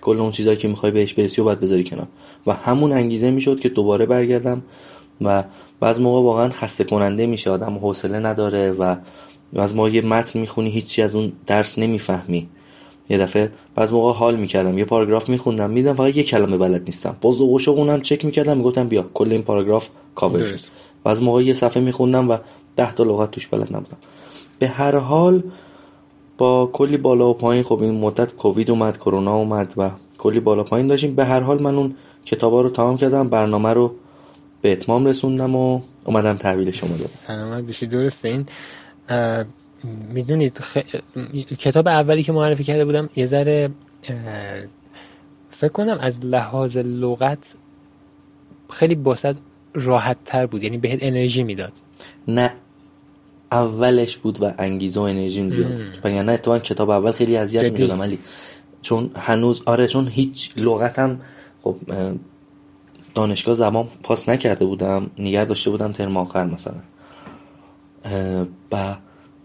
[0.00, 2.06] کل اون چیزایی که می‌خوای بهش برسی و باید بذاری کنار.
[2.46, 4.62] و همون انگیزه می‌شد که دوباره برگردم
[5.20, 5.44] و
[5.80, 8.96] بعض موقع واقعا خسته کننده میشه آدم حوصله نداره و
[9.56, 12.48] از ما یه متن می‌خونی هیچی از اون درس نمی‌فهمی.
[13.10, 17.16] یه دفعه بعض موقع حال می‌کردم یه پاراگراف میخوندم میدم فقط یه کلمه بلد نیستم.
[17.20, 20.58] باز و اونم چک می‌کردم می‌گفتم بیا کل این پاراگراف کاور شد.
[21.04, 22.36] بعض موقع یه صفحه میخوندم و
[22.76, 23.96] ده تا لغت توش بلد نبودم.
[24.58, 25.42] به هر حال
[26.38, 30.62] با کلی بالا و پایین خب این مدت کووید اومد کرونا اومد و کلی بالا
[30.62, 31.14] پایین داشتیم.
[31.14, 31.94] به هر حال من اون
[32.24, 33.94] کتابا رو تمام کردم برنامه رو
[34.62, 38.28] به اتمام رسوندم و اومدم تحویل شما دادم سلامت بشی درسته.
[38.28, 38.46] این
[40.12, 40.60] می‌دونید
[41.58, 43.70] کتاب اولی که معرفی کرده بودم یه ذره
[45.50, 47.54] فکر کنم از لحاظ لغت
[48.70, 49.36] خیلی باسد
[49.74, 51.72] راحت تر بود یعنی بهت انرژی می‌داد.
[52.28, 52.52] نه.
[53.52, 58.18] اولش بود و انگیزه و انرژی زیاد نه اتفاقا کتاب اول خیلی اذیت می‌شدم ولی
[58.82, 61.20] چون هنوز آره چون هیچ لغتم
[61.62, 61.76] خب
[63.14, 66.74] دانشگاه زمان پاس نکرده بودم نگر داشته بودم ترم آخر مثلا.
[68.72, 68.96] و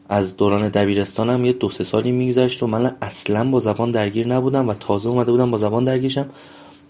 [0.10, 4.70] از دوران دبیرستانم یه دو سه سالی میگذشت و من اصلا با زبان درگیر نبودم
[4.70, 6.30] و تازه اومده بودم با زبان درگیرشم.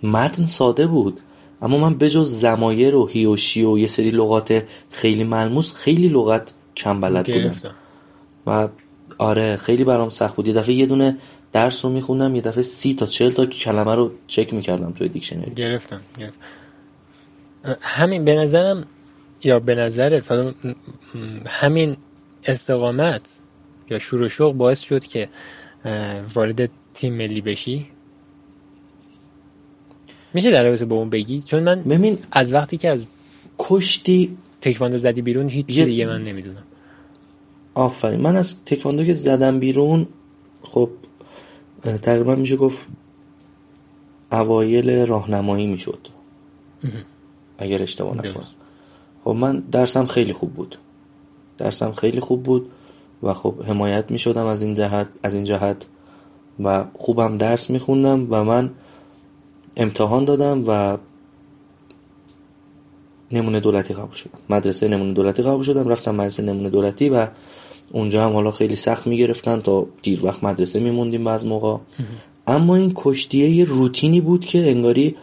[0.03, 1.19] متن ساده بود
[1.61, 6.07] اما من بجز زمایر و هی و شی و یه سری لغات خیلی ملموس خیلی
[6.07, 7.76] لغت کم بلد بودم.
[8.48, 8.68] و
[9.18, 10.48] آره خیلی برام سخت بود.
[10.48, 11.18] یه دفعه یه دونه
[11.52, 15.54] درس رو میخوندم یه دفعه سی تا چل تا کلمه رو چک می‌کردم توی دیکشنری.
[15.54, 16.38] گرفتم گرفتم.
[17.82, 18.86] همین به نظرم
[19.44, 20.32] یا به نظرت
[21.45, 21.98] همین
[22.45, 23.40] استقامت
[23.90, 25.30] یا شور و شوق باعث شد که
[26.34, 27.88] وارد تیم ملی بشی؟
[30.34, 33.06] میشه در رابطه با اون بگی؟ چون من ببین از وقتی که از
[33.60, 36.64] کشتی تکواندو زدی بیرون هیچ چیز دیگه من نمی‌دونم.
[37.73, 38.22] آفرین.
[38.22, 40.07] من از تکواندو که زدم بیرون
[40.64, 40.90] خب
[42.02, 42.88] تقریبا میشه گفت
[44.31, 46.07] اوایل راهنمایی می‌شد.
[47.57, 48.44] اگر اشتباه نکنم.
[49.23, 50.77] خب من درسم خیلی خوب بود.
[51.57, 52.72] درسم خیلی خوب بود
[53.23, 55.85] و خب حمایت می شدم از این جهت از این جهت
[56.60, 58.72] و خوبم درس می خوندم و من
[59.77, 60.98] امتحان دادم و
[63.34, 64.39] نمونه دولتی قبول شدم.
[64.49, 65.88] مدرسه نمونه دولتی قبول شدم.
[65.88, 67.27] رفتم مدرسه نمونه دولتی و
[67.91, 69.61] اونجا هم حالا خیلی سخت می‌گرفتن.
[69.61, 71.77] تا دیر وقت مدرسه میموندیم بعض موقع.
[72.47, 75.15] اما این کشتیه یه روتینی بود که انگاری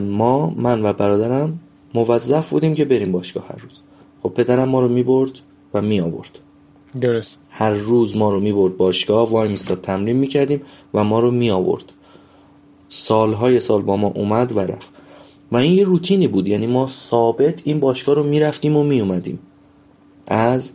[0.00, 1.60] ما من و برادرم
[1.94, 3.78] موظف بودیم که بریم باشگاه هر روز.
[4.22, 5.30] خب پدرم ما رو می‌برد
[5.74, 6.38] و می آورد
[7.00, 7.36] درست.
[7.50, 10.62] هر روز ما رو می‌برد باشگاه وای میستاد تمرین می‌کردیم
[10.94, 11.84] و ما رو می آورد
[12.88, 14.88] سالهای سال با ما اومد و رفت.
[15.52, 16.48] و این یه روتینی بود.
[16.48, 19.38] یعنی ما ثابت این باشگاه رو می‌رفتیم و می اومدیم
[20.26, 20.72] از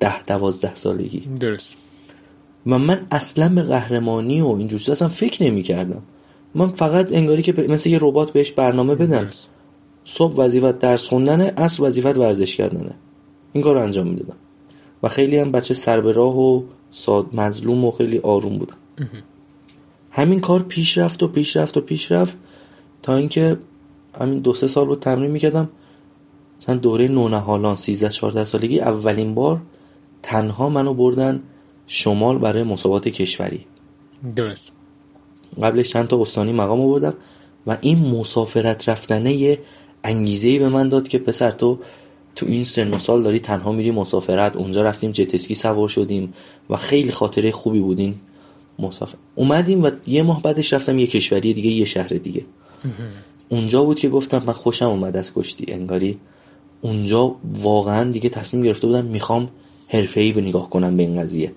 [0.00, 1.20] ده دوازده سالگی.
[1.40, 1.76] درست.
[2.66, 6.02] و من اصلا به قهرمانی و این اصلا فکر نمی کردم
[6.54, 9.22] من فقط انگاری که مثل یه ربات بهش برنامه بدم.
[9.22, 9.48] درست.
[10.04, 12.94] صبح وظیفت درس خوندنه اصل وظیفت ورزش کردنه.
[13.52, 14.36] این کار رو انجام می‌دادم.
[15.02, 18.76] و خیلی هم بچه سر به راه و ساد مظلوم و خیلی آروم بودم.
[20.10, 22.36] همین کار پیش رفت و پیش رفت و پیش رفت
[23.02, 23.56] تا اینکه
[24.20, 25.68] همین دو سه سال بود تمرین می‌کردم.
[26.60, 29.60] مثلا دوره نونهالان 13 14 سالگی اولین بار
[30.22, 31.42] تنها منو بردن
[31.86, 33.66] شمال برای مسابقات کشوری.
[34.36, 34.72] درست.
[35.62, 37.14] قبلش چند تا استانی مقام آوردم
[37.66, 39.58] و این مسافرت رفتنه یه
[40.04, 41.78] انگیزه به من داد که پسر تو
[42.36, 44.56] تو این سن و سال داری تنها میری مسافرت.
[44.56, 46.34] اونجا رفتیم جتسکی سوار شدیم
[46.70, 48.14] و خیلی خاطره خوبی بودین.
[48.78, 52.44] مسافر اومدیم و یه ماه بعدش رفتم یه کشوری دیگه یه شهر دیگه.
[53.52, 55.72] اونجا بود که گفتم من خوشم اومد از کشتی.
[55.72, 56.18] انگاری
[56.80, 59.48] اونجا واقعا دیگه تصمیم گرفته بودم می‌خوام
[59.88, 61.52] حرفه‌ای به نگاه کنم به این قضیه.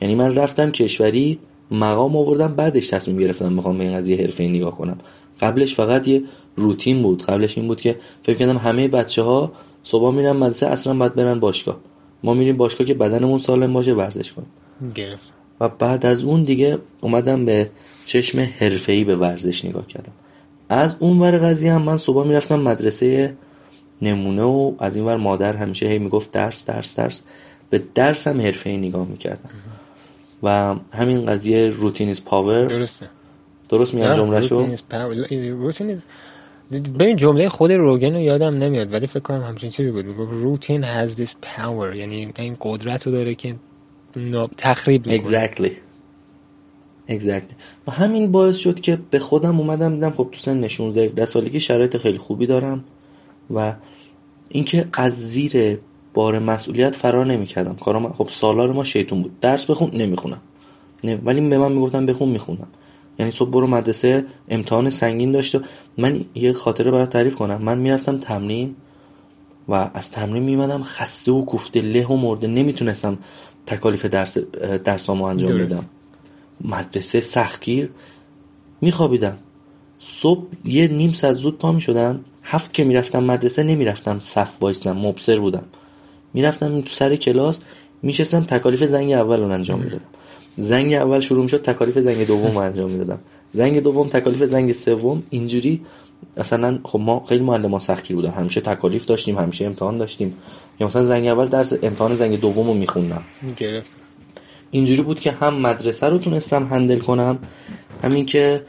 [0.00, 1.38] یعنی من رفتم کشوری
[1.70, 4.98] مقام آوردم بعدش تصمیم گرفتم می‌خوام به این قضیه حرفه‌ای نگاه کنم.
[5.40, 6.22] قبلش فقط یه
[6.56, 7.22] روتین بود.
[7.22, 9.52] قبلش این بود که فکر کردم همه بچه ها
[9.82, 11.76] صبح میرن مدرسه اصلا باید برن باشگاه.
[12.24, 14.48] ما میریم باشگاه که بدنمون سالم باشه ورزش کنیم.
[14.94, 15.32] گرفت.
[15.60, 17.70] و بعد از اون دیگه اومدم به
[18.04, 20.12] چشم حرفه‌ای به ورزش نگاه کردم.
[20.68, 23.34] از اون ور قضیه هم من صبح می‌رفتم مدرسه
[24.02, 27.22] نمونه و از این ور مادر همیشه هی می‌گفت درس درس درس.
[27.70, 29.50] به درس هم حرفه‌ای نگاه می‌کردم.
[30.42, 33.08] و همین قضیه روتین از پاور درسته.
[33.70, 34.66] درست میگم جمله شو؟
[36.98, 40.06] ببین جمله خود روگن رو یادم نمیاد ولی فکر کنم همچین چیزی بود.
[40.16, 41.96] روتین has this power.
[41.96, 43.54] یعنی این قدرت رو داره که
[44.56, 45.46] تخریب می‌کنه.
[45.46, 45.70] Exactly.
[47.08, 47.54] Exactly.
[47.86, 51.96] و همین باعث شد که به خودم اومدم دیدم خب تو سن 16 سالگی شرایط
[51.96, 52.84] خیلی خوبی دارم
[53.54, 53.74] و
[54.48, 55.78] اینکه از زیر
[56.14, 57.74] بار مسئولیت فرار نمی‌کردم.
[57.74, 59.40] کارم خب سالار ما شیطون بود.
[59.40, 60.40] درس بخون نمی‌خونم.
[61.04, 61.18] نه.
[61.24, 62.66] ولی به من می‌گفتن بخون می‌خونم
[63.18, 65.60] یعنی صبح برو مدرسه امتحان سنگین داشته
[65.98, 67.62] من یه خاطره برای تعریف کنم.
[67.62, 68.74] من می‌رفتم تمرین
[69.68, 72.46] و از تمرین میمدم خسته و کوفته له و مرده.
[72.46, 73.18] نمی‌تونستم
[73.66, 74.38] تکالیف درس
[74.84, 75.84] درسامو انجام بدم.
[76.60, 77.90] مدرسه سختگیر
[78.80, 79.36] میخوابیدم.
[79.98, 82.24] صبح یه نیم ساعت زود پا می‌شدم.
[82.42, 84.20] هفت که می‌رفتم مدرسه نمی‌رفتم.
[84.20, 85.64] صف وایسم مبصر بودم.
[86.34, 87.60] می‌رفتم تو سر کلاس
[88.02, 90.04] میشستم تکالیف زنگ اول رو انجام می‌دادم.
[90.56, 93.18] زنگ اول شروع می‌شد تکالیف زنگ دوم رو انجام می‌دادم.
[93.52, 95.80] زنگ دوم تکالیف زنگ سوم اینجوری
[96.36, 98.30] اصلا خب ما خیلی معلم ما سختگیر بودن.
[98.30, 100.34] همیشه تکالیف داشتیم همیشه امتحان داشتیم.
[100.80, 103.22] یا مثلا زنگ اول درس امتحان زنگ دوم رو میخوندم.
[103.56, 103.96] گرفت.
[104.70, 107.38] اینجوری بود که هم مدرسه رو تونستم هندل کنم
[108.02, 108.64] همین که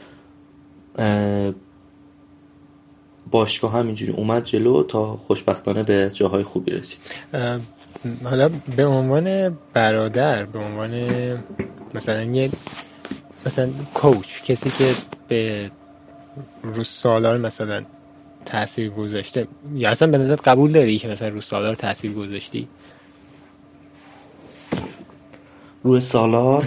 [3.30, 6.98] باشگاه همینجوری اومد جلو تا خوشبختانه به جاهای خوبی رسید
[8.24, 11.08] حالا به عنوان برادر به عنوان
[11.94, 12.50] مثلا یه
[13.46, 14.94] مثلا کوچ کسی که
[15.28, 15.70] به
[16.62, 17.82] رو سالار مثلا
[18.44, 22.68] تاثیر گذاشته یا اصلا به نظر قبول داری که مثلا رو سالار تاثیر گذاشتی؟
[25.82, 26.64] روی سالار.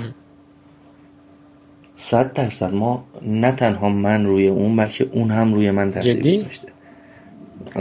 [1.96, 2.74] صد درصد.
[2.74, 6.68] ما نه تنها من روی اون بلکه اون هم روی من تاثیر گذاشته.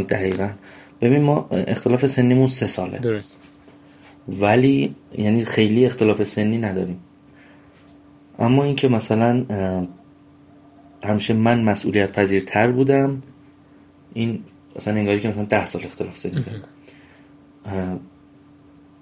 [0.08, 0.48] دقیقا.
[1.00, 2.98] ببین ما اختلاف سنیمون سه ساله.
[2.98, 3.38] درست.
[4.28, 7.00] ولی یعنی خیلی اختلاف سنی نداریم.
[8.38, 9.44] اما اینکه مثلا
[11.04, 13.22] همیشه من مسئولیت پذیرتر بودم
[14.14, 14.44] این
[14.76, 16.62] مثلا انگاری که مثلا ده سال اختلاف سنی داریم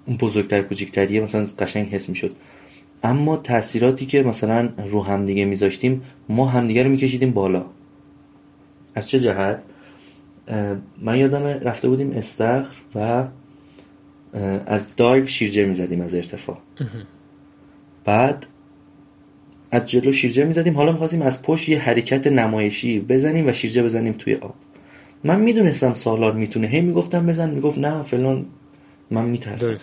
[0.05, 2.35] اون بزرگتر کوچیکتریه مثلا قشنگ حس می‌شد.
[3.03, 7.65] اما تاثیراتی که مثلا رو همدیگه میذاشتیم ما همدیگه رو میکشیدیم بالا.
[8.95, 9.59] از چه جهت؟
[11.01, 13.27] من یادم رفته بودیم استخر و
[14.65, 16.57] از دایو شیرجه می‌زدیم از ارتفاع.
[18.05, 18.45] بعد
[19.71, 20.75] از جلو شیرجه می‌زدیم.
[20.75, 24.53] حالا می‌خواستیم از پشت یه حرکت نمایشی بزنیم و شیرجه بزنیم توی آب.
[25.23, 26.67] من می‌دونستم سالار می‌تونه.
[26.67, 27.49] هی می‌گفتم بزن.
[27.49, 28.45] می‌گفت نه فلان
[29.11, 29.77] من میترسم.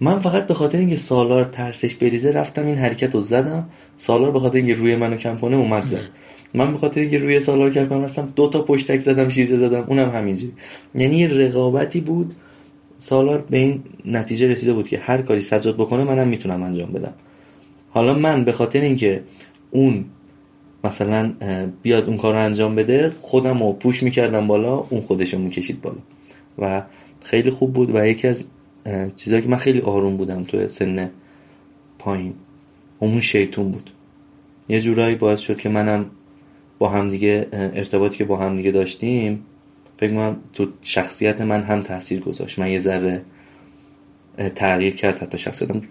[0.00, 3.68] من فقط به خاطر اینکه سالار ترسش بریزه رفتم این حرکت رو زدم.
[3.96, 6.00] سالار به خاطر اینکه روی منو کم کنه اومد زد.
[6.54, 9.84] من به خاطر اینکه روی سالار کم کنم رفتم دو تا پشتک زدم شیرجه زدم
[9.88, 10.52] اونم همینجوری
[10.94, 12.34] یعنی یه رقابتی بود.
[12.98, 17.14] سالار به این نتیجه رسیده بود که هر کاری سجاد بکنه منم می‌تونم انجام بدم.
[17.90, 19.22] حالا من به خاطر اینکه
[19.70, 20.04] اون
[20.84, 21.32] مثلا
[21.82, 25.82] بیاد اون کار رو انجام بده خودم رو پوش می‌کردم بالا اون خودش رو می‌کشید
[25.82, 25.96] بالا.
[26.58, 26.82] و
[27.22, 28.44] خیلی خوب بود و یکی از
[29.16, 31.10] چیزایی که من خیلی آروم بودم تو سن
[31.98, 32.34] پایین
[32.98, 33.90] اون شیطون بود.
[34.68, 36.06] یه جورایی باعث شد که منم
[36.78, 39.44] با همدیگه ارتباطی که با همدیگه داشتیم
[39.96, 42.58] فکر کنم تو شخصیت من هم تاثیر گذاشت.
[42.58, 43.22] من یه ذره
[44.54, 45.82] تغییر کرد حتی شخصیتم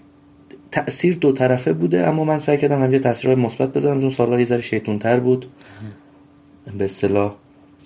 [0.71, 4.45] تاثیر دو طرفه بوده اما من سعی کردم همینجا تاثیرهای مثبت بذارم چون سالار یه
[4.45, 5.49] ذره شیطون تر بود
[6.77, 7.35] به اصطلاح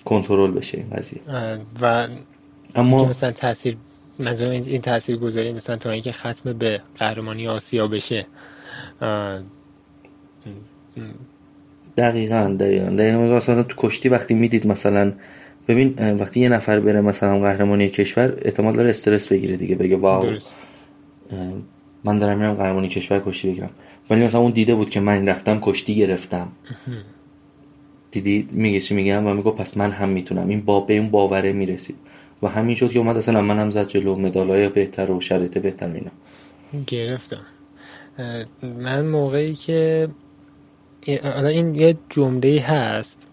[0.04, 1.20] کنترل بشه این قضیه.
[1.80, 2.08] و
[2.74, 3.76] اما مثلا تاثیر
[4.18, 8.26] منظورم این تاثیر گذاری مثلا تا اینکه ختم به قهرمانی آسیا بشه.
[11.96, 12.86] دقیقا دقیقا.
[12.90, 15.12] دقیقا مثلا تو کشتی وقتی می‌دید مثلا
[15.68, 20.38] ببین وقتی یه نفر بره مثلا قهرمانی کشور احتمال داره استرس بگیره دیگه بگه واو.
[22.04, 23.70] من دارم میرم قهرمانی کشور کشتی بگیرم.
[24.10, 26.48] ولی مثلا اون دیده بود که من رفتم کشتی گرفتم.
[28.10, 30.48] دیدی؟ میگه چی میگم؟ و میگه پس من هم می‌تونم.
[30.48, 31.96] این با به اون باوره می‌رسید.
[32.44, 35.92] و همین شد که اومد اصلا من هم زد جلو مدالای بهتر و شرایط بهتر
[35.92, 36.10] اینا.
[36.86, 37.40] گرفتم.
[38.62, 40.08] من موقعی که
[41.06, 43.30] این یه جمله هست.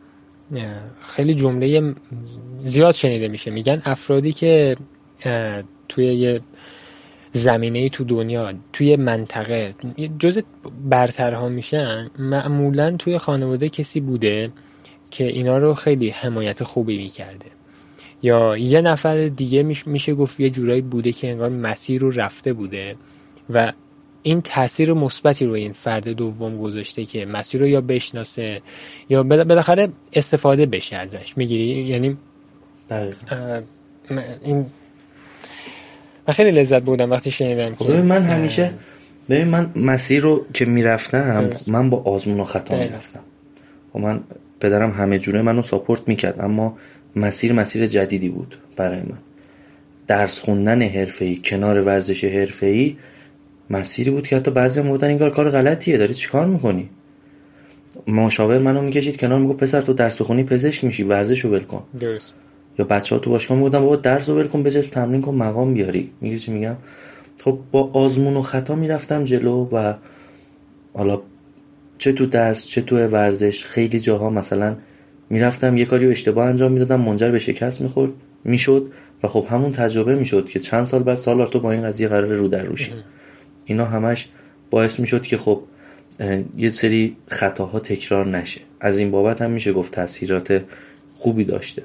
[1.00, 1.94] خیلی جمله
[2.60, 3.52] زیاد شنیده میشه.
[3.52, 4.78] میگن افرادی که
[5.90, 6.42] توی یه
[7.34, 9.76] زمینه تو دنیا توی منطقه
[10.20, 10.42] جز
[10.90, 14.52] برترها میشن معمولا توی خانواده کسی بوده
[15.12, 17.46] که اینا رو خیلی حمایت خوبی می‌کرده.
[18.22, 22.96] یا یه نفر دیگه میشه گفت یه جورایی بوده که انگار مسیر رو رفته بوده
[23.50, 23.74] و
[24.24, 28.62] این تاثیر مثبتی رو این فرد دوم گذاشته که مسیر رو یا بشناسه
[29.10, 31.38] یا بالاخره استفاده بشه ازش.
[31.38, 32.18] می‌گیری؟ یعنی
[34.44, 34.66] این
[36.28, 38.72] من خیلی لذت بودم وقتی شنیدم که من همیشه
[39.30, 43.20] ببین من مسیر رو که می‌رفتم من با آزمون و خطا می‌رفتم.
[43.20, 43.24] و
[43.94, 44.20] خب من
[44.60, 46.78] پدرم همه جوره منو ساپورت می‌کرد اما
[47.16, 49.18] مسیر مسیر جدیدی بود برای من.
[50.08, 52.98] درس خوندن حرفه‌ای کنار ورزش حرفه‌ای
[53.70, 56.90] مسیری بود که حتی بعضی بودن این کار کار غلطیه داری چیکار می‌کنی؟
[58.08, 61.84] مشاور منو می‌کشید کنار میگه پسر تو درس بخونی پزشک میشی ورزشو ول کن.
[62.00, 62.34] درست.
[62.80, 65.74] یا بچه ها تو باشگاه می‌گفتن بابا درس رو ول کن بجز تمرین کن مقام
[65.74, 66.12] بیاری.
[66.22, 66.76] میگی چی میگم؟
[67.44, 69.94] خب با آزمون و خطا می‌رفتم جلو و
[70.94, 71.22] حالا
[71.98, 74.76] چه تو درس چه تو ورزش خیلی جاها مثلا
[75.32, 78.12] می‌رفتم یه کاری اشتباه انجام می‌دادم منجر به شکست می‌خورد
[78.44, 78.92] می‌شد
[79.24, 82.34] و خب همون تجربه می‌شد که چند سال بعد سال تو با این قضیه قرار
[82.34, 82.92] رو در روشی.
[83.66, 84.30] اینا همش
[84.70, 85.62] باعث می‌شد که خب
[86.58, 88.62] یه سری خطاها تکرار نشه.
[88.80, 90.64] از این بابت هم میشه گفت تاثیرات
[91.18, 91.84] خوبی داشته.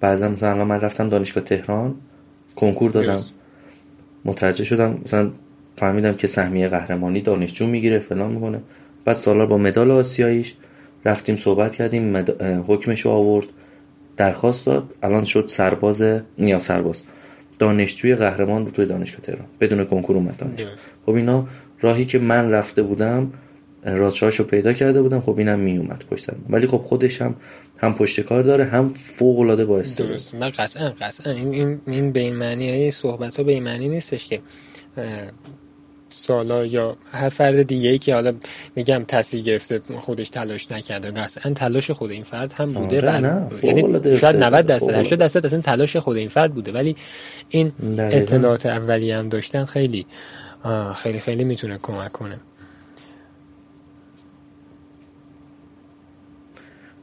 [0.00, 1.94] بعضا مثلا من رفتم دانشگاه تهران
[2.56, 3.20] کنکور دادم.
[4.24, 5.30] متوجه شدم مثلا
[5.76, 8.60] فهمیدم که سهمیه قهرمانی دانشجو می‌گیره فلان می‌کنه.
[9.04, 10.54] بعد سالا با مدال آسیاییش
[11.08, 12.42] رفتیم صحبت کردیم مد...
[12.42, 13.46] حکمش آورد
[14.16, 16.02] درخواست داد الان شد سرباز
[16.38, 17.02] نیا سرباز.
[17.58, 20.60] دانشجوی قهرمان بود توی دانشگاه تهران بدون کنکور اومد
[21.06, 21.46] خب اینا
[21.80, 23.32] راهی که من رفته بودم
[23.84, 27.34] رازشاشو پیدا کرده بودم خب اینم می اومد پشت ولی خب خودش هم
[27.78, 30.34] هم پشت کار داره هم فوق العاده با درست.
[30.34, 33.88] نه قطعا قطعا این این این به این معنی این صحبت ها به این معنی
[33.88, 34.40] نیستش که
[36.10, 38.34] سالار یا هر فرد دیگه ای که حالا
[38.76, 44.16] میگم تاثیر گرفته خودش تلاش نکرده قطعا تلاش خود این فرد هم بوده آره یعنی
[44.16, 46.72] شاید 90 درصد 80 درصد اصلا تلاش خود این فرد بوده.
[46.72, 46.96] ولی
[47.48, 50.06] این اطلاعات اولیه هم داشتن خیلی
[50.96, 52.40] خیلی خیلی می‌تونه کمک کنه.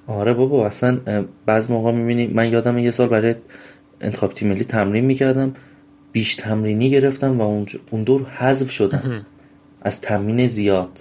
[0.07, 0.99] آره بابا اصلا
[1.45, 3.35] بعض موقع می‌بینی من یادم یه سال برای
[4.01, 5.55] انتخاب تیم ملی تمرین می‌کردم.
[6.15, 9.25] بیش تمرینی گرفتم و اون دور حذف شدم.
[9.81, 10.99] از تمرین زیاد.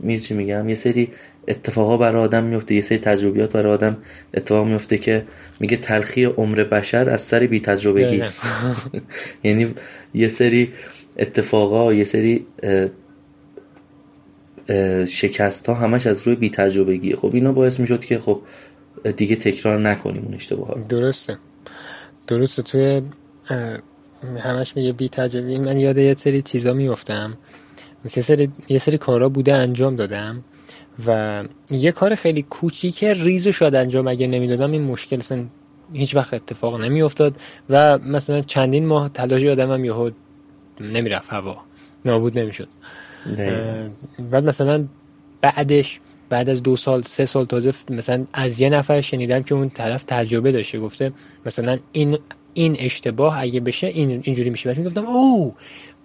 [0.00, 1.08] میری چی میگم؟ یه سری
[1.48, 3.96] اتفاقا برای آدم میفته یه سری تجربیات برای آدم
[4.34, 5.24] اتفاق میفته که
[5.60, 8.42] میگه تلخی عمر بشر از سر بی تجربگی است.
[9.44, 9.74] یعنی
[10.14, 10.72] یه سری
[11.16, 12.46] اتفاقا یه سری
[15.06, 18.40] شکست ها همش از روی بی تجربگی خب اینا باعث می‌شد که خب
[19.16, 21.38] دیگه تکرار نکنیم اون اشتباه درسته.
[22.28, 22.62] درسته.
[22.62, 23.02] توی
[24.38, 25.58] همش میگه بی تجربه.
[25.58, 27.36] من یاد یه سری چیزا میفتم
[28.04, 30.44] مثل یه سری, یه سری کارا بوده انجام دادم
[31.06, 34.08] و یه کار خیلی کوچیکه ریزو شاد انجام.
[34.08, 35.44] اگه نمی‌دادم این مشکل اصلا
[35.92, 37.36] هیچ وقت اتفاق نمیافتاد
[37.70, 40.10] و مثلا چندین ماه تلاش آدمم یهو
[40.80, 41.56] نمی‌رفت هوا.
[42.04, 42.68] نابود نمی‌شد.
[44.30, 44.84] بعد مثلا
[45.40, 49.68] بعدش بعد از دو سال سه سال تازه مثلا از یه نفر شنیدم که اون
[49.68, 50.78] طرف تجربه داشته.
[50.78, 51.12] گفته
[51.46, 52.18] مثلا این
[52.54, 54.68] این اشتباه اگه بشه این اینجوری میشه.
[54.68, 55.54] بعد می‌گفتم او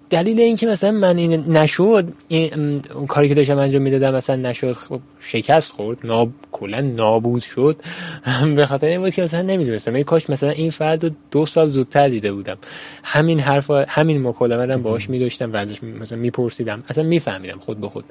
[0.10, 4.72] دلیل این که مثلا من این نشد این کاری که داشتم انجام می‌دادم مثلا نشد
[4.72, 7.76] خب شکست خورد ناب کلا نابود شد.
[8.56, 9.94] به خاطر این بود که مثلا نمی‌دونستم.
[9.94, 12.58] ای کاش مثلا این فرد رو دو سال زودتر دیده بودم.
[13.04, 16.84] همین حرف همین مکالمه رو باهاش میداشتم و ازش مثلا میپرسیدم.
[16.90, 18.06] اصلا میفهمیدم خود به خود.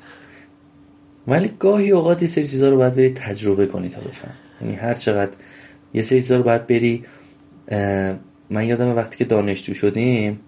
[1.29, 4.95] ولی گاهی اوقات یه سری چیزا رو باید بری تجربه کنی تا بفهم یعنی هر
[4.95, 5.33] چقدر
[5.95, 7.05] یه سری چیزا رو باید بری
[8.51, 10.41] من یادم وقتی که دانشجو شدیم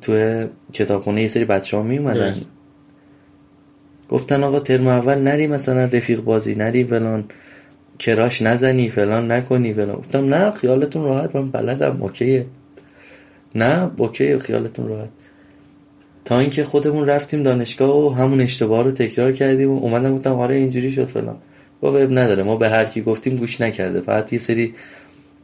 [0.00, 2.34] تو کتابخونه یه سری بچه ها می اومدن
[4.08, 7.24] گفتن آقا ترم اول نری مثلا رفیق بازی نری فلان
[7.98, 9.96] کراش نزنی فلان نکنی فلان.
[9.96, 11.36] گفتم نه خیالتون راحت.
[11.36, 12.46] من بلدم اوکیه.
[13.54, 15.08] نه اوکی خیالتون راحت.
[16.24, 20.54] تا اینکه خودمون رفتیم دانشگاه و همون اشتباه رو تکرار کردیم و اومدم گفتم آره
[20.54, 21.36] اینجوری شد فلان.
[21.82, 24.00] گفت نداره ما به هر کی گفتیم گوش نکرده.
[24.00, 24.74] فقط یه سری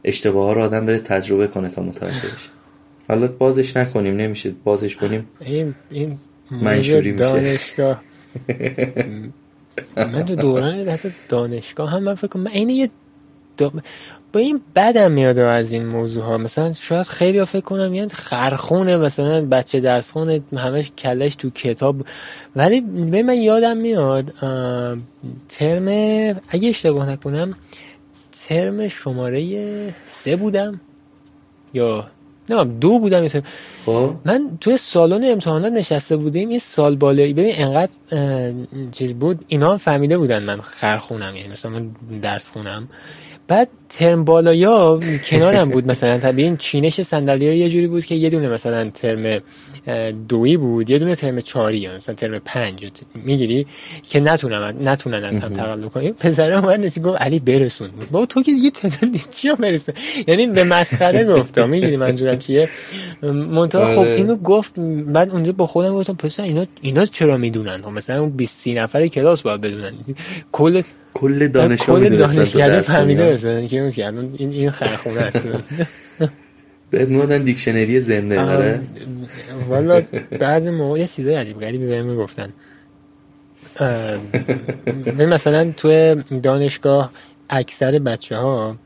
[0.03, 2.49] اشتباه ها رو آدم بره تجربه کنه تا متوجه بشه.
[3.07, 5.27] حالا بازش نکنیم نمیشه بازش کنیم.
[5.39, 6.17] این این
[6.51, 7.23] منشوری میشه.
[7.23, 8.03] دانشگاه.
[9.97, 11.89] من تو دوران حتی دانشگاه.
[11.89, 12.89] هم من فکر کنم یه
[14.33, 18.09] با این بدم میاد از این موضوع ها مثلا شاید خیلی ها فکر کنم یعنی
[18.09, 21.95] خرخونه مثلا بچه درس خونه همش کلش تو کتاب.
[22.55, 24.33] ولی به من یادم میاد
[25.49, 25.87] ترم
[26.49, 27.55] اگه اشتباه نکنم
[28.47, 30.79] ترم شماره سه بودم.
[31.73, 32.07] یا
[32.49, 33.27] نه دو بودم
[33.85, 34.13] خب.
[34.25, 37.91] من توی سالن امتحانات نشسته بودیم یه سال بالایی ببین انقدر
[38.91, 41.91] چیز بود اینا هم فهمیده بودن من خرخونم یعنی مثلا من
[42.21, 42.87] درس خونم.
[43.47, 46.17] بعد ترم بالایا کنارم بود مثلا.
[46.17, 49.41] طبیعی این چینش صندلی یه جوری بود که یه دونه مثلا ترم
[50.29, 53.67] دویی بود یه دونه ترم چاری مثلا ترم پنج می‌گیری
[54.03, 57.89] که نتونم نتونن از هم تقلب کنیم پسر اومد نسی گفت علی برسون.
[58.11, 59.93] با تو که دیگه تعداد چی برسه؟
[60.27, 62.69] یعنی به مسخره گفتم می‌گیری منظورم چیه؟
[63.21, 64.11] منتها خب آره.
[64.11, 64.79] اینو گفت.
[65.07, 69.07] بعد اونجا با خودم گفتم پسر اینا اینا چرا می‌دونن؟ خب مثلا اون 20 نفر
[69.07, 69.91] کلاس باید بدونن.
[70.51, 70.81] کل
[71.13, 73.37] کل دانشگاه کل دانشگاه فهمیده
[73.67, 74.07] که
[74.37, 75.47] این این خرخونه است.
[76.93, 78.81] بهت می‌گفتن دیکشنری زنده آره؟
[79.67, 80.01] والا
[80.39, 82.53] بعضی موقع یه چیزای عجیب غریبی بهم می‌گفتن.
[85.19, 87.11] مثلا تو دانشگاه
[87.49, 88.77] اکثر بچه ها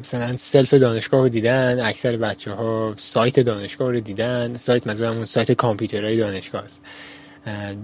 [0.00, 5.24] مثلا سلف دانشگاه رو دیدن اکثر بچه ها سایت دانشگاه رو دیدن سایت منظورم اون
[5.24, 6.80] سایت کامپیوترهای دانشگاه است.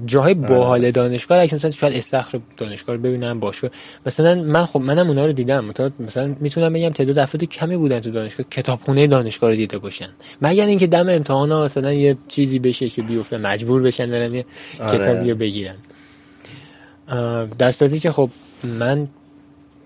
[0.06, 0.48] جاهای آره.
[0.48, 3.70] باحال دانشگاه اگه مثلا شاید استخر دانشگاه رو ببینم باشه
[4.06, 5.64] مثلا من خب منم اونا رو دیدم.
[6.00, 10.08] مثلا می‌تونم بگم تعداد افراد کمی بودن تو دانشگاه کتابخونه دانشگاه رو دیده باشن.
[10.42, 14.44] مگر اینکه دم امتحان ها مثلا یه چیزی بشه که بیفته مجبور بشن برن یه
[14.80, 14.98] آره.
[14.98, 15.76] کتابی رو بگیرن.
[17.58, 18.30] در صورتی که خب
[18.64, 19.08] من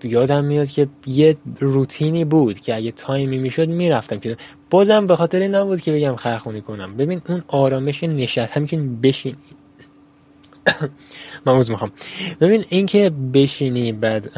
[0.03, 4.37] یادم میاد که یه روتینی بود که اگه تایمی می‌شد می‌رفتم که
[4.69, 6.97] بازم به خاطر این نبود که بگم خرخونی کنم.
[6.97, 9.35] ببین اون آرامش هم که بشین
[11.45, 11.91] من می‌خوام.
[12.41, 14.31] ببین اینکه بشینی بعد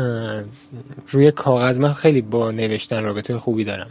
[1.10, 3.90] روی کاغذ من خیلی با نوشتن رابطه خوبی دارم.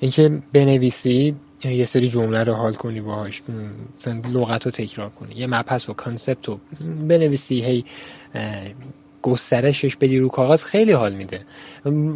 [0.00, 1.34] اینکه بنویسی
[1.64, 3.42] یه سری جمله رو حال کنی باهاش
[4.06, 6.58] لغت رو تکرار کنی یه مبحث و کانسپت رو
[7.08, 7.84] بنویسی هی
[9.22, 11.40] گسترشش بدی رو کاغذ خیلی حال میده.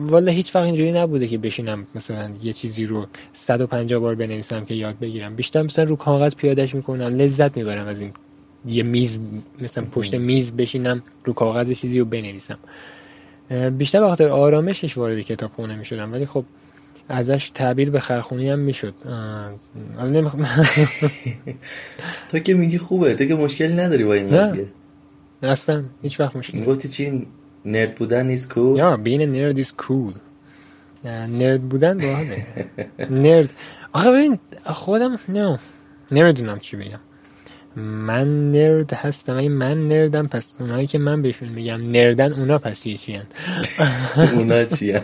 [0.08, 4.74] والا هیچ وقت اینجوری نبوده که بشینم مثلا یه چیزی رو 150 بار بنویسم که
[4.74, 5.36] یاد بگیرم.
[5.36, 8.12] بیشتر مثلا رو کاغذ پیادش می‌کنم لذت می‌برم از این
[8.66, 9.20] یه میز
[9.60, 12.58] مثلا پشت میز بشینم رو کاغذ چیزی رو بنویسم.
[13.78, 16.12] بیشتر به خاطر آرامشش وارد کتاب خونه می‌شدم.
[16.12, 16.44] ولی خب
[17.08, 18.94] ازش تعبیر به خرخونی هم می‌شد.
[22.30, 23.14] تو که میگی خوبه.
[23.14, 24.66] تو که مشکلی نداری با این قضیه.
[25.42, 27.26] اصلا هیچ وقت مشکل گفتی چی؟
[27.64, 30.12] نرد بودن نیست کول یا بین نرد ایز کول
[31.04, 32.46] نرد بودن باحاله
[33.24, 33.52] نرد.
[33.92, 35.58] آخه ببین خودم نه.
[36.10, 37.00] نمی‌دونم چی بگم.
[37.76, 39.36] من نرد هستم.
[39.36, 43.20] این من نردم پس اونایی که من بهشون میگم نردن اونا پس چی چی
[44.34, 45.02] اونا چیه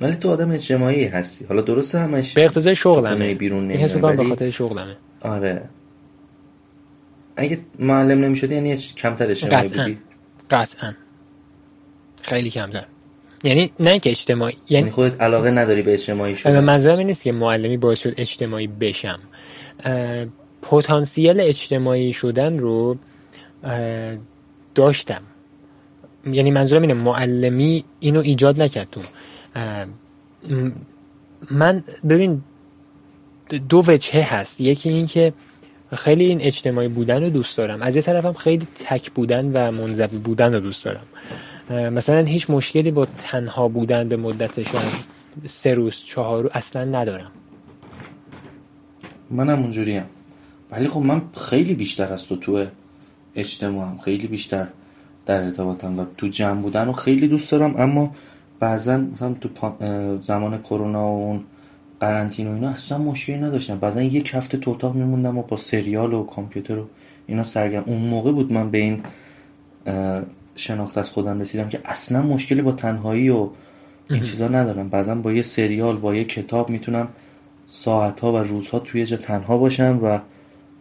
[0.00, 1.44] ولی تو آدم اجتماعی هستی.
[1.44, 3.34] حالا درسته همش به اقتضای شغلمه.
[3.34, 4.96] بیرون این حس می‌کنم به خاطر شغلمه.
[5.20, 5.62] آره.
[7.36, 9.84] اگه معلم نمی‌شدی یعنی کمتر اجتماعی قطعا.
[9.84, 9.98] بودی؟
[10.50, 10.92] قطعا.
[12.22, 12.84] خیلی کمتر.
[13.44, 16.60] یعنی نه که اجتماعی یعنی, یعنی خودت علاقه نداری به اجتماعی شدن.
[16.60, 19.18] منظورم نیست که معلمی باعث شد اجتماعی بشم.
[20.70, 22.96] پتانسیل اجتماعی شدن رو
[24.74, 25.22] داشتم.
[26.26, 29.00] یعنی منظورم اینه معلمی اینو ایجاد نکرد تو.
[31.50, 32.42] من ببین
[33.68, 34.60] دو وجهه هست.
[34.60, 35.32] یکی این که
[35.94, 37.82] خیلی این اجتماعی بودن رو دوست دارم.
[37.82, 41.06] از یه طرفم خیلی تک بودن و منزوی بودن رو دوست دارم.
[41.70, 44.60] مثلا هیچ مشکلی با تنها بودن به مدت
[45.46, 47.30] سه روز چهار روز اصلا ندارم.
[49.30, 50.04] منم اونجوریم.
[50.70, 52.66] ولی خب من خیلی بیشتر از تو تو
[53.34, 54.66] اجتماعم خیلی بیشتر
[55.26, 58.14] در ارتباطم و تو جمع بودن رو خیلی دوست دارم اما
[58.60, 59.48] بعضا مثلا تو
[60.20, 61.44] زمان کرونا و اون
[62.00, 63.78] قرنطینه و اینا اصلا مشکلی نداشتم.
[63.78, 66.86] بعضا یک هفته تو اتاق میموندم و با سریال و کامپیوتر و
[67.26, 69.02] اینا سرگرم اون موقع بود من به این
[70.56, 73.48] شناخت از خودم رسیدم که اصلا مشکلی با تنهایی و
[74.10, 74.88] این چیزا ندارم.
[74.88, 77.08] بعضا با یه سریال با یه کتاب می‌تونم
[77.66, 80.18] ساعتها و روزها توی جا تنها باشم و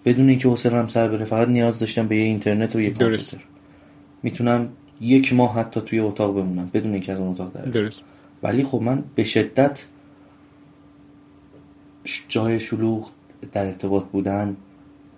[0.06, 3.38] بدون اینکه حوصله‌ام سر بره فقط نیاز داشتم به یه اینترنت و یه کامپیوتر.
[4.24, 4.70] می‌تونم
[5.02, 8.02] یک ماه حتی توی اتاق بمونم بدون اینکه از اون اتاق در درست.
[8.44, 9.86] ولی خب من به شدت
[12.28, 13.10] جای شلوغ
[13.52, 14.58] در ارتباط بودن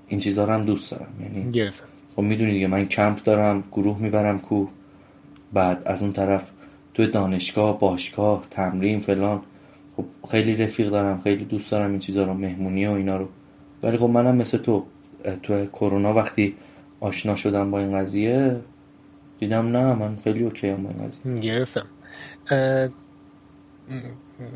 [0.07, 1.07] این چیزا رو هم دوست دارم.
[1.21, 1.85] یعنی گرفتم.
[2.15, 4.65] خب می‌دونی دیگه من کمپ دارم گروه می‌برم کو
[5.53, 6.51] بعد از اون طرف
[6.93, 9.41] تو دانشگاه باشگاه تمرین فلان.
[9.97, 13.27] خب خیلی رفیق دارم خیلی دوست دارم این چیزا رو مهمونی و اینا رو.
[13.83, 14.85] ولی خب منم مثل تو
[15.43, 16.55] تو کرونا وقتی
[16.99, 18.59] آشنا شدم با این قضیه
[19.39, 21.39] دیدم نه من خیلی اوکی هم با این قضیه.
[21.39, 21.85] گرفتم.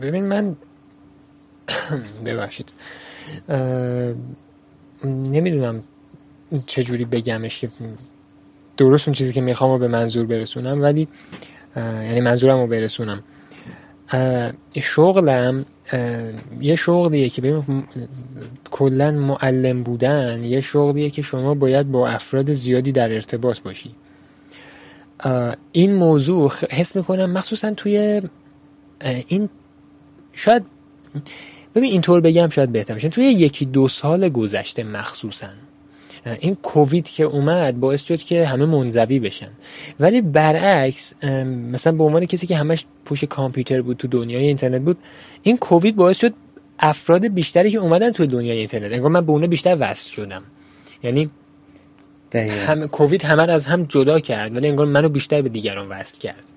[0.01, 0.55] ببین من
[2.25, 2.71] ببخشید.
[5.05, 5.83] نمی‌دونم
[6.65, 7.65] چجوری بگمش
[8.77, 11.07] درست اون چیزی که می‌خوام رو به منظور برسونم ولی
[11.75, 13.23] یعنی منظورم رو برسونم.
[14.75, 15.65] شغلم
[16.61, 17.83] یه شغلیه که ببین
[18.71, 23.95] کلا معلم بودن یه شغلیه که شما باید با افراد زیادی در ارتباط باشی.
[25.71, 28.21] این موضوع حس می‌کنم مخصوصا توی
[29.27, 29.49] این
[30.33, 30.63] شاید
[31.75, 33.09] ببین اینطور بگم شاید بهتر بشه.
[33.09, 35.47] توی یکی دو سال گذشته مخصوصا
[36.25, 39.49] این کووید که اومد باعث شد که همه منزوی بشن.
[39.99, 41.13] ولی برعکس
[41.71, 44.97] مثلا به عنوان کسی که همش پوش کامپیوتر بود تو دنیای اینترنت بود
[45.43, 46.33] این کووید باعث شد
[46.79, 50.43] افراد بیشتری که اومدن تو دنیای اینترنت انگار من به اونها بیشتر وصل شدم.
[51.03, 51.29] یعنی
[52.67, 56.51] هم کووید همه از هم جدا کرد ولی انگار منو بیشتر به دیگران وصل کرد.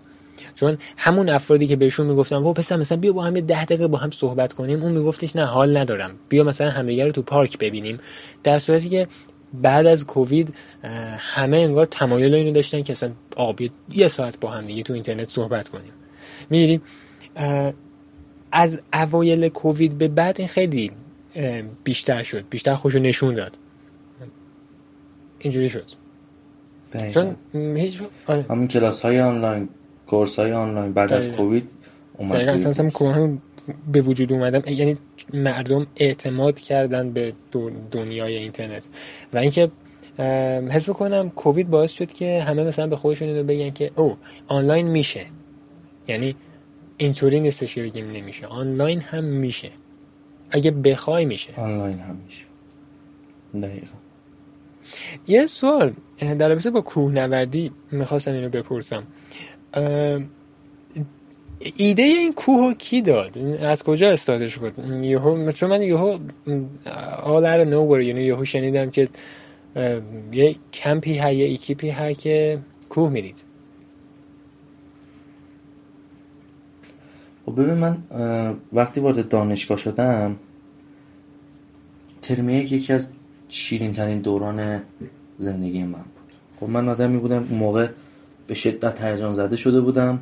[0.55, 3.99] چون همون افرادی که بهشون می‌گفتم او پسر مثلا بیا با هم ده دقیقه با
[3.99, 4.83] هم صحبت کنیم.
[4.83, 6.11] اون میگفتش نه حال ندارم.
[6.29, 7.99] بیا مثلا همدیگه رو تو پارک ببینیم.
[8.43, 9.07] در صورتی که
[9.63, 10.55] بعد از کووید
[11.19, 13.61] همه انگار تمایل اینو داشتن که اصلا آب
[13.93, 15.93] یه ساعت با هم دیگه تو اینترنت صحبت کنیم.
[16.51, 16.83] می‌گیریم
[18.53, 20.93] از اوایل کووید به بعد این خیلی
[21.85, 22.45] بیشتر شد.
[22.51, 23.57] بیشتر خوشو نشون داد.
[25.39, 25.85] اینجوری شد.
[27.09, 28.47] چون هیچ آره.
[28.51, 29.69] همین کلاس های آنلاین
[30.07, 31.71] کورس های آنلاین بعد از کووید
[32.19, 33.39] اومد اصلا کرونا
[33.93, 34.97] به وجود اومدم یعنی
[35.35, 37.33] مردم اعتماد کردن به
[37.91, 38.89] دنیای اینترنت.
[39.33, 39.71] و اینکه
[40.71, 44.17] حس کنم کووید باعث شد که همه مثلا به خودشون اینو بگن که او
[44.49, 45.27] آنلاین میشه.
[46.09, 46.37] یعنی
[46.97, 48.47] اینطوری نیستش که بگیم نمیشه.
[48.47, 49.71] آنلاین هم میشه.
[50.51, 51.61] اگه بخوای میشه.
[51.61, 52.45] آنلاین هم میشه.
[53.55, 53.97] دقیقا.
[55.27, 59.03] یه سوال در رابطه با کوهنوردی می‌خواستم اینو بپرسم.
[61.77, 64.73] ایده این کوه کی داد؟ از کجا استارتش شد؟
[65.03, 66.19] یهو چون من یهو
[67.25, 69.09] all out of nowhere یعنی یهو شنیدم که
[70.33, 72.59] یه کمپی ها یه اکیپی ها که
[72.89, 73.45] کوه میرید
[77.47, 77.99] خب ببین من
[78.73, 80.37] وقتی وارد دانشگاه شدم
[82.23, 83.07] ترم یکی از
[83.49, 84.83] شیرین ترین دوران
[85.39, 86.33] زندگی من بود.
[86.61, 87.89] خب من آدمی بودم اون موقع
[88.47, 90.19] به شدت هیجان زده شده بودم.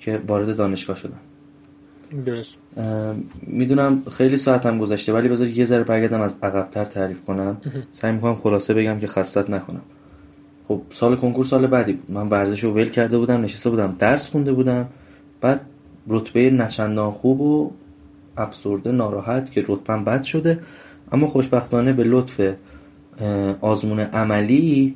[0.00, 1.20] که وارد دانشگاه شدم.
[2.26, 2.58] درست.
[3.42, 7.56] می‌دونم خیلی ساعتم گذشته ولی بذار یه ذره برگردم از عقبتر تعریف کنم.
[7.92, 9.82] سعی می‌کنم خلاصه بگم که خستت نکنم.
[10.68, 12.10] خب سال کنکور سال بعدی بود.
[12.10, 14.88] من ورزش رو ول کرده بودم نشسته بودم درس خونده بودم.
[15.40, 15.60] بعد
[16.08, 17.70] رتبه نچندان خوب و
[18.36, 20.58] افسرده ناراحت که رتبم بد شده.
[21.12, 22.40] اما خوشبختانه به لطف
[23.60, 24.94] آزمون عملی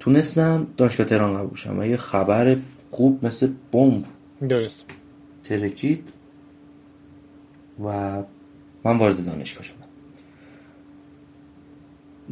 [0.00, 1.78] تونستم دانشگاه تهران قبول شم.
[1.78, 2.56] و یه خبر
[2.92, 4.04] خوب مثل بمب.
[4.48, 4.86] درست.
[5.44, 6.08] ترکید
[7.84, 8.12] و
[8.84, 9.76] من وارد دانشگاه شدم.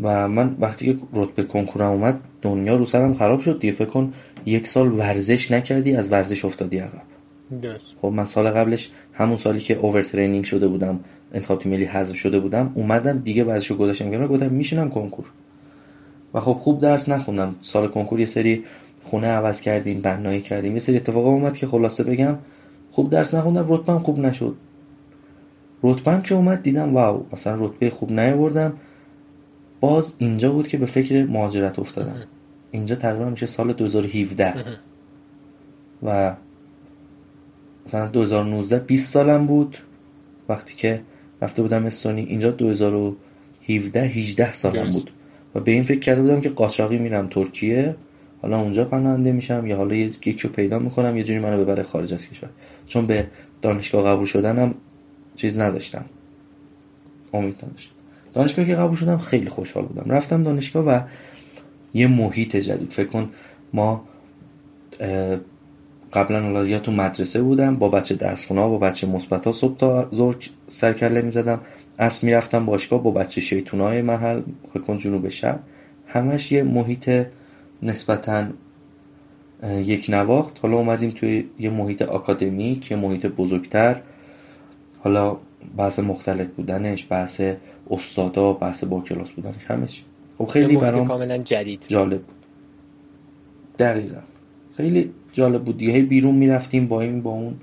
[0.03, 3.75] و من وقتی که رتبه کنکورم اومد دنیا رو سرم خراب شد دیگه.
[3.75, 4.15] فکر کن
[4.47, 7.03] یک سال ورزش نکردی از ورزش افتادی عقب.
[7.63, 7.95] درست.
[8.03, 11.01] خب من سال قبلش همون سالی که اوور ترینینگ شده بودم
[11.33, 15.33] انتخاب ملی حذف شده بودم اومدم دیگه ورزشو گذاشتم کنار گفتم میشینم کنکور.
[16.35, 17.57] و خب خوب درس نخوندم.
[17.61, 18.65] سال کنکور یه سری
[19.03, 20.73] خونه عوض کردیم بنایی کردیم.
[20.75, 22.39] یه سری اتفاقا اومد که خلاصه بگم
[22.91, 24.57] خوب درس نخوندم رتبم خوب نشد.
[25.83, 28.73] رتبم که اومد دیدم واو مثلا رتبه خوب نیاوردم.
[29.81, 32.17] باز اینجا بود که به فکر مهاجرت افتادم.
[32.71, 34.55] اینجا تقریبا میشه سال 2017
[36.03, 36.35] و
[37.87, 39.77] مثلا 2019 20 سالم بود.
[40.49, 41.03] وقتی که
[41.43, 45.11] رفته بودم استونی اینجا 2017 18 سالم بود.
[45.55, 47.97] و به این فکر کرده بودم که قاچاقی میرم ترکیه.
[48.43, 52.15] حالا اونجا پناهنده میشم یا حالا یکی رو پیدا می‌کنم یه جوری منو ببره خارج
[52.15, 52.51] از کشور.
[52.87, 53.27] چون به
[53.63, 54.75] دانشگاه قبول شدنم
[55.37, 56.05] چیز نداشتم.
[57.35, 57.93] امید نداشتم.
[58.35, 60.11] دانشگاه که قبول شدم خیلی خوشحال بودم.
[60.11, 61.01] رفتم دانشگاه و
[61.95, 62.91] یه محیط جدید.
[62.91, 63.31] فکر کن
[63.73, 64.05] ما
[66.13, 69.77] قبلا حالا یا تو مدرسه بودم با بچه درس خونه با بچه مثبت ها صبح
[69.77, 70.37] تا ظهر
[70.69, 71.61] سرکله می‌زدم.
[71.99, 74.43] اصل می‌رفتم باشگاه با بچه شیطون های محل
[74.75, 75.61] فکر کن جنوب شب
[76.07, 77.11] همش یه محیط
[77.83, 78.47] نسبتا
[79.77, 80.59] یک نواخت.
[80.63, 84.01] حالا اومدیم توی یه محیط اکادمیک یه محیط بزرگتر.
[84.99, 85.37] حالا
[85.77, 87.43] بحث مختلف بودنش بحث
[87.91, 90.03] استادا بحث با کلاس بودنش همش.
[90.39, 91.85] خب خیلی برام کاملا جدید.
[91.89, 92.37] جالب بود.
[93.79, 94.21] دقیقا.
[94.77, 96.03] خیلی جالب بود دیگه.
[96.03, 97.55] بیرون می‌رفتیم با این با اون.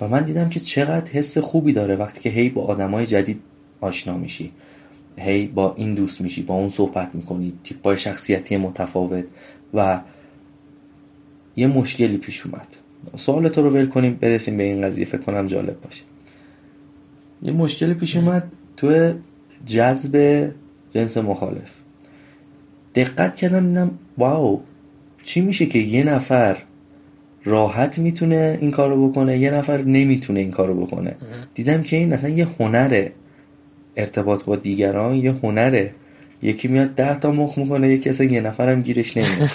[0.00, 3.40] و من دیدم که چقدر حس خوبی داره وقتی که هی با آدمای جدید
[3.80, 4.52] آشنا میشی.
[5.16, 9.24] هی با این دوست میشی با اون صحبت می‌کنی تیپای شخصیتی متفاوت
[9.74, 10.00] و
[11.56, 12.66] یه مشکلی پیش اومد.
[13.16, 16.02] سوال تو رو ول کنیم برسیم به این قضیه فکر کنم جالب باشه.
[17.42, 19.12] یه مشکلی پیش اومد تو
[19.66, 20.48] جذب
[20.90, 21.72] جنس مخالف.
[22.94, 24.62] دقت کردم دیدم واو
[25.22, 26.56] چی میشه که یه نفر
[27.44, 31.16] راحت می‌تونه این کارو بکنه یه نفر نمی‌تونه این کارو بکنه؟
[31.54, 33.12] دیدم که این اصلا یه هنره.
[33.96, 35.94] ارتباط با دیگران یه هنره.
[36.42, 39.48] یکی میاد ده تا مخ می‌کنه یکی اصلا یه نفرم گیرش نمیاد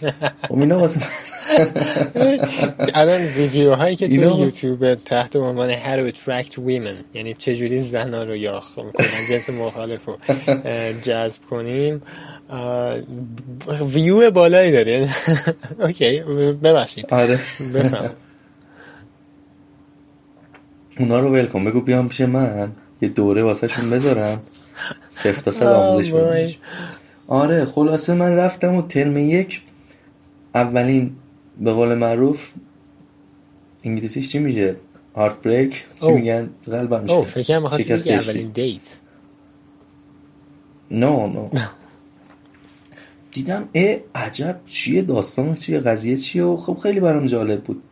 [0.48, 1.00] خب اینا واسه
[2.94, 8.78] الان ویدیوهایی که تو یوتیوب تحت عنوان to Attract Women یعنی چجوری زنها رو یاخ
[8.78, 10.18] می‌کنن جنس مخالف رو
[11.02, 12.02] جذب کنیم.
[13.94, 15.08] ویو بالایی داره.
[15.80, 16.20] اوکی
[16.62, 17.06] ببخشید.
[17.10, 17.38] آره.
[17.74, 18.10] بفهم.
[20.98, 22.72] اونا رو ولکن بگو بیام پیش من.
[23.02, 24.40] یه دوره واسه شون بذارم.
[25.08, 26.56] صفر تا صد آموزش بدیم
[27.28, 29.62] آره خلاصه من رفتم و ترم یک
[30.54, 31.16] اولین
[31.60, 32.50] به قول معروف
[33.84, 34.76] انگلیسیش چی میشه
[35.16, 38.96] هارت بریک چی میگن؟ قلبم او فکر می‌خواستی اولین دیت.
[40.90, 41.48] نو نو
[43.32, 47.82] دیدم اه عجب چیه داستان؟ چیه قضیه چیه؟ و خب خیلی برام جالب بود.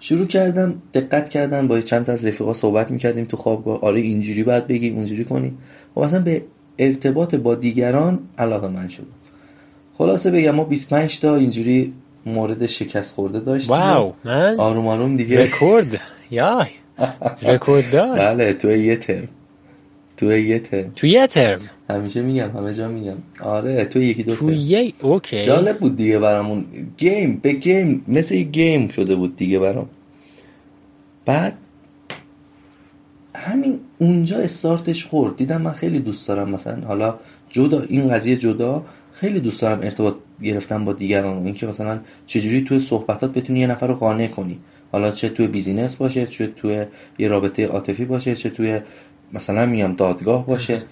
[0.00, 4.42] شروع کردم دقت کردن با چند تا از رفیقا صحبت می‌کردیم تو خوابگاه آره اینجوری
[4.42, 5.48] باید بگی اونجوری کنی.
[5.48, 5.52] و
[5.94, 6.42] خب مثلا به
[6.78, 9.06] ارتباط با دیگران علاقه من شد.
[9.98, 11.92] خلاصه بگم ما 25 تا اینجوری
[12.26, 13.76] مورد شکست خورده داشتیم.
[13.76, 15.40] wow من؟ آروم آروم دیگه.
[15.40, 16.00] رکورد.
[16.30, 16.66] یا
[17.42, 18.18] رکورد دار.
[18.18, 19.28] بله تو یه ترم.
[20.16, 20.92] تو یه ترم.
[20.96, 21.60] تو یه ترم.
[21.90, 23.16] همیشه میگم همه جا میگم.
[23.40, 25.44] آره تو یکی دو تو یه okay.
[25.44, 26.64] جالب بود دیگه برامون.
[26.98, 29.88] game به game مثل یه game شده بود دیگه برام.
[31.24, 31.54] بعد
[33.34, 35.36] همین اونجا استارتش خورد.
[35.36, 36.86] دیدم من خیلی دوست دارم مثلا.
[36.86, 37.14] حالا
[37.50, 38.84] جدا این قضیه جدا.
[39.12, 41.44] خیلی دوست دارم ارتباط گرفتم با دیگران.
[41.44, 44.58] اینکه مثلا چجوری توی صحبتات بتونی یه نفر رو قانع کنی.
[44.92, 46.84] حالا چه توی بیزینس باشه چه توی
[47.18, 48.80] یه رابطه عاطفی باشه چه توی
[49.32, 50.82] مثلا میگم دادگاه باشه.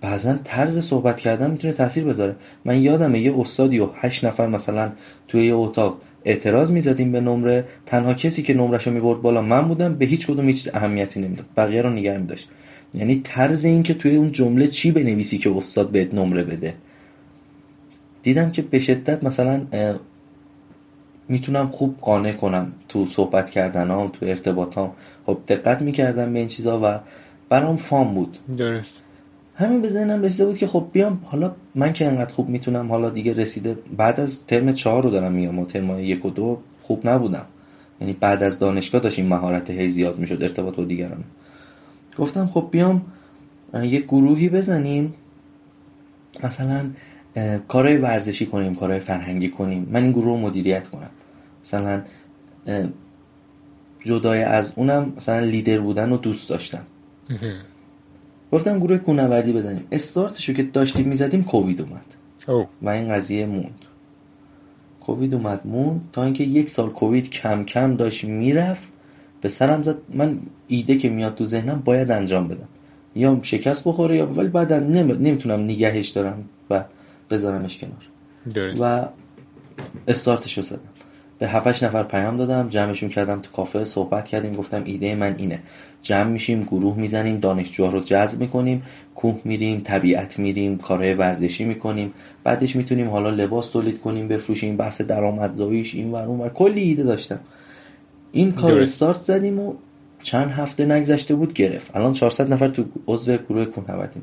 [0.00, 2.36] بعضا طرز صحبت کردن می‌تونه تاثیر بذاره.
[2.64, 4.92] من یادمه یه استادی و هشت نفر مثلا
[5.28, 7.64] توی یه اتاق اعتراض می‌زدیم به نمره.
[7.86, 11.46] تنها کسی که نمرش رو می‌برد بالا من بودم به هیچ کدوم هیچ اهمیتی نمی‌داد.
[11.56, 12.48] بقیه رو نگه میداشت.
[12.94, 16.74] یعنی طرز این که توی اون جمله چی بنویسی که استاد بهت نمره بده.
[18.22, 19.66] دیدم که به شدت مثلا
[21.28, 24.92] می‌تونم خوب قانع کنم تو صحبت کردنام تو ارتباطام.
[25.26, 26.98] خب دقت می‌کردم به این چیزا و
[27.48, 28.38] برام فام بود.
[28.56, 29.02] درست.
[29.56, 31.20] همین به ذهنم رسیده بود که خب بیام.
[31.24, 35.32] حالا من که انقدر خوب می‌تونم حالا دیگه رسیده بعد از ترم چهار رو دارم
[35.32, 37.46] میگم و ترم یک و دو خوب نبودم.
[38.00, 41.24] یعنی بعد از دانشگاه داشت این مهارت هی زیاد می‌شد ارتباط با دیگران.
[42.18, 43.02] گفتم خب بیام
[43.74, 45.14] یه گروهی بزنیم.
[46.44, 46.90] مثلا
[47.68, 49.88] کارهای ورزشی کنیم کارهای فرهنگی کنیم.
[49.90, 51.10] من این گروه رو مدیریت کنم.
[51.64, 52.02] مثلا
[54.04, 56.82] جدای از اونم مثلا لیدر بودن رو دوست داشتم
[58.52, 59.84] گفتم گروه کوهنوردی بزنیم.
[59.92, 62.14] استارتشو که داشتیم می‌زدیم کووید اومد.
[62.48, 62.66] او.
[62.82, 63.78] و این قضیه موند.
[65.00, 66.08] کووید اومد موند.
[66.12, 68.88] تا اینکه یک سال کووید کم کم داشت می‌رفت.
[69.40, 69.96] به سرم زد.
[70.08, 72.68] من ایده که میاد تو ذهنم باید انجام بدم.
[73.14, 75.12] یا شکست بخوره یا ولی بعد نمی...
[75.12, 76.84] نمی‌تونم نگهش دارم و
[77.30, 78.06] بذارمش کنار.
[78.54, 78.80] درست.
[78.80, 79.08] و
[80.08, 80.78] استارتشو زدم.
[81.38, 85.58] به 7 نفر پیام دادم جمعشون کردم تو کافه صحبت کردیم گفتم ایده من اینه.
[86.02, 88.82] جمع میشیم گروه می‌زنیم دانشجوها رو جذب می‌کنیم
[89.14, 92.12] کوه میریم طبیعت میریم کارهای ورزشی می‌کنیم.
[92.44, 96.48] بعدش می‌تونیم حالا لباس تولید کنیم بفروشیم بحث درآمدزاییش این ور اون ور.
[96.48, 97.40] کلی ایده داشتم.
[98.32, 98.80] این کار.
[98.80, 99.74] استارت زدیم و
[100.22, 101.96] چند هفته نگذشته بود گرفت.
[101.96, 104.20] الان 400 نفر تو عضو گروه کوهنوردی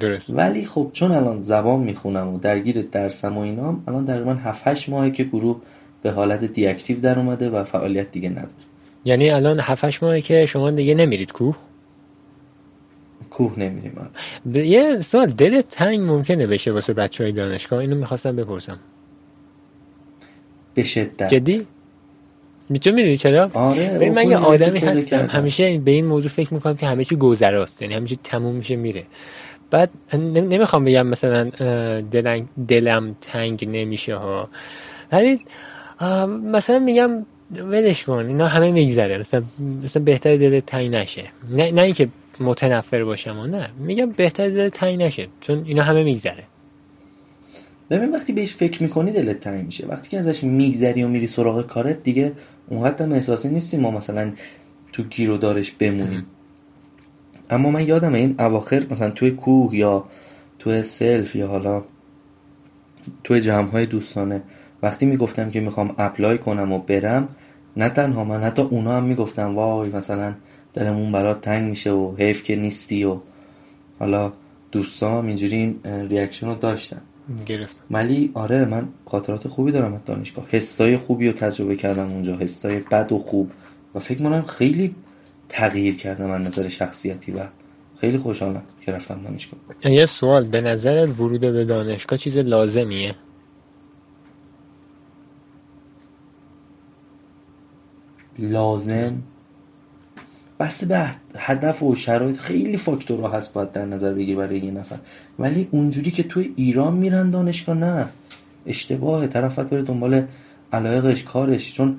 [0.00, 0.30] درست.
[0.30, 4.88] ولی خب چون الان زبان می‌خونم و درگیر درسم و اینام الان تقریبا 7 8
[4.88, 5.60] ماهه که گروه
[6.06, 8.48] به حالت دی اکتیو در اومده و فعالیت دیگه نداره.
[9.04, 11.56] یعنی الان 7 ماهه که شما دیگه نمیرید کوه؟
[13.30, 14.10] کوه نمیریم الان.
[14.52, 18.78] ب- یه سوال دل تنگ ممکنه بشه واسه بچه های دانشگاه؟ اینو می‌خواستم بپرسم.
[20.74, 21.28] به شدت.
[21.34, 21.66] جدی؟
[22.80, 25.38] چون می‌دونی چرا؟ آره من یه آدمی هستم کردم.
[25.38, 28.76] همیشه به این موضوع فکر می‌کنم که همه چی گذراست یعنی همه چی تموم میشه
[28.76, 29.04] میره.
[29.70, 31.50] بعد نم- نمی‌خوام بگم مثلا
[32.00, 34.48] دلم, دلم تنگ نمیشه ها.
[35.12, 35.40] ولی
[36.42, 39.18] مثلا میگم ولش کن اینا همه میگذره.
[39.18, 39.42] مثلا
[39.84, 41.24] مثلا بهتر دل تنگ نشه.
[41.50, 42.08] نه, نه اینکه
[42.40, 43.70] متنفر باشم و نه.
[43.78, 46.44] میگم بهتر دل تنگ نشه چون اینا همه میگذره.
[47.90, 49.86] ببین وقتی بهش فکر می‌کنی دلت تنگ میشه.
[49.86, 52.32] وقتی که ازش میگذری و میری سراغ کارت دیگه
[52.68, 54.32] اونقدر هم احساسی نیستیم ما مثلا
[54.92, 56.26] تو گیر و دارش بمونیم.
[57.50, 60.04] اما من یادم این اواخر مثلا توی کوه یا
[60.58, 61.84] توی سلف یا حالا
[63.24, 64.42] توی جمع های دوستانه
[64.82, 67.28] وقتی می‌گفتم که می‌خوام apply کنم و برم
[67.76, 70.34] نه تنها من حتی اونا هم می‌گفتم وای مثلا
[70.74, 73.16] دلمون برات تنگ میشه و حیف که نیستی و
[73.98, 74.32] حالا
[74.72, 77.00] دوستام اینجوری این ریاکشن رو داشتن.
[77.46, 77.82] گرفتم.
[77.90, 80.44] ولی آره من خاطرات خوبی دارم از دانشگاه.
[80.48, 82.36] حسای خوبی رو تجربه کردم اونجا.
[82.36, 83.50] حسای بد و خوب.
[83.94, 84.94] و فکر کنم خیلی
[85.48, 87.38] تغییر کردم از نظر شخصیتی و
[88.00, 89.60] خیلی خوشحالم که رفتم دانشگاه.
[89.84, 90.44] یه سوال.
[90.44, 93.14] به نظرت ورود به دانشگاه چیز لازمیه؟
[98.38, 99.12] لازم.
[100.60, 101.06] بسته به
[101.36, 104.96] هدف و شرایط خیلی فاکتورها هست باید در نظر بگیر برای یه نفر.
[105.38, 108.06] ولی اونجوری که توی ایران میرن دانشگاه نه.
[108.66, 110.26] اشتباهه طرف باید بره دنبال
[110.72, 111.74] علایقش کارش.
[111.74, 111.96] چون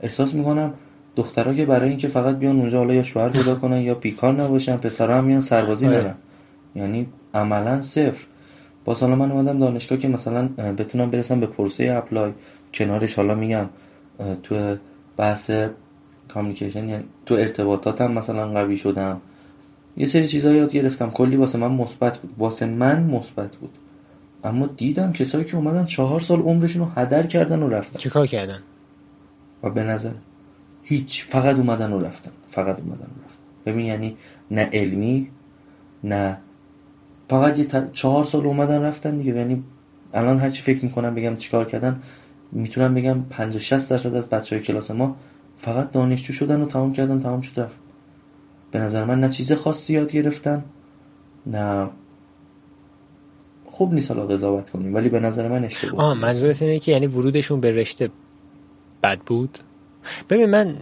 [0.00, 0.74] احساس می‌کنم
[1.16, 4.76] دخترها که برای اینکه فقط بیان اونجا حالا یا شوهر پیدا کنن یا بیکار نباشن
[4.76, 5.96] پسرها هم میان سربازی آره.
[5.96, 6.14] نرن
[6.74, 8.26] یعنی عملا صفر.
[8.84, 12.32] با حالا من اومدم دانشگاه که مثلا بتونم برسم به پروسه اپلای.
[12.74, 13.66] کنارش حالا میگم
[14.42, 14.76] تو
[15.18, 15.50] بحث
[16.28, 19.20] کامیکیشن یعنی تو ارتباطاتم مثلا قوی شدم.
[19.96, 21.10] یه سری چیزا یاد گرفتم.
[21.10, 22.34] کلی واسه من مثبت بود.
[22.38, 23.70] واسه من مثبت بود.
[24.44, 27.98] اما دیدم کسایی که اومدن چهار سال عمرشون رو هدر کردن و رفتن.
[27.98, 28.58] چیکار کردن؟
[29.62, 30.12] و به نظر
[30.82, 32.30] هیچ فقط اومدن و رفتن.
[32.48, 33.42] فقط اومدن و رفتن.
[33.66, 34.16] ببین یعنی
[34.50, 35.30] نه علمی
[36.04, 36.38] نه
[37.28, 39.34] فقط یه ت- چهار سال اومدن رفتن دیگه.
[39.34, 39.64] یعنی
[40.14, 42.02] الان هرچی فکر می‌کنم بگم چیکار کردن
[42.52, 45.16] می‌تونم بگم 50 60 درصد از بچه های کلاس ما
[45.56, 47.76] فقط دانشجو شدن و تمام کردن تمام شد رفت.
[48.70, 50.64] به نظر من نه چیز خاصی یاد گرفتن
[51.46, 51.88] نه
[53.66, 56.04] خوب نیست حالا قضاوت کنیم ولی به نظر من اشتباه.
[56.04, 58.10] آه منظورت اینه که یعنی ورودشون به رشته
[59.02, 59.58] بد بود؟
[60.30, 60.76] ببین من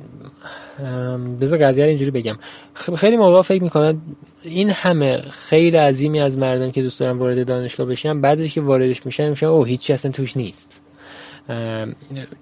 [1.41, 2.37] بذار قضیه اینجوری بگم.
[2.75, 4.01] خیلی موقع فکر می‌کنن
[4.43, 9.07] این همه خیلی عظیمی از مردم که دوست دارن وارد دانشگاه بشن بعضی که واردش
[9.07, 10.86] میشن میشن او هیچی اصلا توش نیست.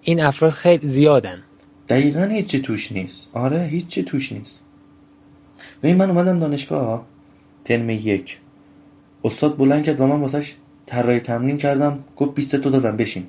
[0.03, 1.43] این افراد خیلی زیادن.
[1.89, 3.31] دقیقا هیچی توش نیست.
[3.33, 4.61] آره هیچی توش نیست.
[5.83, 7.07] ببین من اومدم دانشگاه
[7.65, 8.39] ترم یک.
[9.25, 10.55] استاد بلند کرد و من واسش
[10.87, 12.05] طراحی تمرین کردم.
[12.17, 13.29] گفت 20 تو دادم بشین.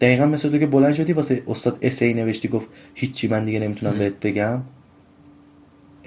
[0.00, 3.98] دقیقا مثل تو که بلند شدی واسه استاد ای نوشتی گفت هیچی من دیگه نمی‌تونم
[3.98, 4.62] بهت بگم.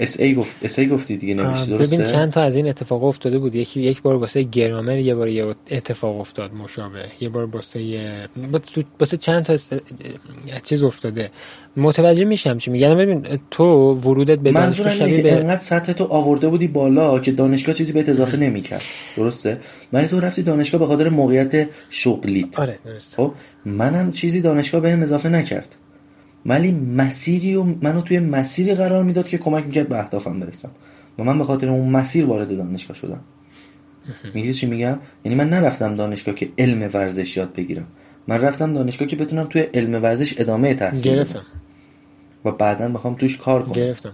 [0.02, 3.56] essay گفت essay گفتی دیگه نوشتی درسته ببین چند تا از این اتفاق افتاده بود.
[3.56, 7.06] یکی یک بار واسه گرامر یه بار یه اتفاق افتاد مشابه.
[7.19, 8.30] یه بار واسه
[8.99, 9.57] واسه چند تا
[10.64, 11.32] چیز افتاده.
[11.78, 13.64] متوجه میشم چی میگن ببین تو
[13.94, 18.10] ورودت به دانشگاه شبیه به انقدر سطح تو آورده بودی بالا که دانشگاه چیزی بهت
[18.10, 18.84] اضافه نمی‌کرد.
[19.18, 19.57] درسته؟
[19.94, 22.60] ولی تو رفتی دانشگاه به خاطر موقعیت شغلیت.
[22.60, 23.18] آره درسته.
[23.18, 23.32] خب
[23.65, 25.76] منم چیزی دانشگاه بهم اضافه نکرد.
[26.46, 30.72] ولی مسیری و منو توی مسیری قرار می‌داد که کمک می‌کرد به اهدافم برسم.
[31.20, 33.20] و من به خاطر اون مسیر وارد دانشگاه شدم.
[34.34, 37.88] میگی چی میگم؟ یعنی من نرفتم دانشگاه که علم ورزش یاد بگیرم.
[38.28, 41.46] من رفتم دانشگاه که بتونم توی علم ورزش ادامه تحصیل گرفتم.
[42.46, 43.74] و بعدا بخوام توش کار کنم.
[43.74, 44.14] گرفتم.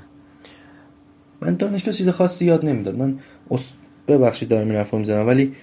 [1.42, 2.96] من دانشگاه چیز خاصی یاد نمی‌داد.
[2.96, 3.20] من
[3.52, 3.74] اس...
[4.08, 5.54] ببخشید دارم این حرفو می‌زنم ولی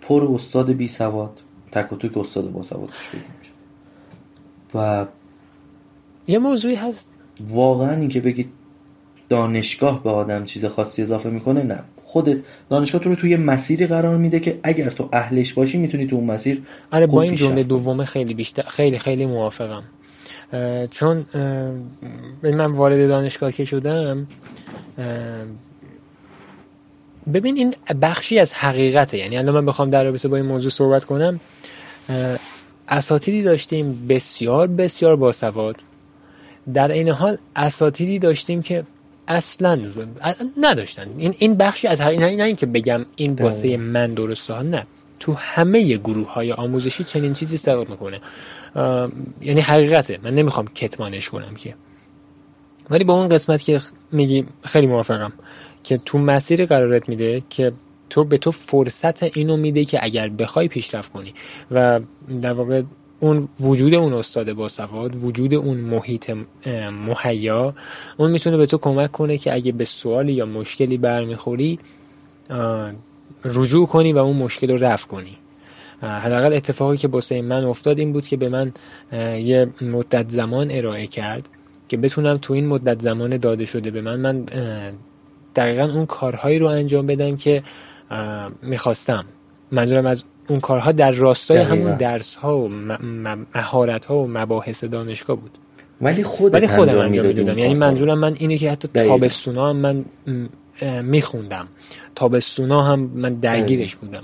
[0.00, 1.40] پر استاد بی سواد
[1.72, 2.88] تک و توک استاد با سواد
[4.74, 5.06] و
[6.30, 7.14] یه موضوعی هست.
[7.48, 8.48] واقعا اینکه بگید
[9.28, 11.78] دانشگاه به آدم چیز خاصی اضافه می‌کنه نه.
[12.04, 12.38] خودت
[12.70, 16.24] دانشگاه تو رو توی مسیری قرار میده که اگر تو اهلش باشی می‌تونی تو اون
[16.24, 16.62] مسیر
[16.92, 19.82] آره با این جمله دومه خیلی بیشتر خیلی خیلی موافقم.
[20.90, 21.26] چون
[22.42, 24.26] من وارد دانشگاه که شدم
[27.34, 29.18] ببین این بخشی از حقیقته.
[29.18, 31.40] یعنی الان من بخوام در رابطه با این موضوع صحبت کنم.
[32.88, 35.76] اساتیدی داشتیم بسیار بسیار باسواد
[36.74, 38.84] در این حال اساتیدی داشتیم که
[39.28, 39.78] اصلا
[40.56, 41.06] نداشتن.
[41.18, 44.86] این این بخشی از نه این که بگم این واسه من درسته نه.
[45.20, 48.20] تو همه گروه های آموزشی چنین چیزی سوار می‌کنه.
[49.40, 50.18] یعنی حقیقته.
[50.22, 51.74] من نمی‌خوام کتمانش کنم که.
[52.90, 53.80] ولی با اون قسمت که
[54.12, 55.32] میگی خیلی موافقم
[55.84, 57.72] که تو مسیر قرارت میده که
[58.10, 61.34] تو به تو فرصت اینو میده که اگر بخوای پیشرفت کنی.
[61.70, 62.00] و
[62.42, 62.82] در واقع
[63.20, 66.32] اون وجود اون استاد با سواد وجود اون محیط
[67.06, 67.74] مهیا
[68.16, 71.78] اون می‌تونه به تو کمک کنه که اگه به سوالی یا مشکلی برمیخوری
[73.44, 75.36] رجوع کنی و اون مشکل رو رفع کنی.
[76.02, 78.72] حداقل اتفاقی که باسه من افتاد این بود که به من
[79.38, 81.48] یه مدت زمان ارائه کرد
[81.88, 84.20] که بتونم تو این مدت زمان داده شده به من.
[84.20, 84.44] من
[85.56, 87.62] دقیقا اون کارهایی رو انجام بدم که
[88.62, 89.24] می‌خواستم.
[89.72, 92.68] منظورم از اون کارها در راستای همون درس ها و
[93.54, 95.58] مهارت ها و مباحث دانشگاه بود.
[96.00, 97.58] ولی خود ولی خودم انجام می‌دادم.
[97.58, 100.04] یعنی منظورم من اینه که حتی تابستونا هم من
[101.02, 101.68] میخوندم.
[102.14, 104.22] تابستونا هم من درگیرش بودم.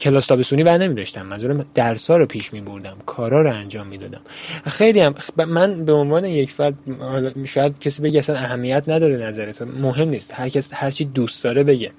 [0.00, 3.86] کلاس تابستونی بر نمی داشتم منظورم درس ها رو پیش می بردم کارا رو انجام
[3.86, 4.20] می‌دادم.
[4.64, 5.14] خیلی هم
[5.48, 6.74] من به عنوان یک فرد
[7.44, 9.62] شاید کسی بگه اصلا اهمیت نداره نظرت.
[9.62, 10.34] مهم نیست.
[10.34, 11.90] هر کس هر چی دوست داره بگه.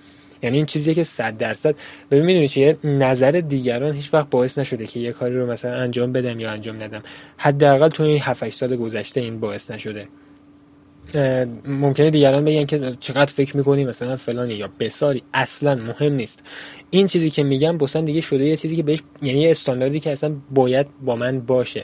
[0.44, 1.76] یعنی این چیزیه که 100 درصد
[2.12, 6.12] ببین می‌دونی چیه؟ نظر دیگران هیچ وقت باعث نشده که یه کاری رو مثلا انجام
[6.12, 7.04] بدم یا انجام ندم.
[7.38, 10.08] حداقل تو این 7 سال گذشته این باعث نشده.
[11.66, 15.24] ممکنه دیگران بگن که چقدر فکر می‌کنی مثلا فلانی یا بساری.
[15.34, 16.44] اصلا مهم نیست.
[16.90, 20.12] این چیزی که میگم بسن دیگه شده یه چیزی که بهش یعنی یه استانداردی که
[20.12, 21.84] اصلا باید با من باشه.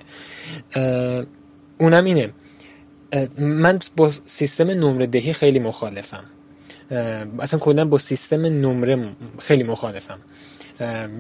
[1.78, 2.30] اونم اینه.
[3.38, 6.24] من با سیستم نمره دهی خیلی مخالفم.
[7.40, 9.10] اصلا کلا با سیستم نمره
[9.40, 10.20] خیلی مخالفم.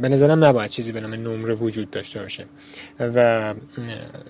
[0.01, 2.45] به نظرم نباید چیزی به نام نمره وجود داشته باشه.
[2.99, 3.53] و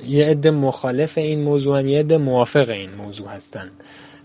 [0.08, 3.72] یه عده مخالف این موضوع یه عده موافق این موضوع هستن.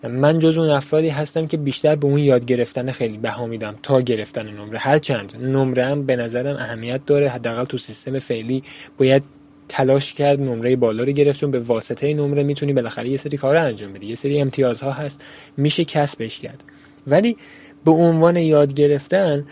[0.03, 4.01] من جز اون افرادی هستم که بیشتر به اون یاد گرفتن خیلی بها میدم تا
[4.01, 4.79] گرفتن نمره.
[4.79, 5.37] هر چند.
[5.43, 7.29] نمره هم به نظرم اهمیت داره.
[7.29, 8.63] حداقل تو سیستم فعلی
[8.99, 9.23] باید
[9.69, 11.41] تلاش کرد نمره بالا رو گرفت.
[11.41, 14.07] چون به واسطه نمره می‌تونی بالاخره یه سری کار انجام بدی.
[14.07, 15.25] یه سری امتیازها هست.
[15.57, 16.65] میشه کسبش کرد.
[17.07, 17.37] ولی
[17.85, 19.47] به عنوان یاد گرفتن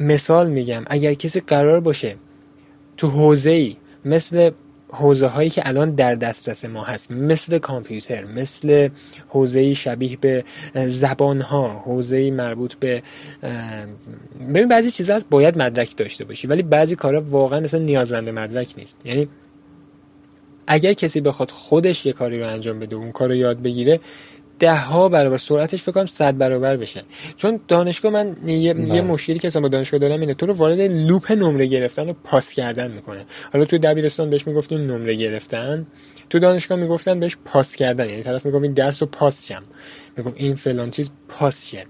[0.00, 2.16] مثال میگم اگر کسی قرار باشه
[2.96, 4.50] تو حوزه ای مثل
[4.88, 8.88] حوزه هایی که الان در دسترس ما هست مثل کامپیوتر مثل
[9.28, 10.44] حوزه شبیه به
[10.74, 13.02] زبان ها حوزه مربوط به
[14.40, 18.74] ببین بعضی چیزا هست باید مدرک داشته باشی ولی بعضی کارا واقعا اصلا نیازمند مدرک
[18.78, 19.00] نیست.
[19.04, 19.28] یعنی
[20.66, 24.00] اگر کسی بخواد خودش یه کاری رو انجام بده اون کار رو یاد بگیره
[24.58, 27.02] ده ها برابر سرعتش فکر کنم 100 برابر بشه.
[27.36, 29.02] چون دانشگاه من یه, یه.
[29.02, 32.54] مشکلی که اصلا با دانشگاه دارم اینه تو رو وارد لوپ نمره گرفتن و پاس
[32.54, 33.24] کردن می‌کنه.
[33.52, 35.86] حالا تو دبیرستان بهش می‌گفتیم نمره گرفتن.
[36.30, 38.08] تو دانشگاه می‌گفتن بهش پاس کردن.
[38.08, 39.62] یعنی طرف می‌گفت این درس رو پاس شم.
[40.16, 41.86] می‌گفت این فلان چیز پاس شه.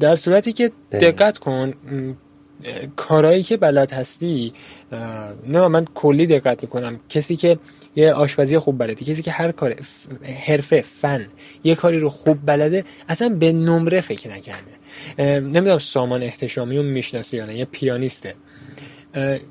[0.00, 1.74] در صورتی که دقت کن
[2.96, 4.52] کارهایی که بلد هستی
[5.46, 7.00] نه من کلی دقت می‌کنم.
[7.08, 7.58] کسی که
[7.96, 9.76] یه آشپزی خوب بلده کسی که هر کار
[10.46, 11.26] حرفه فن
[11.64, 14.72] یه کاری رو خوب بلده اصلا به نمره فکر نکرده
[15.40, 18.34] نمی‌دونم سامان احتشامی رو می‌شناسی یا نه یه پیانیسته.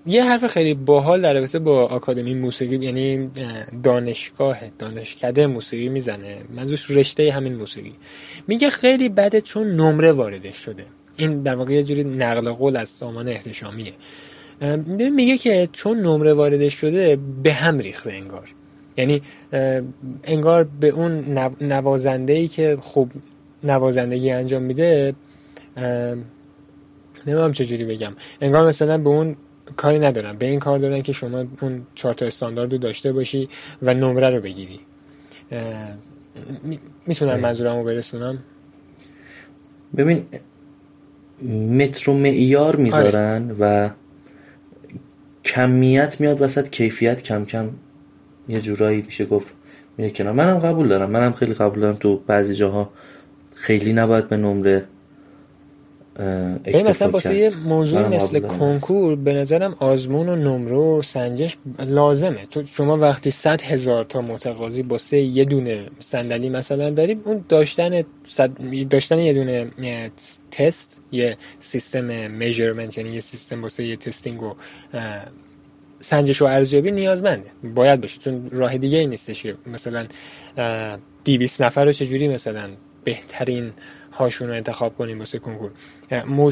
[0.06, 3.30] یه حرف خیلی باحال در رابطه با آکادمی موسیقی یعنی
[3.84, 6.38] دانشگاه دانشکده موسیقی می‌زنه.
[6.56, 7.94] منظورش رشته همین موسیقی.
[8.48, 10.86] میگه خیلی بده چون نمره واردش شده.
[11.18, 13.94] این در واقع یه جوری نقل قول از سامان احتشامیه.
[15.12, 18.50] میگه که چون نمره واردش شده به هم ریخته انگار.
[18.98, 19.22] یعنی
[20.24, 23.12] انگار به اون نوازنده ای که خوب
[23.64, 25.14] نوازندگی انجام میده
[27.28, 28.14] نمی‌دونم چجوری بگم.
[28.42, 29.36] انگار مثلا به اون
[29.76, 30.38] کاری ندارن.
[30.38, 33.50] به این کار دارن که شما اون چهار تا استاندارد رو داشته باشی
[33.82, 34.80] و نمره رو بگیری.
[37.08, 38.40] می‌تونم منظورم رو برسونم؟
[39.98, 40.26] ببین
[41.78, 43.56] متر و معیار می‌ذارن آره.
[43.60, 43.90] و
[45.50, 47.70] کمیت میاد وسط کیفیت کم کم
[48.48, 49.54] یه جورایی میشه گفت
[49.98, 50.34] میره کنار.
[50.34, 51.10] منم قبول دارم.
[51.12, 52.90] منم خیلی قبول دارم تو بعضی جاها.
[53.56, 54.86] خیلی نباید به نمره
[56.66, 62.46] این مثلا واسه یه موضوع مثل کنکور به نظرم آزمون و نمره و سنجش لازمه.
[62.46, 68.04] تو شما وقتی صد هزار تا متقاضی واسه یه دونه صندلی مثلا داری اون داشتن
[68.90, 69.68] داشتن یه دونه
[70.52, 74.54] تست یه سیستم میجرمنت یعنی یه سیستم واسه یه تستینگ و
[76.00, 77.50] سنجش و ارزیابی نیازمنده.
[77.76, 80.08] باید باشه چون راه دیگه ای نیستش که مثلا
[81.26, 82.70] 200 نفر رو چجوری مثلا
[83.04, 83.72] بهترین
[84.12, 85.72] هاشون رو انتخاب کنیم واسه کنکور.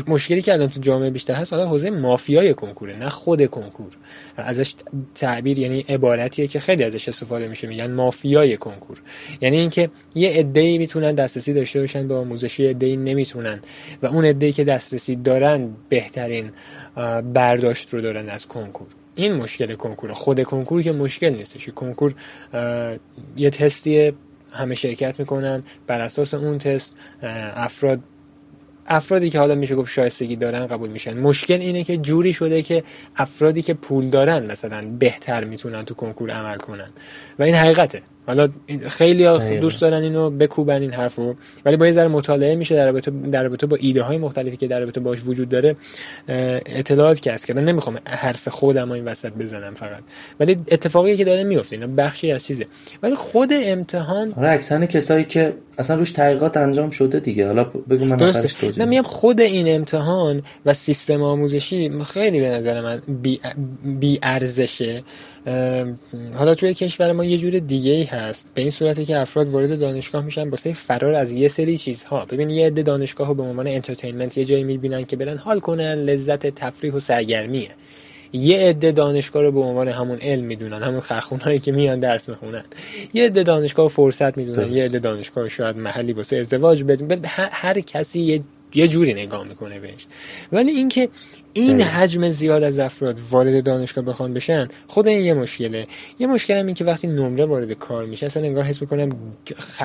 [0.08, 3.92] مشکلی که الان تو جامعه بیشتر هست حالا حوزه مافیای کنکوره نه خود کنکور.
[4.38, 4.76] ازش
[5.16, 9.02] تعبیر یعنی عبارتیه که خیلی ازش استفاده میشه میگن مافیای کنکور.
[9.42, 13.60] یعنی اینکه یه عده‌ای می‌تونن دسترسی داشته باشن به آموزشی عده‌ای نمی‌تونن.
[14.02, 16.52] و اون عده‌ای که دسترسی دارن بهترین
[17.34, 18.88] برداشت رو دارن از کنکور.
[19.16, 21.70] این مشکل کنکور خود کنکور که مشکل نیستش.
[21.70, 22.14] کنکور
[23.38, 24.14] یه تستیه
[24.52, 25.64] همه شرکت می‌کنن.
[25.88, 26.96] بر اساس اون تست
[27.56, 28.00] افراد
[28.88, 31.18] افرادی که حالا میشه گفت شایستگی دارن قبول میشن.
[31.18, 32.84] مشکل اینه که جوری شده که
[33.16, 36.90] افرادی که پول دارن مثلا بهتر می‌تونن تو کنکور عمل کنن.
[37.40, 38.02] و این حقیقته.
[38.28, 38.50] حالا
[38.88, 41.36] خیلی دوست دارن اینو بکوبن این حرفو.
[41.66, 44.68] ولی با یه ذره مطالعه میشه در رابطه در رابطه با ایده های مختلفی که
[44.68, 45.76] در رابطه باش وجود داره
[46.28, 47.64] اطلاعات کسب کردن.
[47.64, 50.04] نمی‌خوام حرف خودم این وسط بزنم فقط.
[50.40, 52.66] ولی اتفاقی که داره میفته اینا بخشی از چیزه.
[53.04, 57.48] ولی خود امتحان آره اکثر کسایی که اصلا روش تحقیقات انجام شده دیگه.
[57.48, 62.82] حالا بگو من آخرش توضیح نه خود این امتحان و سیستم آموزشی خیلی به نظر
[62.82, 63.40] من بی,
[64.00, 65.04] بی ارزشه.
[66.34, 69.80] حالا توی کشور ما یه جور دیگه ای هست به این صورتی که افراد وارد
[69.80, 72.26] دانشگاه میشن واسه فرار از یه سری چیزها.
[72.26, 76.48] ببین یه عده دانشگاه به عنوان entertainment یه جایی می‌بینن که برن حال کنن لذت
[76.48, 77.70] تفریح و سرگرمیه.
[78.34, 82.64] یه عده دانشگاه رو به عنوان همون علم می‌دونن همون خرخونهایی که میان درس می‌خونن.
[83.14, 87.22] یه عده دانشگاه فرصت می‌دونن یه عده دانشگاه شاید محلی واسه ازدواج بدون.
[87.52, 88.42] هر کسی یه
[88.76, 90.06] یه جوری نگاه می‌کنه بهش.
[90.52, 91.10] ولی اینکه
[91.60, 95.88] این حجم زیاد از افراد وارد دانشگاه بخوان بشن خود این یه مشکله.
[96.20, 99.10] یه مشکل هم این که وقتی نمره وارد کار میشه اصلا انگار حس می‌کنم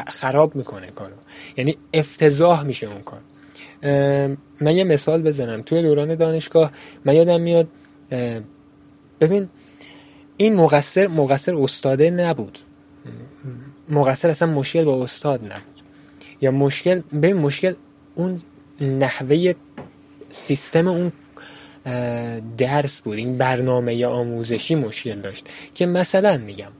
[0.06, 1.14] خراب می‌کنه کارو.
[1.56, 3.20] یعنی افتضاح میشه اون کار.
[4.60, 5.62] من یه مثال بزنم.
[5.62, 6.72] توی دوران دانشگاه
[7.04, 7.68] من یادم میاد
[9.20, 9.48] ببین
[10.36, 12.58] این مقصر مقصر استاده نبود.
[13.88, 15.82] مقصر اصلا مشکل با استاد نبود.
[16.40, 17.74] یا مشکل ببین مشکل
[18.14, 18.38] اون
[18.80, 19.54] نحوه
[20.30, 21.12] سیستم اون
[22.58, 23.16] درس بود.
[23.16, 25.46] این برنامه آموزشی مشکل داشت.
[25.74, 26.72] که مثلا میگم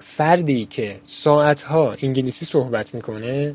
[0.00, 3.54] فردی که ساعتها انگلیسی صحبت می‌کنه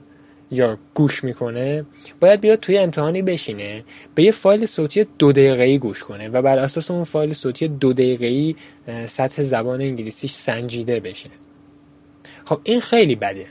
[0.51, 1.85] یا گوش می‌کنه
[2.19, 3.83] باید بیاد توی امتحانی بشینه
[4.15, 7.93] به یه فایل صوتی دو دقیقه‌ای گوش کنه و بر اساس اون فایل صوتی دو
[7.93, 8.55] دقیقه‌ای
[9.07, 11.29] سطح زبان انگلیسیش سنجیده بشه.
[12.45, 13.45] خب این خیلی بده.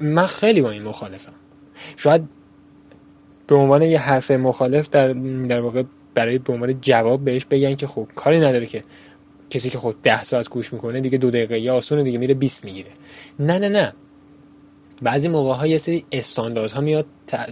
[0.00, 1.32] من خیلی با این مخالفم.
[1.96, 2.22] شاید
[3.46, 5.12] به عنوان یه حرف مخالف در
[5.48, 5.82] در واقع
[6.14, 8.84] برای به عنوان جواب بهش بگن که خب کاری نداره که
[9.50, 12.64] کسی که خود ده ساعت گوش می‌کنه دیگه دو دقیقه یا آسونه دیگه میره 20
[12.64, 12.90] می‌گیره.
[13.38, 13.92] نه نه نه.
[15.02, 16.04] بعضی موقع ها یه سری
[16.74, 17.48] ها میاد ت...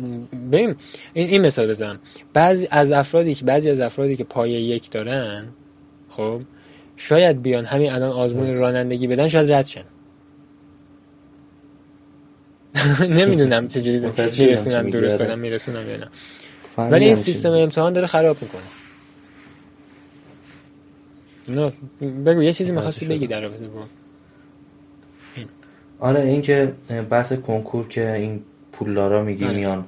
[0.52, 0.76] این,
[1.14, 1.98] این مثال بزنم.
[2.32, 5.48] بعضی از افرادی که بعضی از افرادی که پایه یک دارن
[6.08, 6.40] خب
[6.96, 9.84] شاید بیان همین الان آزمون رانندگی بدن شاید رد شن.
[13.20, 13.98] نمی‌دونم چجوری
[14.38, 16.08] میرسونم درست دارم میرسونم یا نه.
[16.78, 18.62] ولی این سیستم امتحان داره خراب می‌کنه.
[21.48, 21.72] نه
[22.24, 23.84] بگو یه چیزی می‌خواستی بگی در رابطه با
[26.00, 26.72] آره این که
[27.10, 28.42] بحث کنکور که این
[28.72, 29.56] پولدارا میگی آره.
[29.56, 29.84] میان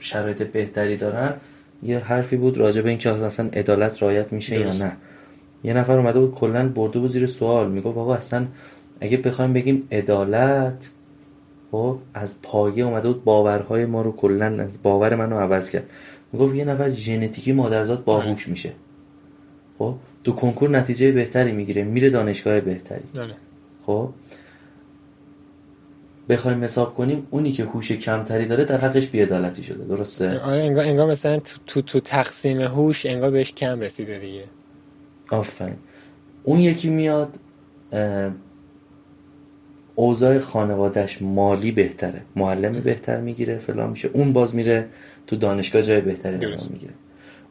[0.00, 1.34] شرایط بهتری دارن
[1.82, 4.96] یه حرفی بود راجع به اینکه اصلا عدالت رایت میشه یا نه.
[5.64, 8.46] یه نفر اومده بود کلا برده بود زیر سوال میگه آقا اصلا
[9.00, 10.90] اگه بخوایم بگیم عدالت
[11.70, 15.90] خب از پایه اومده بود باورهای ما رو کلا باور منو عوض کرد.
[16.32, 18.48] می‌گفت یه نفر ژنتیکی مادرزاد باهوش.
[18.48, 18.72] میشه.
[19.78, 19.94] خب
[20.24, 23.02] تو کنکور نتیجه بهتری می‌گیره میره دانشگاه بهتری.
[23.14, 23.34] داره.
[23.86, 24.08] خب
[26.28, 30.84] بخوایم حساب کنیم اونی که هوش کمتری داره در حقش بیعدالتی شده درسته؟ آره انگار,
[30.84, 34.44] انگار مثلا تو, تو تقسیم هوش انگار بهش کم رسیده دیگه.
[35.30, 35.76] آفرین.
[36.42, 37.28] اون یکی میاد
[40.00, 44.86] اوضاع خانوادهش مالی بهتره معلم بهتر می‌گیره فلان میشه اون باز میره
[45.26, 46.92] تو دانشگاه جای بهتری می‌گیره.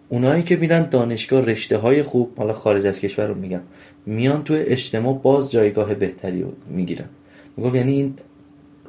[0.10, 3.60] اونایی که میرن دانشگاه رشته های خوب حالا خارج از کشور رو میگم
[4.06, 7.06] میان تو اجتماع باز جایگاه بهتری رو می‌گیرن.
[7.58, 8.14] می‌گفت یعنی این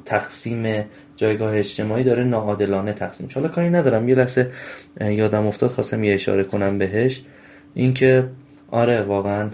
[0.05, 0.85] تقسیم
[1.15, 4.51] جایگاه اجتماعی داره ناعادلانه تقسیم حالا کاری ندارم یه لحظه
[5.01, 7.23] یادم افتاد خواستم یه اشاره کنم بهش.
[7.73, 8.23] اینکه
[8.71, 9.49] آره واقعا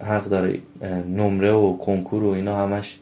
[0.00, 0.58] حق داره
[1.16, 2.98] نمره و کنکور و اینا همش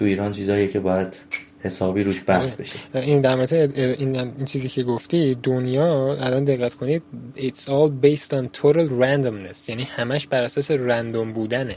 [0.00, 1.16] تو ایران چیزاییه که باید
[1.62, 2.78] حسابی روش بحث بشه.
[2.94, 7.02] این در این, این چیزی که گفتی دنیا الان دقت کنید
[7.36, 9.68] it's all based on total randomness.
[9.68, 11.76] یعنی همش بر اساس رندوم بودنه.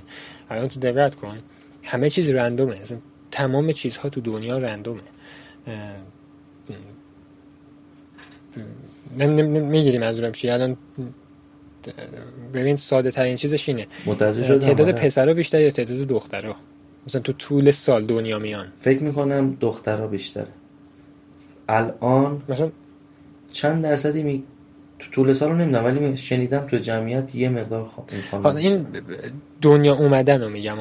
[0.49, 1.37] الان تو دقت کن
[1.83, 2.75] همه چیز رندومه.
[3.31, 5.01] تمام چیزها تو دنیا رندومه.
[9.59, 10.77] می‌گیری منظورم چیه الان
[12.53, 13.87] ببین ساده ترین چیزش اینه.
[14.05, 14.91] تعداد آره.
[14.91, 16.55] پسرها بیشتر یا تعداد دخترها
[17.07, 18.67] مثلا تو طول سال دنیا میان.
[18.79, 20.47] فکر می‌کنم دخترها بیشتره.
[21.69, 22.71] الان مثلا
[23.51, 24.43] چند درصدی می
[24.99, 27.83] تو طول سال رو نمی‌دونم ولی شنیدم تو جمعیت یه مقدار
[28.29, 28.85] خواهم این
[29.61, 30.77] دنیا اومدن رو میگم.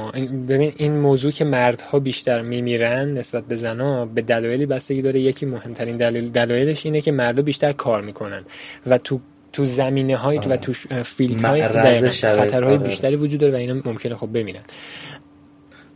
[0.48, 5.20] ببین این موضوع که مردها بیشتر میمیرن نسبت به زنها به دلایلی بستگی داره.
[5.20, 8.44] یکی مهمترین دلیل دلایلش اینه که مردها بیشتر کار می‌کنن.
[8.86, 9.20] و تو
[9.52, 10.72] تو زمینه های تو و تو
[11.02, 12.78] فیلت های خطرهای آره.
[12.78, 14.62] بیشتری وجود داره و اینا ممکنه خب بمینن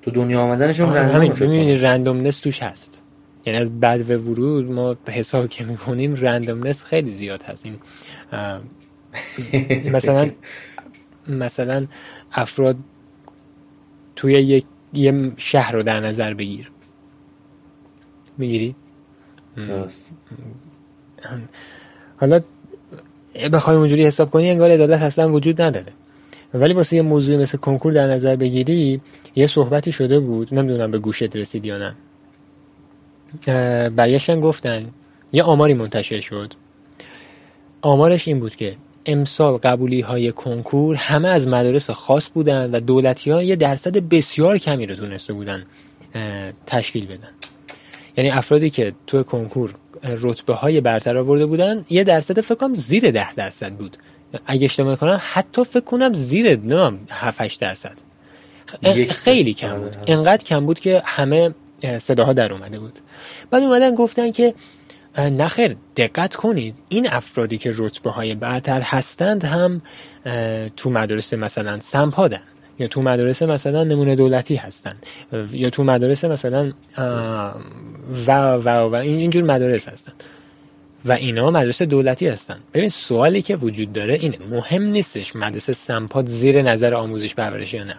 [0.06, 3.02] تو دنیا آمدنشون رندوم همین می‌بینی رندومنس توش هست.
[3.46, 7.66] یعنی از بعد و ورود ما به حساب که می‌کنیم رندومنس خیلی زیاد هست.
[7.66, 7.76] این
[9.92, 10.30] مثلا
[11.28, 11.86] مثلا
[12.32, 12.76] افراد
[14.16, 16.70] توی یک یه شهر رو در نظر بگیر.
[18.38, 18.74] می‌گیری؟
[19.56, 20.10] درست.
[22.16, 22.40] حالا
[23.52, 25.92] بخوای اونجوری حساب کنی انگار عدالت اصلا وجود نداره.
[26.54, 29.00] ولی واسه یه موضوع مثل کنکور در نظر بگیری
[29.36, 30.54] یه صحبتی شده بود.
[30.54, 31.94] نمی‌دونم به گوشت رسید یا نه.
[33.88, 34.86] برگشتن گفتن
[35.32, 36.52] یه آماری منتشر شد.
[37.82, 43.30] آمارش این بود که امسال قبولی های کنکور همه از مدارس خاص بودن و دولتی
[43.30, 45.64] ها یه درصد بسیار کمی رو تونسته بودن
[46.66, 47.28] تشکیل بدن.
[48.16, 49.74] یعنی افرادی که تو کنکور
[50.20, 53.96] رتبه های برتر آورده بودن یه درصد فکر کنم زیر ده درصد بود.
[54.46, 57.92] اگه اشتباه کنم حتی فکر کنم زیر نمیم 7 8 درصد.
[59.10, 59.96] خیلی کم آره، بود.
[60.06, 61.54] اینقدر کم بود که همه
[61.98, 62.98] صداها در اومده بود.
[63.50, 64.54] بعد اومدن گفتن که
[65.18, 69.82] نخیر دقت کنید این افرادی که رتبه های برتر هستند هم
[70.76, 72.42] تو مدرسه مثلا سمپادن
[72.78, 74.94] یا تو مدرسه مثلا نمونه دولتی هستن
[75.52, 76.72] یا تو مدرسه مثلا
[78.26, 80.12] و و و اینجور مدارس هستن.
[81.06, 82.58] و اینا مدرسه دولتی هستن.
[82.74, 87.84] ببین سوالی که وجود داره اینه مهم نیستش مدرسه سمپاد زیر نظر آموزش پرورش یا
[87.84, 87.98] نه.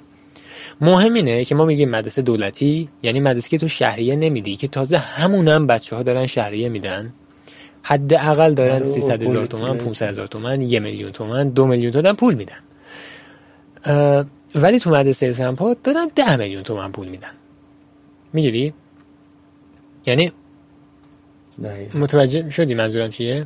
[0.82, 4.98] مهم اینه که ما میگیم مدرسه دولتی یعنی مدرسه که تو شهریه نمیدی که تازه
[4.98, 7.14] همونم بچه ها دارن شهریه میدن.
[7.82, 12.34] حداقل دارن 300 هزار تومن 500 هزار تومن یه میلیون تومن دو میلیون تومن پول
[12.34, 12.60] میدن.
[14.56, 17.32] ولی تو مدرسه سمپاد دارن ده میلیون تومن پول میدن.
[18.34, 18.74] می‌گیری؟
[20.06, 20.32] یعنی
[21.94, 23.46] متوجه شدی منظورم چیه؟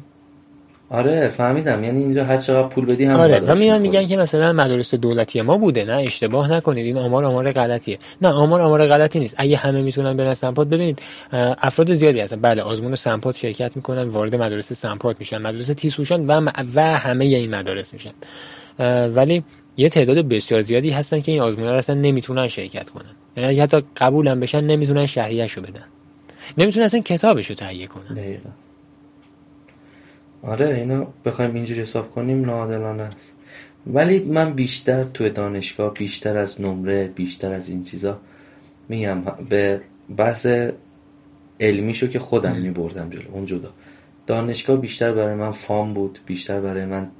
[0.89, 1.83] آره فهمیدم.
[1.83, 5.41] یعنی اینجا هر چقدر پول بدی هم آره و میان میگن که مثلا مدارس دولتی
[5.41, 5.85] ما بوده.
[5.85, 6.85] نه اشتباه نکنید.
[6.85, 7.97] این آمار آمار غلطیه.
[8.21, 9.35] نه آمار آمار غلطی نیست.
[9.37, 11.01] اگه همه می‌تونن برن سمپات ببینید
[11.31, 12.41] افراد زیادی هستن.
[12.41, 15.37] بله آزمون سمپات شرکت می‌کنن وارد مدارس سمپات میشن.
[15.37, 18.13] مدرسه تیسوشان و و همه این مدارس میشن.
[19.07, 19.43] ولی
[19.77, 23.15] یه تعداد بسیار زیادی هستن که این آزمون اصلا نمی‌تونن شرکت کنن.
[23.37, 25.83] یعنی حتی قبولم بشن نمی‌تونن شهریه‌شو بدن.
[26.57, 28.13] نمی‌تونن اصلا کتابش رو تهیه کنن.
[28.13, 28.49] دقیقا.
[30.43, 33.35] آره اینا بخوایم اینجوری حساب کنیم ناعادلانه است.
[33.87, 38.19] ولی من بیشتر توی دانشگاه بیشتر از نمره بیشتر از این چیزا
[38.89, 39.81] میگم به
[40.17, 40.47] بحث
[41.59, 43.69] علمیشو که خودم میبردم جلو اون جدا.
[44.27, 47.11] دانشگاه بیشتر برای من فام بود بیشتر برای من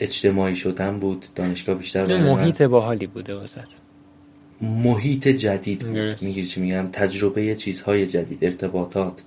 [0.00, 1.26] اجتماعی شدن بود.
[1.34, 3.64] دانشگاه بیشتر برای محیط باحالی بوده واسه
[4.60, 5.84] محیط جدید
[6.22, 9.22] می‌گیری چی میگم؟ تجربه چیزهای جدید ارتباطات.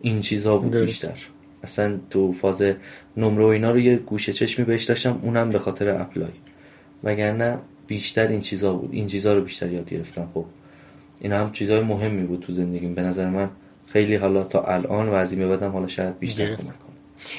[0.00, 1.18] این چیزها بود بیشتر.
[1.62, 2.62] اصلا تو فاز
[3.16, 6.30] نمره و اینا رو یه گوشه چشمی بهش داشتم اونم به خاطر اپلای.
[7.04, 8.90] وگرنه بیشتر این چیزا بود.
[8.92, 10.28] این چیزا رو بیشتر یاد گرفتم.
[10.34, 10.44] خب
[11.20, 12.94] این هم چیزهای مهمی بود تو زندگیم.
[12.94, 13.50] به نظر من
[13.86, 16.74] خیلی حالا تا الان و از این بعدم حالا شاید بیشتر کمک کنه.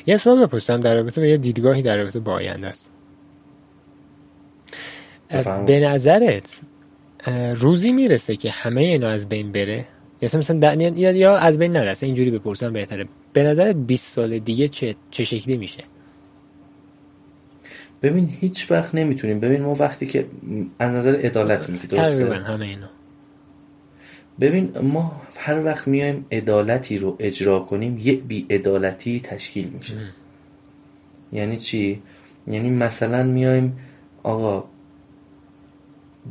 [0.05, 2.91] یه سوال بپرسم در رابطه به یه دیدگاهی در رابطه با آینده است.
[5.65, 6.59] به نظرت
[7.55, 9.85] روزی می‌رسه که همه اینا از بین بره؟
[10.21, 13.05] یا مثلا یا, یا از بین نرسه اینجوری بپرسم بهتره.
[13.33, 15.83] به نظر 20 سال دیگه چه چه شکلی میشه؟
[18.03, 19.39] ببین هیچ وقت نمی‌تونیم.
[19.39, 20.25] ببین ما وقتی که
[20.79, 22.89] از نظر عدالت میگه درسته؟ همه اینا.
[24.39, 29.93] ببین ما هر وقت میایم عدالتی رو اجرا کنیم یه بی عدالتی تشکیل میشه.
[31.33, 32.01] یعنی چی؟
[32.47, 33.79] یعنی مثلا میایم
[34.23, 34.65] آقا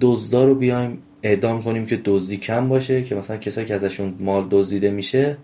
[0.01, 4.49] دزدا رو بیایم اعدام کنیم که دزدی کم باشه که مثلا کسایی که ازشون مال
[4.51, 5.37] دزدیده میشه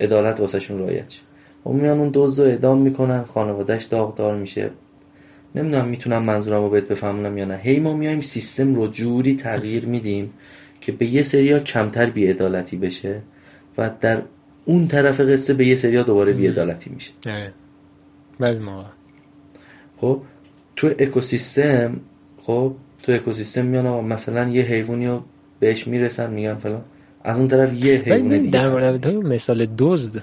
[0.00, 1.22] عدالت واسهشون رایت شه.
[1.66, 4.70] و میان اون دزد رو اعدام می‌کنن خانوادهش داغدار میشه.
[5.54, 7.56] نمی‌دونم می‌تونم منظورم رو بهت بفهمونم یا نه.
[7.56, 10.32] هی ما میایم سیستم رو جوری تغییر میدیم
[10.80, 13.22] که به یه سریا کمتر بیعدالتی بشه
[13.78, 14.22] و در
[14.64, 17.12] اون طرف قصه به یه سریا دوباره بیعدالتی میشه.
[17.26, 17.52] آره
[18.38, 18.88] بعض موقع.
[20.00, 20.22] خب
[20.76, 22.00] تو اکوسیستم
[22.42, 22.74] خب
[23.06, 25.22] تو اکوسیستم میان مثلا یه حیوانی رو
[25.60, 26.82] بهش می‌رسن میگن فلان.
[27.24, 30.22] از اون طرف یه حیوان دیگه در مورد مثال دزد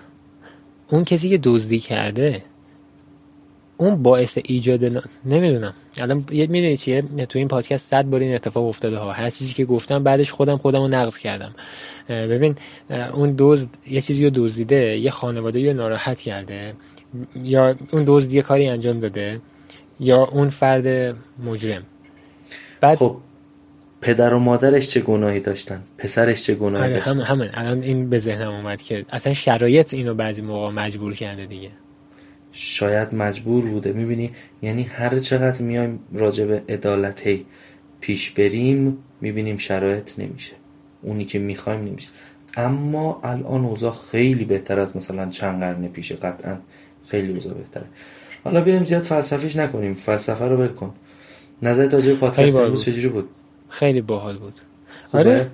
[0.89, 2.41] اون کسی که دزدی کرده
[3.77, 5.01] اون باعث ایجاد ن...
[5.25, 5.73] نمی‌دونم.
[5.97, 9.11] الان یه می‌دونی چیه؟ تو این پادکست صد بار این اتفاق افتاده ها.
[9.11, 11.55] هر چیزی که گفتم بعدش خودم خودم رو نقض کردم.
[12.09, 12.55] ببین
[13.13, 16.73] اون دزد یه چیزی رو دزدیده یه خانواده رو ناراحت کرده
[17.35, 19.41] یا اون دزد یه کاری انجام داده
[19.99, 21.15] یا اون فرد
[21.45, 21.83] مجرم.
[22.83, 23.17] بعد خب
[24.01, 28.19] پدر و مادرش چه گناهی داشتن؟ پسرش چه گناهی آره داشتن؟ همین الان این به
[28.19, 31.69] ذهنم اومد که اصلا شرایط اینو بعضی موقع مجبور کرده دیگه.
[32.51, 33.93] شاید مجبور بوده.
[33.93, 34.31] می‌بینی؟
[34.61, 37.23] یعنی هر چقدر میایم راجع به عدالت
[38.01, 40.53] پیش بریم می‌بینیم شرایط نمیشه.
[41.01, 42.07] اونی که می‌خوایم نمیشه.
[42.57, 46.57] اما الان اوضاع خیلی بهتر از مثلا چند قرن پیش قطعا
[47.07, 47.85] خیلی اوضاع بهتره.
[48.43, 49.93] حالا بیایم زیاد فلسفیش نکنیم.
[49.93, 50.93] فلسفه رو بکن
[51.63, 53.29] نظرت راجع به پادکست چجوری بود؟
[53.69, 54.53] خیلی باحال بود.
[55.13, 55.47] آره.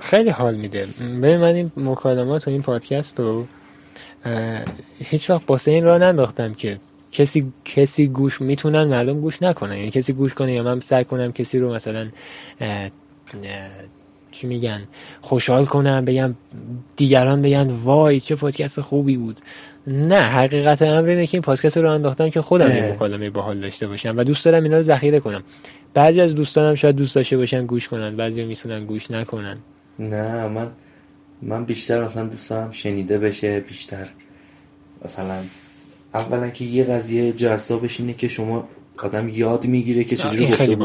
[0.00, 0.88] خیلی حال میده.
[1.20, 3.46] به من این مکالمات و این پادکست رو
[4.98, 6.78] هیچ وقت باسه این راه ننداختم که
[7.12, 9.76] کسی کسی گوش می‌تونن معلوم گوش نکنن.
[9.76, 12.08] یعنی کسی گوش کنه یا من سعی کنم کسی رو مثلا
[14.36, 14.82] چی میگن
[15.20, 16.34] خوشحال کنم بگم
[16.96, 19.40] دیگران بگن وای چه پادکست خوبی بود.
[19.86, 23.86] نه حقیقت امر اینه که این پادکست رو انداختم که خودم این مکالمه باحال داشته
[23.86, 25.42] باشم و دوست دارم اینا رو ذخیره کنم.
[25.94, 29.58] بعضی از دوستانم شاید دوست داشته باشن گوش کنن بعضی می‌تونن گوش نکنن.
[29.98, 30.68] نه من
[31.42, 34.08] من بیشتر مثلا دوست دارم شنیده بشه بیشتر.
[35.04, 35.42] مثلا
[36.14, 38.68] اولا که یه قضیه جذابش اینه که شما
[38.98, 40.76] آدم یاد می‌گیره که چجوری گفته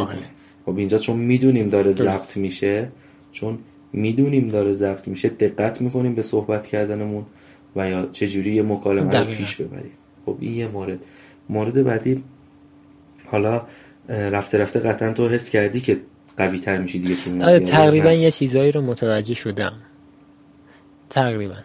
[0.66, 2.88] خب اینجا چون می‌دونیم داره ضبط میشه
[3.32, 3.58] چون
[3.94, 7.26] می‌دونیم داره ضبط میشه دقت می‌کنیم به صحبت کردنمون
[7.76, 9.92] و یا چجوری یه مکالمه رو پیش ببریم.
[10.26, 11.00] خب این یه مورد.
[11.50, 12.24] مورد بعدی
[13.26, 13.62] حالا
[14.10, 15.98] رفته رفته قطعا تو حس کردی که
[16.38, 19.74] قوی تر میشی دیگه آره تقریبا یه چیزایی رو متوجه شدم.
[21.10, 21.56] تقریبا.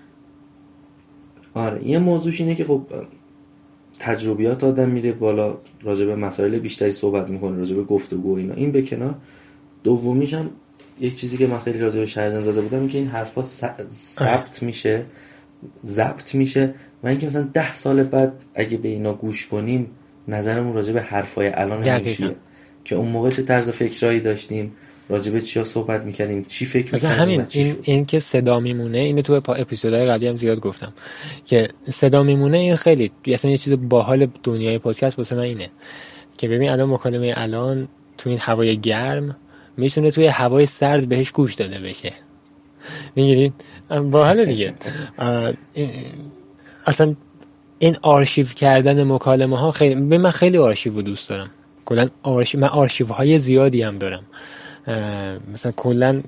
[1.54, 2.86] آره یه موضوعش اینه که خب
[3.98, 8.54] تجربیات آدم میره بالا راجع به مسائل بیشتری صحبت می‌کنه راجع به گفتگو اینا.
[8.54, 9.14] این به کنار.
[9.84, 10.50] دومیش هم
[11.00, 13.42] یک چیزی که من خیلی راجع به شهرجان زده بودم این که این حرفا
[13.88, 15.02] ثبت میشه.
[15.84, 19.90] ضبط میشه و اینکه مثلا ده سال بعد اگه به اینا گوش کنیم
[20.28, 22.36] نظرمون راجع به حرفای الان چیه؟
[22.84, 24.72] که اون موقع چه طرز فکرایی داشتیم
[25.08, 29.22] راجع به چیا صحبت می‌کردیم چی فکر مثلا همین این, این که صدا میمونه اینو
[29.22, 30.92] تو اپیزودهای قبلی هم زیاد گفتم
[31.44, 35.70] که صدا میمونه این خیلی اصلا یه چیز باحال دنیای پادکست واسه من اینه
[36.38, 39.36] که ببین الان مکالمه الان تو این هوای گرم
[39.76, 42.12] می‌تونه توی هوای سرد بهش گوش داده بشه.
[43.16, 43.52] می‌گیرید
[44.10, 44.74] باحال دیگه.
[46.86, 47.14] اصلا
[47.78, 51.50] این آرشیو کردن مکالمه ها خیلی به من خیلی آرشیو رو دوست دارم.
[51.84, 54.22] کلا آرشیو من آرشیو های زیادی هم دارم.
[55.52, 56.22] مثلا کلا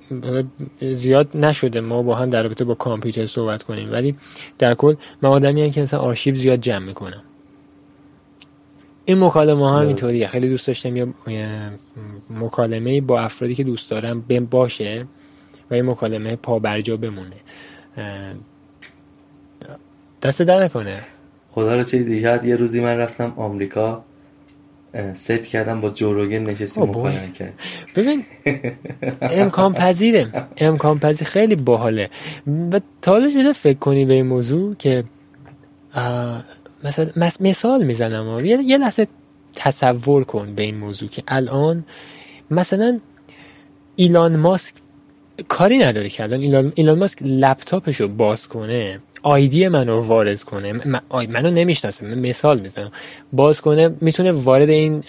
[0.93, 3.93] زیاد نشده ما با هم در رابطه با کامپیوتر صحبت کنیم.
[3.93, 4.15] ولی
[4.59, 7.23] در کل من آدمی هم که مثلا آرشیو زیاد جمع می‌کنم.
[9.09, 11.09] این مکالمه ها اینطوریه خیلی دوست داشتم یا
[12.31, 15.07] مکالمه با افرادی که دوست دارم باشه
[15.71, 17.37] و این مکالمه پا برجا بمونه
[20.23, 21.01] دست در نکنه.
[21.51, 24.05] خدا رو چه دیگه یه روزی من رفتم آمریکا
[25.15, 27.55] ست کردم با جوروگن نشستی مکالمه کرد
[27.97, 28.25] ببین
[29.43, 30.47] امکان پذیره.
[30.57, 32.11] امکان پذیر خیلی باحاله.
[32.73, 35.05] و تا شده فکر کنی به این موضوع که
[36.85, 37.11] مثلا
[37.41, 39.09] مثال می‌زنم یه, یه لحظه
[39.55, 41.85] تصور کن به این موضوع که الان
[42.51, 43.01] مثلا
[43.97, 44.75] ایلان ماسک
[45.49, 50.73] کاری نداره که الان ایلان, ایلان ماسک لپتاپش رو باز کنه آیدی منو وارد کنه.
[50.73, 52.93] من منو نمی‌شناسه من مثال می‌زنم.
[53.33, 55.05] باز کنه می‌تونه وارد این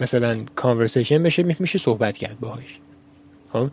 [0.00, 2.78] مثلا کانورسیشن بشه میشه صحبت کرد باهاش.
[3.52, 3.68] خب؟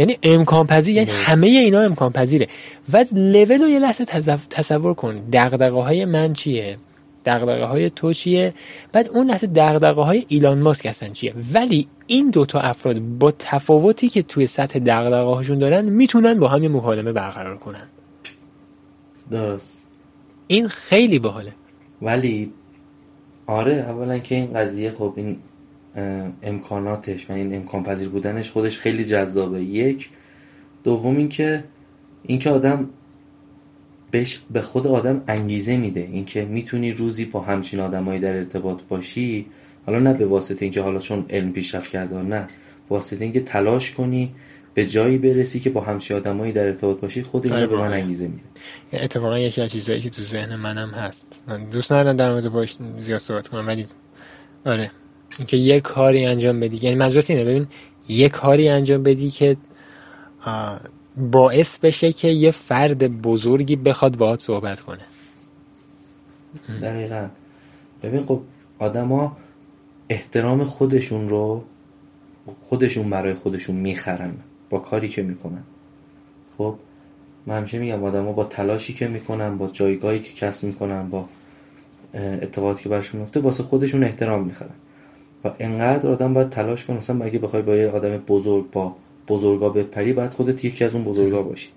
[0.00, 2.46] یعنی امکان پذیر یعنی همه اینا امکان پذیره
[2.92, 4.04] و لول رو یه لحظه
[4.50, 5.20] تصور کن.
[5.32, 6.78] دغدغه های من چیه؟
[7.24, 8.54] دغدغه های تو چیه؟
[8.92, 14.08] بعد اون لحظه دغدغه های ایلان ماسک هستن چیه؟ ولی این دوتا افراد با تفاوتی
[14.08, 17.88] که توی سطح دغدغه هاشون دارن می‌تونن با هم یه مکالمه برقرار کنن.
[19.30, 19.86] درست.
[20.46, 21.52] این خیلی باحاله.
[22.02, 22.52] ولی
[23.46, 25.38] آره اولا که این قضیه خب این
[26.42, 29.62] امکاناتش و این امکان پذیر بودنش خودش خیلی جذابه.
[29.62, 30.08] یک.
[30.84, 31.64] دوم اینکه
[32.22, 32.88] اینکه آدم
[34.10, 36.00] بهش به خود آدم انگیزه میده.
[36.00, 39.46] اینکه می‌تونی روزی با همچین آدمایی در ارتباط باشی.
[39.86, 42.46] حالا نه به واسطه اینکه حالا چون علم پیشرفت کرده نه.
[42.90, 44.34] واسطه اینکه تلاش کنی
[44.74, 48.28] به جایی برسی که با همچین آدمایی در ارتباط باشی خود اینو به من انگیزه
[48.28, 48.42] میده
[48.92, 51.42] اتفاقا یکی از چیزایی که تو ذهن منم هست.
[51.46, 53.86] من دوست ندارم در مورد باش زیاد صحبت کنم ولی
[54.66, 54.90] آره.
[55.38, 56.78] اینکه یه کاری انجام بدی.
[56.82, 57.66] یعنی منظورت اینه؟ ببین
[58.08, 59.56] یه کاری انجام بدی که
[61.16, 65.02] باعث بشه که یه فرد بزرگی بخواد باهات صحبت کنه.
[66.82, 67.28] دقیقا.
[68.02, 68.40] ببین خب
[68.78, 69.36] آدما
[70.08, 71.64] احترام خودشون رو
[72.60, 74.34] خودشون برای خودشون می‌خرن
[74.70, 75.62] با کاری که می‌کنن.
[76.58, 76.74] خب
[77.46, 81.28] من همیشه میگم آدما با تلاشی که می‌کنن با جایگاهی که کسب می‌کنن با
[82.14, 84.70] اتفاقاتی که برشون میفته واسه خودشون احترام می‌خرن.
[85.44, 88.96] و انقدر آدم باید تلاش کنه مثلا اگه بخوای با یه آدم بزرگ با
[89.28, 91.68] بزرگا بپری باید خودت یکی از اون بزرگا باشی.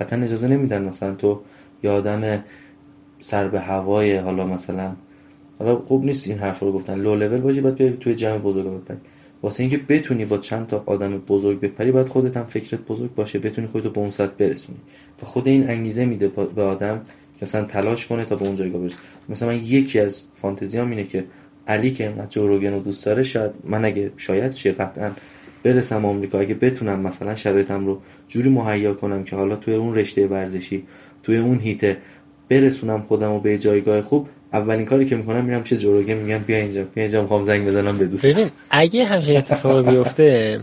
[0.00, 1.40] قطعا اجازه نمیدن مثلا تو
[1.82, 2.44] یه آدم
[3.20, 4.92] سر به هوای حالا مثلا
[5.58, 6.94] حالا خوب نیست این حرف رو گفتن.
[6.94, 8.96] لو لول باشی باید بیای توی جمع بزرگا بپری.
[9.42, 13.38] واسه اینکه بتونی با چند تا آدم بزرگ بپری باید خودت هم فکرت بزرگ باشه
[13.38, 14.78] بتونی خودتو به اون سطح برسونی.
[15.22, 17.00] و خود این انگیزه میده به آدم
[17.42, 18.98] مثلا تلاش کنه تا به اون جایگاه برسه.
[19.28, 21.24] مثلا من یکی از فانتزیام اینه که
[21.68, 25.10] علی که انقدر جوروگن رو دوست داره شاید من اگه شاید چه قطعا
[25.62, 26.40] برسم آمریکا.
[26.40, 30.86] اگه بتونم مثلا شرایطم رو جوری مهیا کنم که حالا توی اون رشته ورزشی
[31.22, 31.96] توی اون هیته
[32.48, 36.56] برسونم خودم رو به جایگاه خوب اولین کاری که می‌کنم میرم چه جوروگه میگم بیا
[36.56, 40.60] اینجا بیا اینجا می‌خوام زنگ بزنم به دوست ببین اگه همچین اتفاق بیفته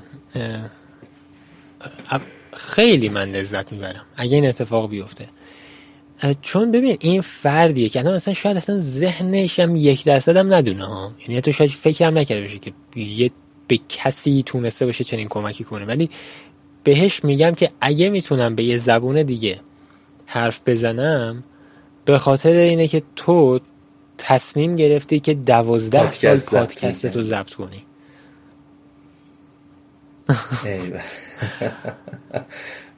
[2.53, 5.25] خیلی من لذت می‌برم اگه این اتفاق بیفته.
[6.41, 10.85] چون ببین این فردیه که الان اصلا شاید اصلا ذهنش هم یک درصد هم ندونه
[10.85, 11.11] ها.
[11.27, 13.31] یعنی تو شاید فکر هم نکرده باشه که یه
[13.68, 15.85] به کسی تونسته باشه چنین کمکی کنه.
[15.85, 16.10] ولی
[16.84, 19.60] بهش میگم که اگه می‌تونم به یه زبون دیگه
[20.26, 21.44] حرف بزنم
[22.06, 23.60] به خاطر اینه که تو
[24.18, 27.84] تصمیم گرفتی که دوازده سال پادکست رو ضبط کنی.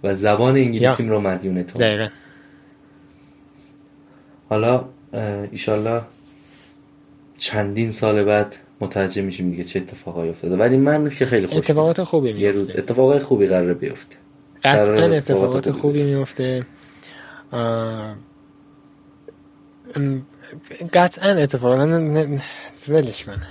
[0.04, 1.80] و زبان انگلیسیم رو مدیون تو.
[4.50, 4.86] حالا
[5.52, 6.02] ایشالله
[7.38, 10.56] چندین سال بعد متوجه میشیم دیگه چه اتفاقایی افتاده.
[10.56, 14.16] ولی من که خیلی خوش اتفاقات خوبی میفته یه روز اتفاقای خوبی قراره بیفته.
[14.64, 16.66] قطعا اتفاقات خوبی میفته.
[20.94, 22.08] قطعا اتفاقات
[22.90, 23.42] ولش کن.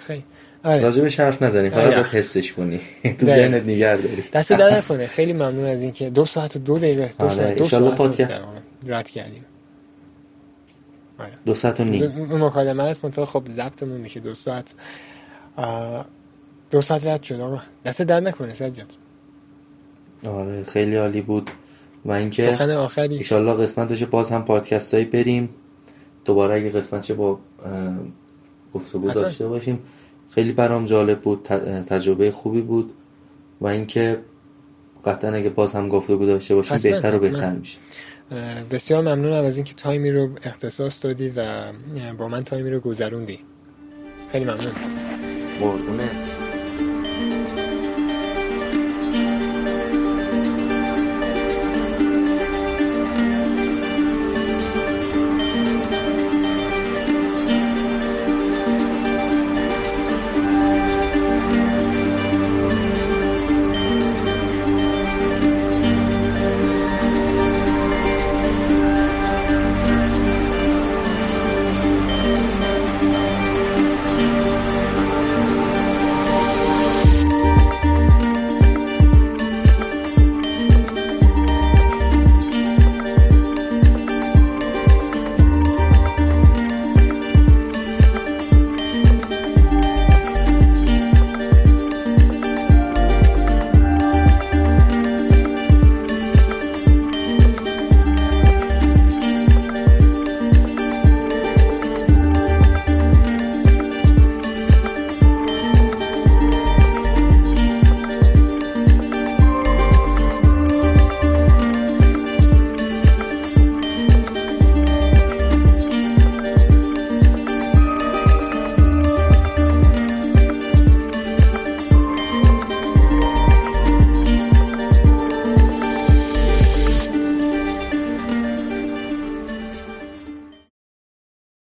[0.00, 0.24] خیلی
[0.64, 0.82] آره.
[0.82, 2.80] راجبش حرف نزنیم فقط باید حسش کنی.
[3.18, 4.24] تو ذهنت نگه داری.
[4.32, 5.06] دست در نکنه.
[5.06, 8.30] خیلی ممنون از اینکه دو ساعت و دو دقیقه دو ساعت دو ساعت
[8.86, 9.44] رد کردیم.
[11.18, 11.32] آره.
[11.46, 12.02] دو ساعت و نیم.
[12.02, 14.74] اون مکالمه هست منطقه خب ضبطمون میشه دو ساعت.
[16.70, 17.62] دو ساعت رد شد آقا.
[17.84, 18.94] دست در نکنه سجاد
[20.26, 21.50] آره خیلی عالی بود.
[22.04, 23.16] و اینکه سخن آخری.
[23.16, 25.48] ایشالله قسمت بشه باز هم پادکست هایی بریم.
[26.24, 27.38] دوباره اگه قسمت چه با
[28.74, 29.78] گفتگو داشته باشیم.
[30.30, 31.42] خیلی برام جالب بود
[31.86, 32.92] تجربه خوبی بود.
[33.60, 34.20] و اینکه
[35.04, 37.78] قطعا اگه باز هم گفتگو داشته باشیم بهتر و بهتر میشه.
[38.70, 41.72] بسیار ممنونم از اینکه تایمی رو اختصاص دادی و
[42.18, 43.38] با من تایمی رو گذروندی.
[44.32, 44.72] خیلی ممنون.
[45.60, 46.37] قربونه